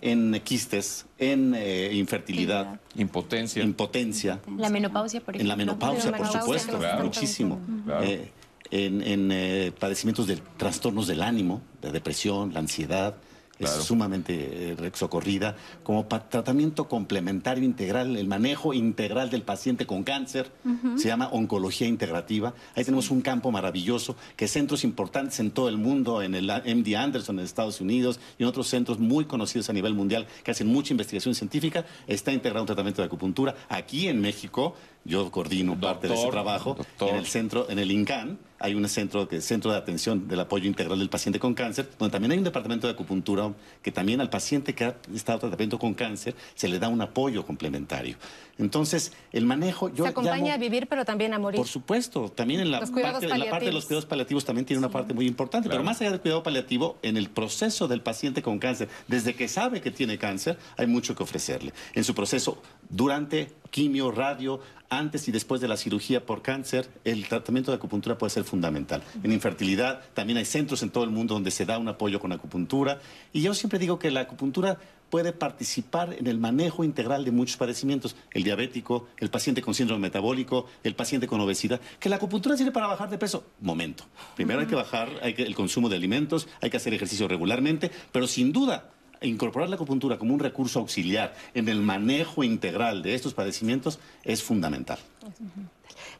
[0.00, 3.62] en quistes, en eh, infertilidad, Impotencia.
[3.62, 5.42] impotencia, La menopausia, por ejemplo.
[5.42, 7.04] en la menopausia, por supuesto, claro.
[7.04, 7.60] muchísimo.
[7.84, 8.04] Claro.
[8.04, 8.30] Eh,
[8.70, 13.16] en en, eh, padecimientos de trastornos del ánimo, de depresión, la ansiedad,
[13.58, 13.80] Claro.
[13.80, 15.56] es sumamente eh, socorrida.
[15.82, 20.50] Como pa- tratamiento complementario integral, el manejo integral del paciente con cáncer,
[20.96, 22.54] se llama oncología integrativa.
[22.76, 26.94] Ahí tenemos un campo maravilloso que centros importantes en todo el mundo, en el MD
[26.96, 30.68] Anderson en Estados Unidos y en otros centros muy conocidos a nivel mundial que hacen
[30.68, 33.54] mucha investigación científica, está integrado un tratamiento de acupuntura.
[33.68, 34.74] Aquí en México,
[35.08, 37.08] yo coordino parte de ese trabajo doctor.
[37.10, 40.66] en el centro, en el INCAN, hay un centro que centro de atención del apoyo
[40.66, 43.52] integral del paciente con cáncer, donde también hay un departamento de acupuntura
[43.82, 47.46] que también al paciente que ha estado tratamiento con cáncer se le da un apoyo
[47.46, 48.16] complementario.
[48.58, 51.58] Entonces, el manejo yo Se acompaña llamo- a vivir, pero también a morir.
[51.58, 54.78] por supuesto, también en la, parte, en la parte de los cuidados paliativos también tiene
[54.78, 55.78] una parte muy importante, Claro.
[55.82, 59.46] pero más allá del cuidado paliativo, en el proceso del paciente con cáncer, desde que
[59.46, 61.72] sabe que tiene cáncer, hay mucho que ofrecerle.
[61.94, 64.60] En su proceso, durante quimio, radio,
[64.90, 69.02] antes y después de la cirugía por cáncer, el tratamiento de acupuntura puede ser fundamental.
[69.22, 72.32] En infertilidad, también hay centros en todo el mundo donde se da un apoyo con
[72.32, 73.00] acupuntura.
[73.32, 74.78] Y yo siempre digo que la acupuntura
[75.10, 80.02] puede participar en el manejo integral de muchos padecimientos, el diabético, el paciente con síndrome
[80.02, 83.44] metabólico, el paciente con obesidad, que la acupuntura sirve para bajar de peso.
[83.60, 84.04] Momento.
[84.36, 87.90] Primero hay que bajar hay que, el consumo de alimentos, hay que hacer ejercicio regularmente,
[88.12, 88.90] pero sin duda
[89.20, 94.42] incorporar la acupuntura como un recurso auxiliar en el manejo integral de estos padecimientos es
[94.42, 94.98] fundamental.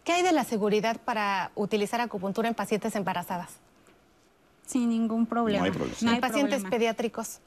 [0.04, 3.50] ¿Qué hay de la seguridad para utilizar acupuntura en pacientes embarazadas?
[4.66, 5.60] Sin ningún problema.
[5.60, 5.96] No hay problema.
[6.00, 6.70] No hay pacientes problema.
[6.70, 7.38] pediátricos.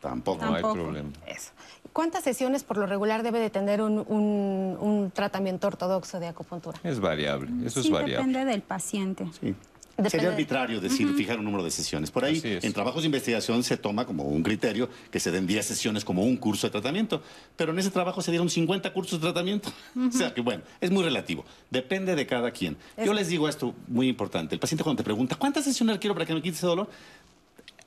[0.00, 0.44] Tampoco.
[0.44, 1.10] No hay problema.
[1.26, 1.50] Eso.
[1.92, 6.78] ¿Cuántas sesiones por lo regular debe de tener un, un- un tratamiento ortodoxo de acupuntura?
[6.84, 8.28] Es variable, eso Sí, es variable.
[8.28, 9.26] depende del paciente.
[9.40, 9.54] Sí.
[9.98, 12.12] Depende Sería arbitrario decir, fijar un número de sesiones.
[12.12, 15.66] Por ahí, en trabajos de investigación se toma como un criterio que se den 10
[15.66, 17.20] sesiones como un curso de tratamiento,
[17.56, 19.72] pero en ese trabajo se dieron 50 cursos de tratamiento.
[20.08, 21.44] O sea que, bueno, es muy relativo.
[21.68, 22.76] Depende de cada quien.
[23.04, 24.54] Yo les digo esto muy importante.
[24.54, 26.88] El paciente cuando te pregunta, ¿cuántas sesiones quiero para que me quite ese dolor?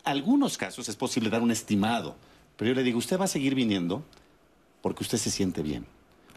[0.04, 2.18] Algunos casos es posible dar un estimado,
[2.58, 4.04] pero yo le digo, usted va a seguir viniendo
[4.82, 5.86] porque usted se siente bien.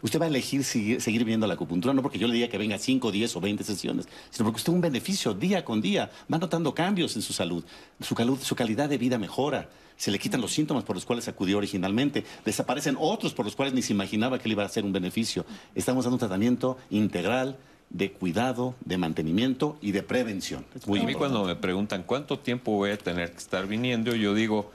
[0.05, 2.47] Usted va a elegir seguir, seguir viniendo a la acupuntura, no porque yo le diga
[2.47, 6.11] que venga 5, 10 o 20 sesiones, sino porque usted un beneficio día con día,
[6.31, 7.63] va notando cambios en su salud,
[8.01, 9.67] su, calud- su calidad de vida mejora,
[9.97, 13.73] se le quitan los síntomas por los cuales acudió originalmente, desaparecen otros por los cuales
[13.73, 15.43] ni se imaginaba que le iba a hacer un beneficio.
[15.73, 17.57] Estamos dando un tratamiento integral
[17.89, 20.65] de cuidado, de mantenimiento y de prevención.
[20.75, 21.33] Es muy a mí importante.
[21.33, 24.71] cuando me preguntan cuánto tiempo voy a tener que estar viniendo, yo digo,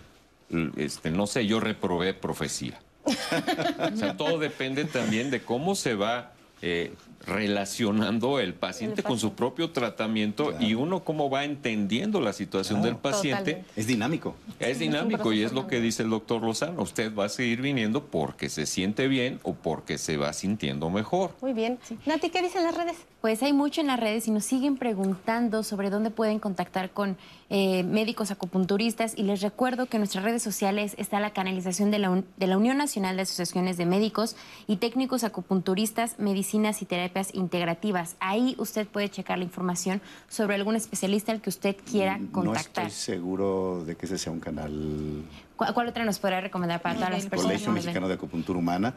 [0.77, 2.81] este, no sé, yo reprobé profecía.
[3.05, 6.33] O sea, todo depende también de cómo se va
[6.63, 6.93] eh,
[7.27, 12.97] relacionando el paciente con su propio tratamiento y uno cómo va entendiendo la situación del
[12.97, 13.53] paciente.
[13.53, 13.81] Totalmente.
[13.81, 14.35] Es dinámico.
[14.59, 16.83] Es dinámico y es lo que dice el doctor Lozano.
[16.83, 21.33] Usted va a seguir viniendo porque se siente bien o porque se va sintiendo mejor.
[21.41, 21.79] Muy bien.
[22.07, 22.97] Nati, ¿qué dicen las redes?
[23.21, 27.19] Pues hay mucho en las redes y nos siguen preguntando sobre dónde pueden contactar con
[27.51, 31.99] eh, médicos acupunturistas y les recuerdo que en nuestras redes sociales está la canalización de
[31.99, 34.37] la, Un- de la Unión Nacional de Asociaciones de Médicos
[34.67, 38.17] y Técnicos Acupunturistas, Medicinas y Terapias Integrativas.
[38.21, 42.87] Ahí usted puede checar la información sobre algún especialista al que usted quiera No contactar.
[42.87, 45.25] estoy seguro de que ese sea un canal
[45.57, 47.45] ¿Cuál, cuál otra nos podrá recomendar para todas las personas?
[47.53, 47.73] Colegio?
[47.73, 48.95] Mexicano de Acupuntura Humana.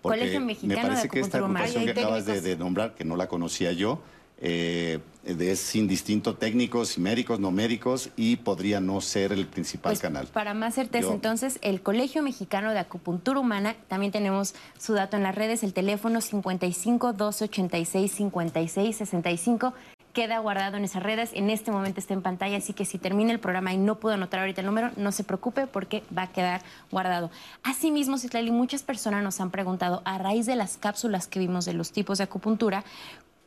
[0.00, 3.16] Porque Colegio Mexicano Me parece de que esta agrupación que acabas de, nombrar, que no
[3.16, 4.02] la conocía yo,
[4.44, 10.00] eh, es indistinto técnicos y médicos, no médicos, y podría no ser el principal Pues,
[10.00, 10.26] canal.
[10.26, 15.16] Para más certeza, Yo- entonces, el Colegio Mexicano de Acupuntura Humana, también tenemos su dato
[15.16, 19.74] en las redes, el teléfono 55 286 56 65.
[20.12, 21.30] Queda guardado en esas redes.
[21.34, 24.14] En este momento está en pantalla, así que si termina el programa y no puedo
[24.14, 27.30] anotar ahorita el número, no se preocupe porque va a quedar guardado.
[27.62, 31.74] Asimismo, Citlali, muchas personas nos han preguntado, a raíz de las cápsulas que vimos de
[31.74, 32.84] los tipos de acupuntura,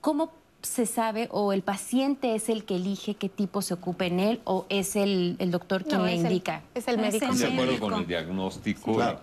[0.01, 0.31] ¿cómo
[0.61, 4.41] se sabe o el paciente es el que elige qué tipo se ocupe en él
[4.45, 6.63] o es el, doctor quien le indica?
[6.73, 7.33] es el médico.
[7.33, 8.95] De acuerdo con el diagnóstico.
[8.95, 9.19] Claro,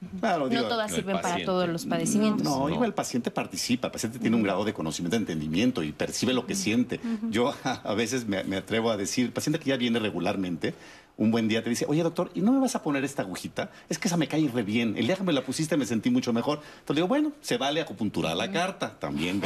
[0.00, 2.44] no todas sirven para todos los padecimientos.
[2.44, 5.92] No, igual el paciente participa, el paciente tiene un grado de conocimiento, de entendimiento y
[5.92, 7.00] percibe lo que siente.
[7.30, 10.74] Yo a veces me, me, atrevo a decir, el paciente que ya viene regularmente,
[11.18, 13.70] un buen día te dice, oye doctor, ¿y no me vas a poner esta agujita?
[13.88, 14.96] Es que esa me cae re bien.
[14.96, 16.60] El día que me la pusiste me sentí mucho mejor.
[16.80, 19.42] Entonces digo, bueno, se vale acupuntura a la carta también.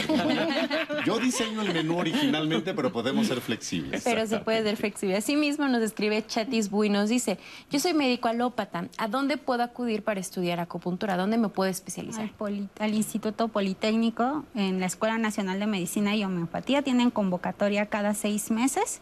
[1.06, 4.02] yo diseño el menú originalmente, pero podemos ser flexibles.
[4.02, 5.16] Pero se puede ser flexible.
[5.16, 7.38] Así mismo nos escribe Chatis Bui, nos dice,
[7.70, 11.14] yo soy médico alópata, ¿a dónde puedo acudir para estudiar acupuntura?
[11.14, 12.30] ¿A dónde me puedo especializar?
[12.40, 18.14] Al, al Instituto Politécnico, en la Escuela Nacional de Medicina y Homeopatía, tienen convocatoria cada
[18.14, 19.00] seis meses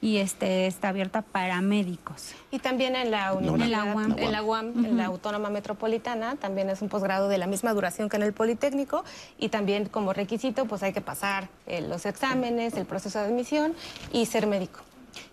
[0.00, 2.34] y este, está abierta para médicos.
[2.50, 3.86] Y también en la Universidad,
[4.18, 8.08] en la UAM, en la, Autónoma Metropolitana, también es un posgrado de la misma duración
[8.08, 9.04] que en el Politécnico
[9.38, 13.74] y también como requisito pues hay que pasar eh, los exámenes, el proceso de admisión
[14.12, 14.80] y ser médico.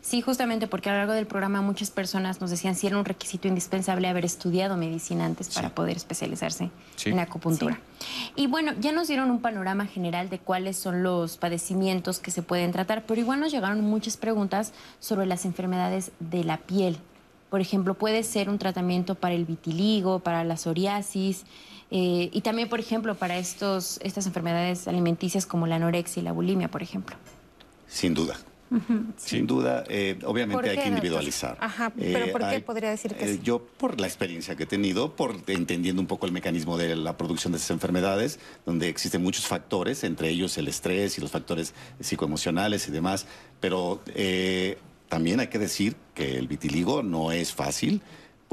[0.01, 3.05] Sí, justamente porque a lo largo del programa muchas personas nos decían si era un
[3.05, 6.69] requisito indispensable haber estudiado medicina antes para poder especializarse
[7.05, 7.79] en acupuntura.
[8.35, 12.41] Y bueno, ya nos dieron un panorama general de cuáles son los padecimientos que se
[12.41, 16.97] pueden tratar, pero igual nos llegaron muchas preguntas sobre las enfermedades de la piel.
[17.49, 21.45] Por ejemplo, puede ser un tratamiento para el vitiligo, para la psoriasis
[21.95, 26.31] eh, y también, por ejemplo, para estos, estas enfermedades alimenticias como la anorexia y la
[26.31, 27.15] bulimia, por ejemplo.
[27.87, 28.35] Sin duda.
[29.17, 31.57] Sin duda, eh, obviamente hay que individualizar.
[31.59, 35.15] Ajá, pero ¿por qué podría decir que eh, Yo, por la experiencia que he tenido,
[35.15, 39.45] por entendiendo un poco el mecanismo de la producción de esas enfermedades, donde existen muchos
[39.45, 43.27] factores, entre ellos el estrés y los factores psicoemocionales y demás,
[43.59, 44.77] pero eh,
[45.09, 48.01] también hay que decir que el vitiligo no es fácil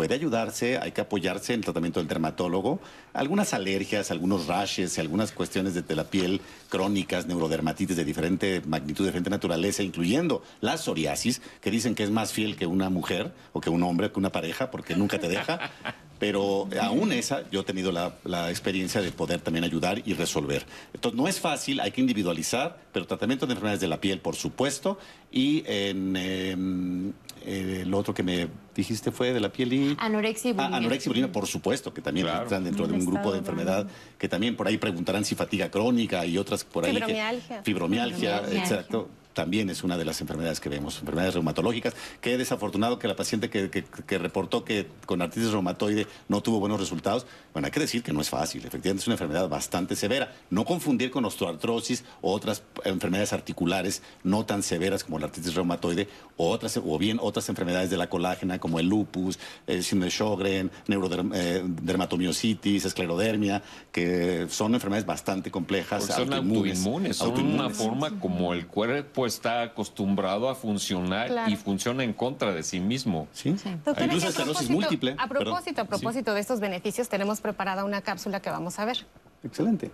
[0.00, 2.80] puede ayudarse, hay que apoyarse en el tratamiento del dermatólogo.
[3.12, 6.40] Algunas alergias, algunos rashes, algunas cuestiones de, la piel
[6.70, 12.10] crónicas, neurodermatitis de diferente magnitud, de diferente naturaleza, incluyendo la psoriasis, que dicen que es
[12.10, 15.28] más fiel que una mujer o que un hombre, que una pareja, porque nunca te
[15.28, 15.70] deja.
[16.18, 20.64] Pero aún esa, yo he tenido la, experiencia de poder también ayudar y resolver.
[20.94, 24.36] Entonces, no es fácil, hay que individualizar, pero tratamiento de enfermedades de la piel, por
[24.36, 24.98] supuesto,
[25.30, 27.12] y en em,
[27.44, 29.96] eh, lo otro que me dijiste fue de la piel y...
[29.98, 30.74] Anorexia y bulimia.
[30.74, 33.86] Ah, anorexia y bulimia, por supuesto, que también están dentro de un grupo de enfermedad,
[34.18, 36.92] que también por ahí preguntarán si fatiga crónica y otras por ahí.
[36.92, 37.62] Fibromialgia.
[37.62, 39.08] fibromialgia, exacto
[39.40, 41.94] también es una de las enfermedades que vemos, enfermedades reumatológicas.
[42.20, 46.78] Qué desafortunado que la paciente que, que, reportó que con artritis reumatoide no tuvo buenos
[46.78, 47.24] resultados.
[47.54, 48.60] Bueno, hay que decir que no es fácil.
[48.66, 50.34] Efectivamente, es una enfermedad bastante severa.
[50.50, 56.06] No confundir con osteoartrosis o otras enfermedades articulares no tan severas como la artritis reumatoide
[56.36, 60.10] o, otras, o bien otras enfermedades de la colágena como el lupus, el síndrome de
[60.10, 66.04] Sjögren, neurodermatomiositis, eh, esclerodermia, que son enfermedades bastante complejas.
[66.04, 72.12] son autoinmunes, son una forma como el cuerpo está acostumbrado a funcionar y funciona en
[72.12, 73.26] contra de sí mismo.
[73.32, 75.16] Sí, incluso esclerosis múltiple.
[75.18, 78.98] A propósito, a propósito de estos beneficios, tenemos preparada una cápsula que vamos a ver.
[79.42, 79.90] Excelente.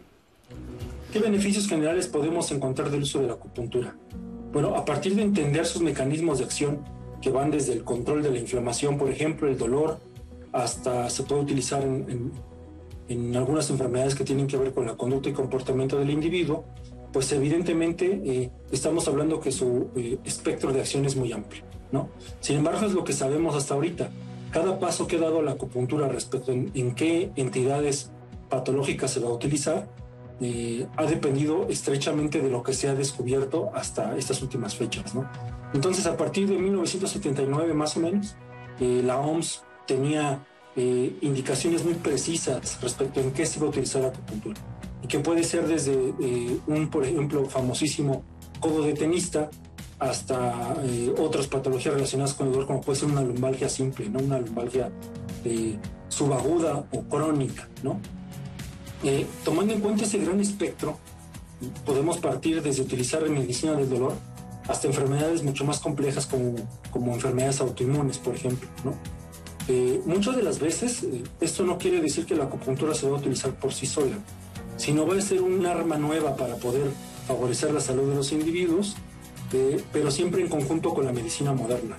[1.13, 3.95] ¿Qué beneficios generales podemos encontrar del uso de la acupuntura?
[4.53, 6.85] Bueno, a partir de entender sus mecanismos de acción,
[7.21, 10.01] que van desde el control de la inflamación, por ejemplo, el dolor,
[10.53, 12.33] hasta se puede utilizar en,
[13.09, 16.65] en algunas enfermedades que tienen que ver con la conducta y comportamiento del individuo,
[17.12, 21.62] pues evidentemente eh, estamos hablando que su eh, espectro de acción es muy amplio,
[21.93, 22.09] ¿no?
[22.41, 24.11] Sin embargo, es lo que sabemos hasta ahorita.
[24.51, 28.11] Cada paso que ha dado la acupuntura respecto en, en qué entidades
[28.49, 29.89] patológicas se va a utilizar
[30.41, 35.28] eh, ha dependido estrechamente de lo que se ha descubierto hasta estas últimas fechas, ¿no?
[35.73, 38.37] Entonces, a partir de 1979 más o menos,
[38.78, 40.47] la OMS tenía
[40.77, 44.61] indicaciones muy precisas respecto en qué se iba a utilizar la acupuntura
[45.09, 48.23] que puede ser desde eh, un, por ejemplo, famosísimo
[48.60, 49.51] codo de tenista
[49.98, 54.18] hasta eh, otras patologías relacionadas con el dolor, como puede ser una lumbalgia simple, ¿no?
[54.18, 54.90] una lumbalgia
[55.44, 55.77] eh,
[56.09, 57.68] subaguda o crónica.
[57.82, 58.01] ¿no?
[59.44, 60.98] tomando en cuenta ese gran espectro,
[61.85, 64.14] podemos partir desde utilizar medicina del dolor
[64.66, 66.56] hasta enfermedades mucho más complejas como,
[66.90, 68.68] como enfermedades autoinmunes, por ejemplo.
[68.85, 68.94] ¿no?
[70.06, 71.06] muchas de las veces,
[71.40, 74.16] esto no quiere decir que la acupuntura se va a utilizar por sí sola
[74.77, 76.90] sino va a ser un arma nueva para poder
[77.27, 78.97] favorecer la salud de los individuos,
[79.53, 81.97] eh, pero siempre en conjunto con la medicina moderna.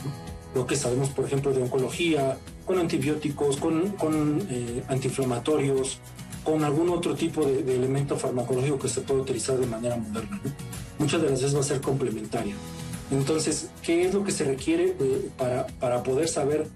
[0.56, 6.00] Lo que sabemos, por ejemplo, de oncología, con antibióticos, con, con eh, antiinflamatorios,
[6.44, 10.40] con algún otro tipo de, elemento farmacológico que se puede utilizar de manera moderna.
[10.98, 12.56] Muchas de las veces va a ser complementaria.
[13.12, 16.68] Entonces, ¿qué es lo que se requiere eh, para, para poder saber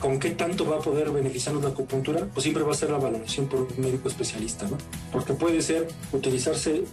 [0.00, 2.26] con qué tanto va a poder beneficiarnos la acupuntura?
[2.32, 4.78] Pues siempre va a ser la valoración por un médico especialista, ¿no?
[5.12, 6.84] Porque puede ser utilizarse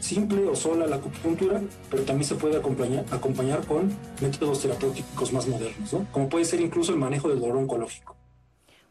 [0.00, 1.60] simple o sola la acupuntura,
[1.90, 6.06] pero también se puede acompañar, acompañar con métodos terapéuticos más modernos, ¿no?
[6.10, 8.19] Como puede ser incluso el manejo del dolor oncológico.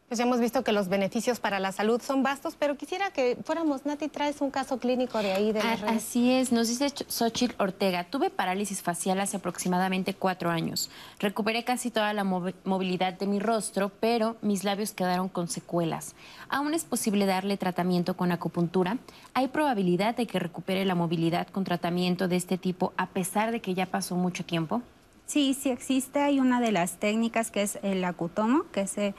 [0.09, 3.37] Pues ya hemos visto que los beneficios para la salud son vastos, pero quisiera que
[3.45, 5.87] fuéramos, Nati, traes un caso clínico de ahí de la red.
[5.87, 10.89] Así es, nos dice Xochitl Ortega, tuve parálisis facial hace aproximadamente cuatro años.
[11.19, 16.15] Recuperé casi toda la movilidad de mi rostro, pero mis labios quedaron con secuelas.
[16.49, 18.97] ¿Aún es posible darle tratamiento con acupuntura?
[19.35, 23.59] ¿Hay probabilidad de que recupere la movilidad con tratamiento de este tipo a pesar de
[23.59, 24.81] que ya pasó mucho tiempo?
[25.27, 26.19] Sí, sí existe.
[26.19, 29.13] Hay una de las técnicas que es el acutomo, que se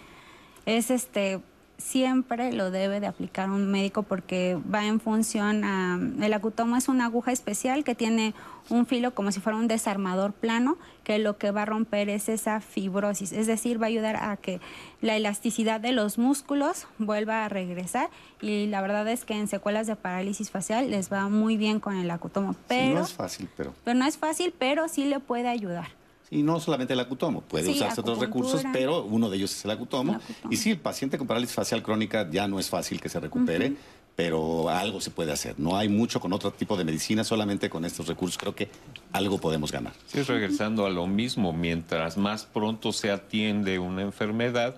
[0.66, 1.40] es este
[1.80, 5.98] siempre lo debe de aplicar un médico porque va en función a...
[6.24, 8.34] El acutomo es una aguja especial que tiene
[8.68, 12.28] un filo como si fuera un desarmador plano, que lo que va a romper es
[12.28, 14.60] esa fibrosis, es decir, va a ayudar a que
[15.00, 18.10] la elasticidad de los músculos vuelva a regresar
[18.40, 21.96] y la verdad es que en secuelas de parálisis facial les va muy bien con
[21.96, 22.54] el acutomo.
[22.68, 23.74] Pero, no es fácil, pero...
[23.82, 25.99] Pero no es fácil, pero sí le puede ayudar.
[26.32, 29.72] Y no solamente el acutomo, puede usarse otros recursos, pero uno de ellos es el
[29.72, 30.20] acutomo.
[30.48, 33.74] Y sí, el paciente con parálisis facial crónica ya no es fácil que se recupere,
[34.14, 35.58] pero algo se puede hacer.
[35.58, 38.68] No hay mucho con otro tipo de medicina, solamente con estos recursos creo que
[39.12, 39.92] algo podemos ganar.
[40.06, 44.76] Sí, regresando a lo mismo, mientras más pronto se atiende una enfermedad,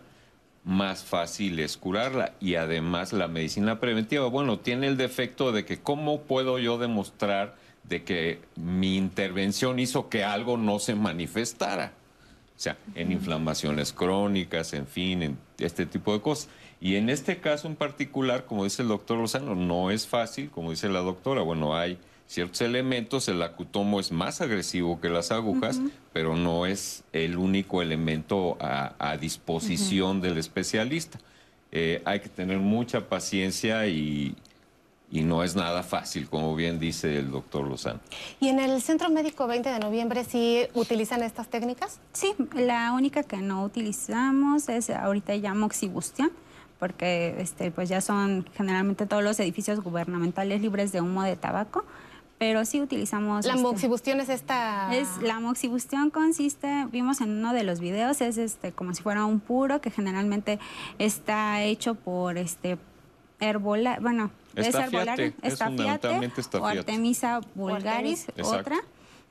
[0.64, 2.32] más fácil es curarla.
[2.40, 7.56] Y además la medicina preventiva, bueno, tiene el defecto de que cómo puedo yo demostrar
[7.84, 11.92] de que mi intervención hizo que algo no se manifestara.
[12.56, 16.48] O sea, en inflamaciones crónicas, en fin, en este tipo de cosas.
[16.80, 20.70] Y en este caso en particular, como dice el doctor Lozano, no es fácil, como
[20.70, 25.80] dice la doctora, bueno, hay ciertos elementos, el acutomo es más agresivo que las agujas,
[26.12, 31.18] pero no es el único elemento a, disposición del especialista.
[31.72, 34.34] Eh, hay que tener mucha paciencia y,
[35.12, 38.00] y no es nada fácil, como bien dice el doctor Lozano.
[38.40, 42.00] ¿Y en el Centro Médico 20 de Noviembre sí utilizan estas técnicas?
[42.14, 46.32] Sí, la única que no utilizamos es ahorita ya moxibustión,
[46.78, 51.84] porque este, pues ya son generalmente todos los edificios gubernamentales libres de humo de tabaco
[52.38, 53.46] pero sí utilizamos...
[53.46, 54.92] La este, moxibustión es esta...
[54.92, 59.24] Es, la moxibustión consiste, vimos en uno de los videos, es este como si fuera
[59.24, 60.58] un puro que generalmente
[60.98, 62.78] está hecho por este
[63.38, 64.74] herbola, bueno, es
[66.54, 68.80] o Artemisa vulgaris, otra.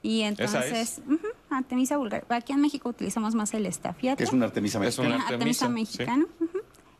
[0.04, 1.02] Y entonces,
[1.50, 2.26] Artemisa vulgaris.
[2.30, 4.24] Aquí en México utilizamos más el estafiate.
[4.24, 5.08] Es una Artemisa mexicana.
[5.08, 6.26] Es una Artemisa, mexicana.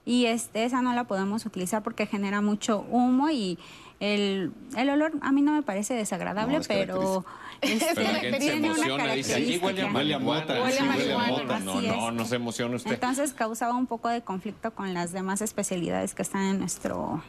[0.06, 3.60] Y este, esa no la podemos utilizar porque genera mucho humo y
[4.00, 7.24] el, el olor a mí no me parece desagradable, pero...
[7.62, 11.60] Este, pero se emociona, dice, aquí huele a marihuana.
[11.60, 12.94] No, no, no se emociona usted.
[12.94, 17.24] Entonces causaba un poco de conflicto con las demás especialidades que están en nuestro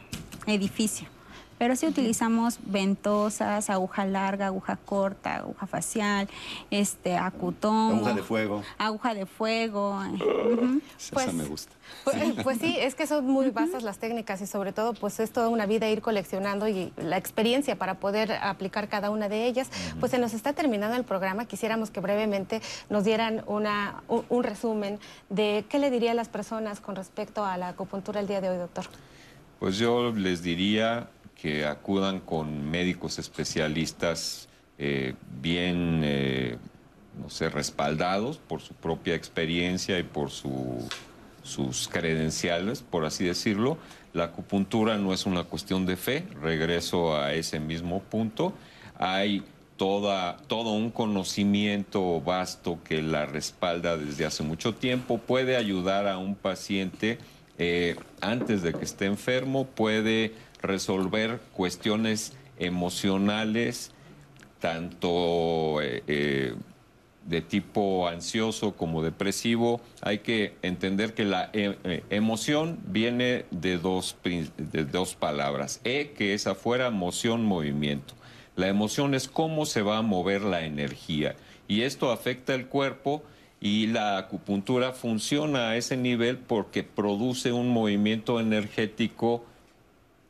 [0.47, 1.07] edificio.
[1.57, 6.27] Pero sí utilizamos ventosas, aguja larga, aguja corta, aguja facial,
[6.71, 7.97] este, acutón.
[7.97, 8.63] Aguja de fuego.
[8.77, 10.01] Aguja de fuego.
[11.13, 11.71] pues, me gusta.
[12.03, 15.31] Pues, pues, sí, es que son muy vastas las técnicas y sobre todo pues es
[15.31, 19.69] toda una vida ir coleccionando y la experiencia para poder aplicar cada una de ellas.
[19.99, 24.99] Pues se nos está terminando el programa, quisiéramos que brevemente nos dieran una, un resumen
[25.29, 28.49] de qué le diría a las personas con respecto a la acupuntura el día de
[28.49, 28.85] hoy, doctor.
[29.63, 31.07] Pues yo les diría
[31.41, 36.57] que acudan con médicos especialistas eh, bien, eh,
[37.17, 43.77] no sé, respaldados por su propia experiencia y por sus credenciales, por así decirlo.
[44.11, 48.51] La acupuntura no es una cuestión de fe, regreso a ese mismo punto.
[48.97, 49.43] Hay
[49.77, 56.17] toda, todo un conocimiento vasto que la respalda desde hace mucho tiempo, puede ayudar a
[56.17, 57.17] un paciente
[57.57, 63.91] eh, antes de que esté enfermo, puede resolver cuestiones emocionales,
[64.59, 66.55] tanto eh, eh,
[67.25, 69.81] de tipo ansioso como depresivo.
[70.01, 71.51] Hay que entender que la
[72.09, 75.79] emoción viene de dos, de dos palabras.
[75.83, 78.13] E, que es afuera, moción, movimiento.
[78.55, 81.35] La emoción es cómo se va a mover la energía.
[81.67, 83.23] Y esto afecta el cuerpo
[83.63, 89.45] y la acupuntura funciona a ese nivel porque produce un movimiento energético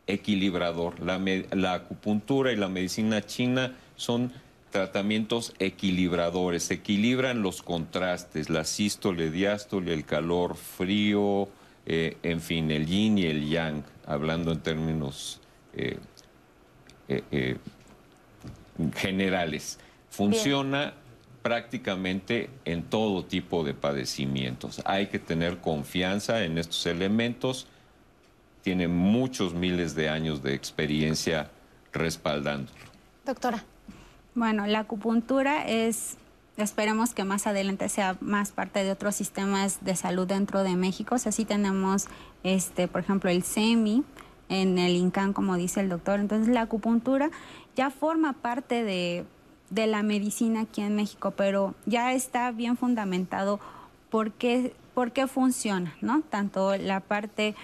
[0.05, 0.99] equilibrador.
[0.99, 4.31] La, acupuntura y la medicina china son
[4.69, 11.49] tratamientos equilibradores, equilibran los contrastes, la sístole, diástole, el calor, frío,
[11.88, 15.41] eh, en fin, el yin y el yang, hablando en términos
[15.73, 15.97] eh,
[17.07, 17.57] eh,
[18.95, 19.80] generales.
[20.11, 20.93] Funciona
[21.43, 24.81] prácticamente en todo tipo de padecimientos.
[24.85, 27.67] Hay que tener confianza en estos elementos.
[28.63, 31.51] Tiene muchos miles de años de experiencia
[31.91, 32.79] respaldándolo.
[33.25, 33.63] Doctora.
[34.33, 36.17] Bueno, la acupuntura es
[36.55, 41.15] Esperemos que más adelante sea más parte de otros sistemas de salud dentro de México.
[41.15, 42.05] O sea, sí tenemos,
[42.43, 44.03] este, por ejemplo, el SEMI
[44.49, 46.19] en el INCAN, como dice el doctor.
[46.19, 47.31] Entonces, la acupuntura
[47.75, 49.25] ya forma parte de,
[49.73, 53.59] de la medicina aquí en México, pero ya está bien fundamentado
[54.09, 54.73] por qué,
[55.27, 56.21] funciona, ¿no?
[56.21, 57.55] Tanto la parte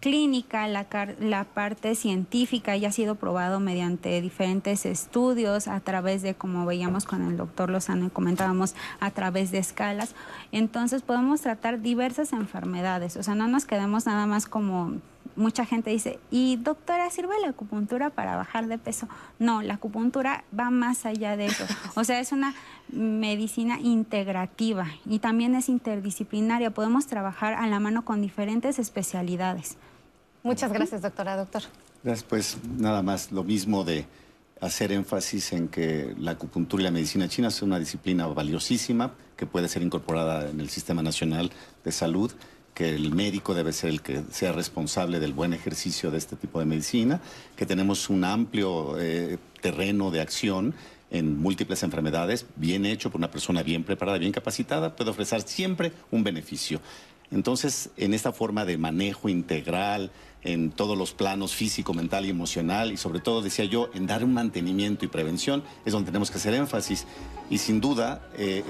[0.00, 0.86] clínica, la,
[1.18, 7.04] la, parte científica ya ha sido probado mediante diferentes estudios, a través de, como veíamos
[7.04, 10.14] con el doctor Lozano y comentábamos, a través de escalas.
[10.52, 14.98] Entonces podemos tratar diversas enfermedades, o sea, no nos quedemos nada más como
[15.36, 19.08] mucha gente dice, ¿y doctora, sirve la acupuntura para bajar de peso?
[19.38, 21.64] No, la acupuntura va más allá de eso.
[21.94, 22.54] O sea, es una
[22.88, 26.70] medicina integrativa y también es interdisciplinaria.
[26.70, 29.76] Podemos trabajar a la mano con diferentes especialidades.
[30.42, 31.36] Muchas gracias, doctora.
[31.36, 31.62] Doctor.
[32.02, 34.06] Gracias, pues nada más lo mismo de
[34.60, 39.46] hacer énfasis en que la acupuntura y la medicina china es una disciplina valiosísima que
[39.46, 41.52] puede ser incorporada en el Sistema Nacional
[41.84, 42.32] de Salud
[42.78, 46.60] que el médico debe ser el que sea responsable del buen ejercicio de este tipo
[46.60, 47.20] de medicina,
[47.56, 50.76] que tenemos un amplio eh, terreno de acción
[51.10, 55.90] en múltiples enfermedades, bien hecho por una persona bien preparada, bien capacitada, puede ofrecer siempre
[56.12, 56.80] un beneficio.
[57.32, 60.12] Entonces, en esta forma de manejo integral,
[60.42, 64.24] en todos los planos físico, mental y emocional, y sobre todo, decía yo, en dar
[64.24, 67.06] un mantenimiento y prevención, es donde tenemos que hacer énfasis.
[67.50, 68.62] Y sin duda, eh,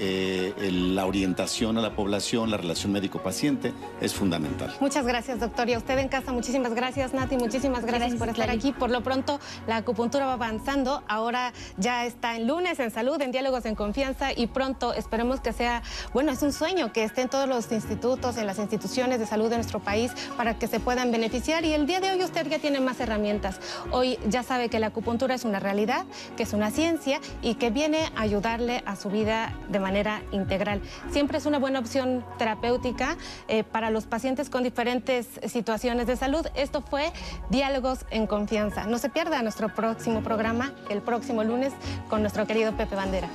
[0.57, 4.73] eh, la orientación a la población, la relación médico-paciente es fundamental.
[4.79, 5.67] Muchas gracias, doctor.
[5.67, 7.35] Y a usted en casa, muchísimas gracias, Nati.
[7.35, 8.71] Muchísimas gracias, por estar aquí.
[8.71, 11.03] Por lo pronto, la acupuntura va avanzando.
[11.09, 14.31] Ahora ya está en lunes, en salud, en diálogos en confianza.
[14.33, 15.83] Y pronto esperemos que sea,
[16.13, 19.49] bueno, es un sueño que esté en todos los institutos, en las instituciones de salud
[19.49, 21.58] de nuestro país para que se puedan beneficiar.
[21.61, 23.59] Y el día de hoy usted ya tiene más herramientas.
[23.91, 26.05] Hoy ya sabe que la acupuntura es una realidad,
[26.37, 30.81] que es una ciencia y que viene a ayudarle a su vida de manera integral.
[31.11, 33.17] Siempre es una buena opción terapéutica
[33.49, 36.47] eh, para los pacientes con diferentes situaciones de salud.
[36.55, 37.11] Esto fue
[37.49, 38.85] Diálogos en Confianza.
[38.85, 41.73] No se pierda nuestro próximo programa el próximo lunes
[42.09, 43.29] con nuestro querido Pepe Bandera.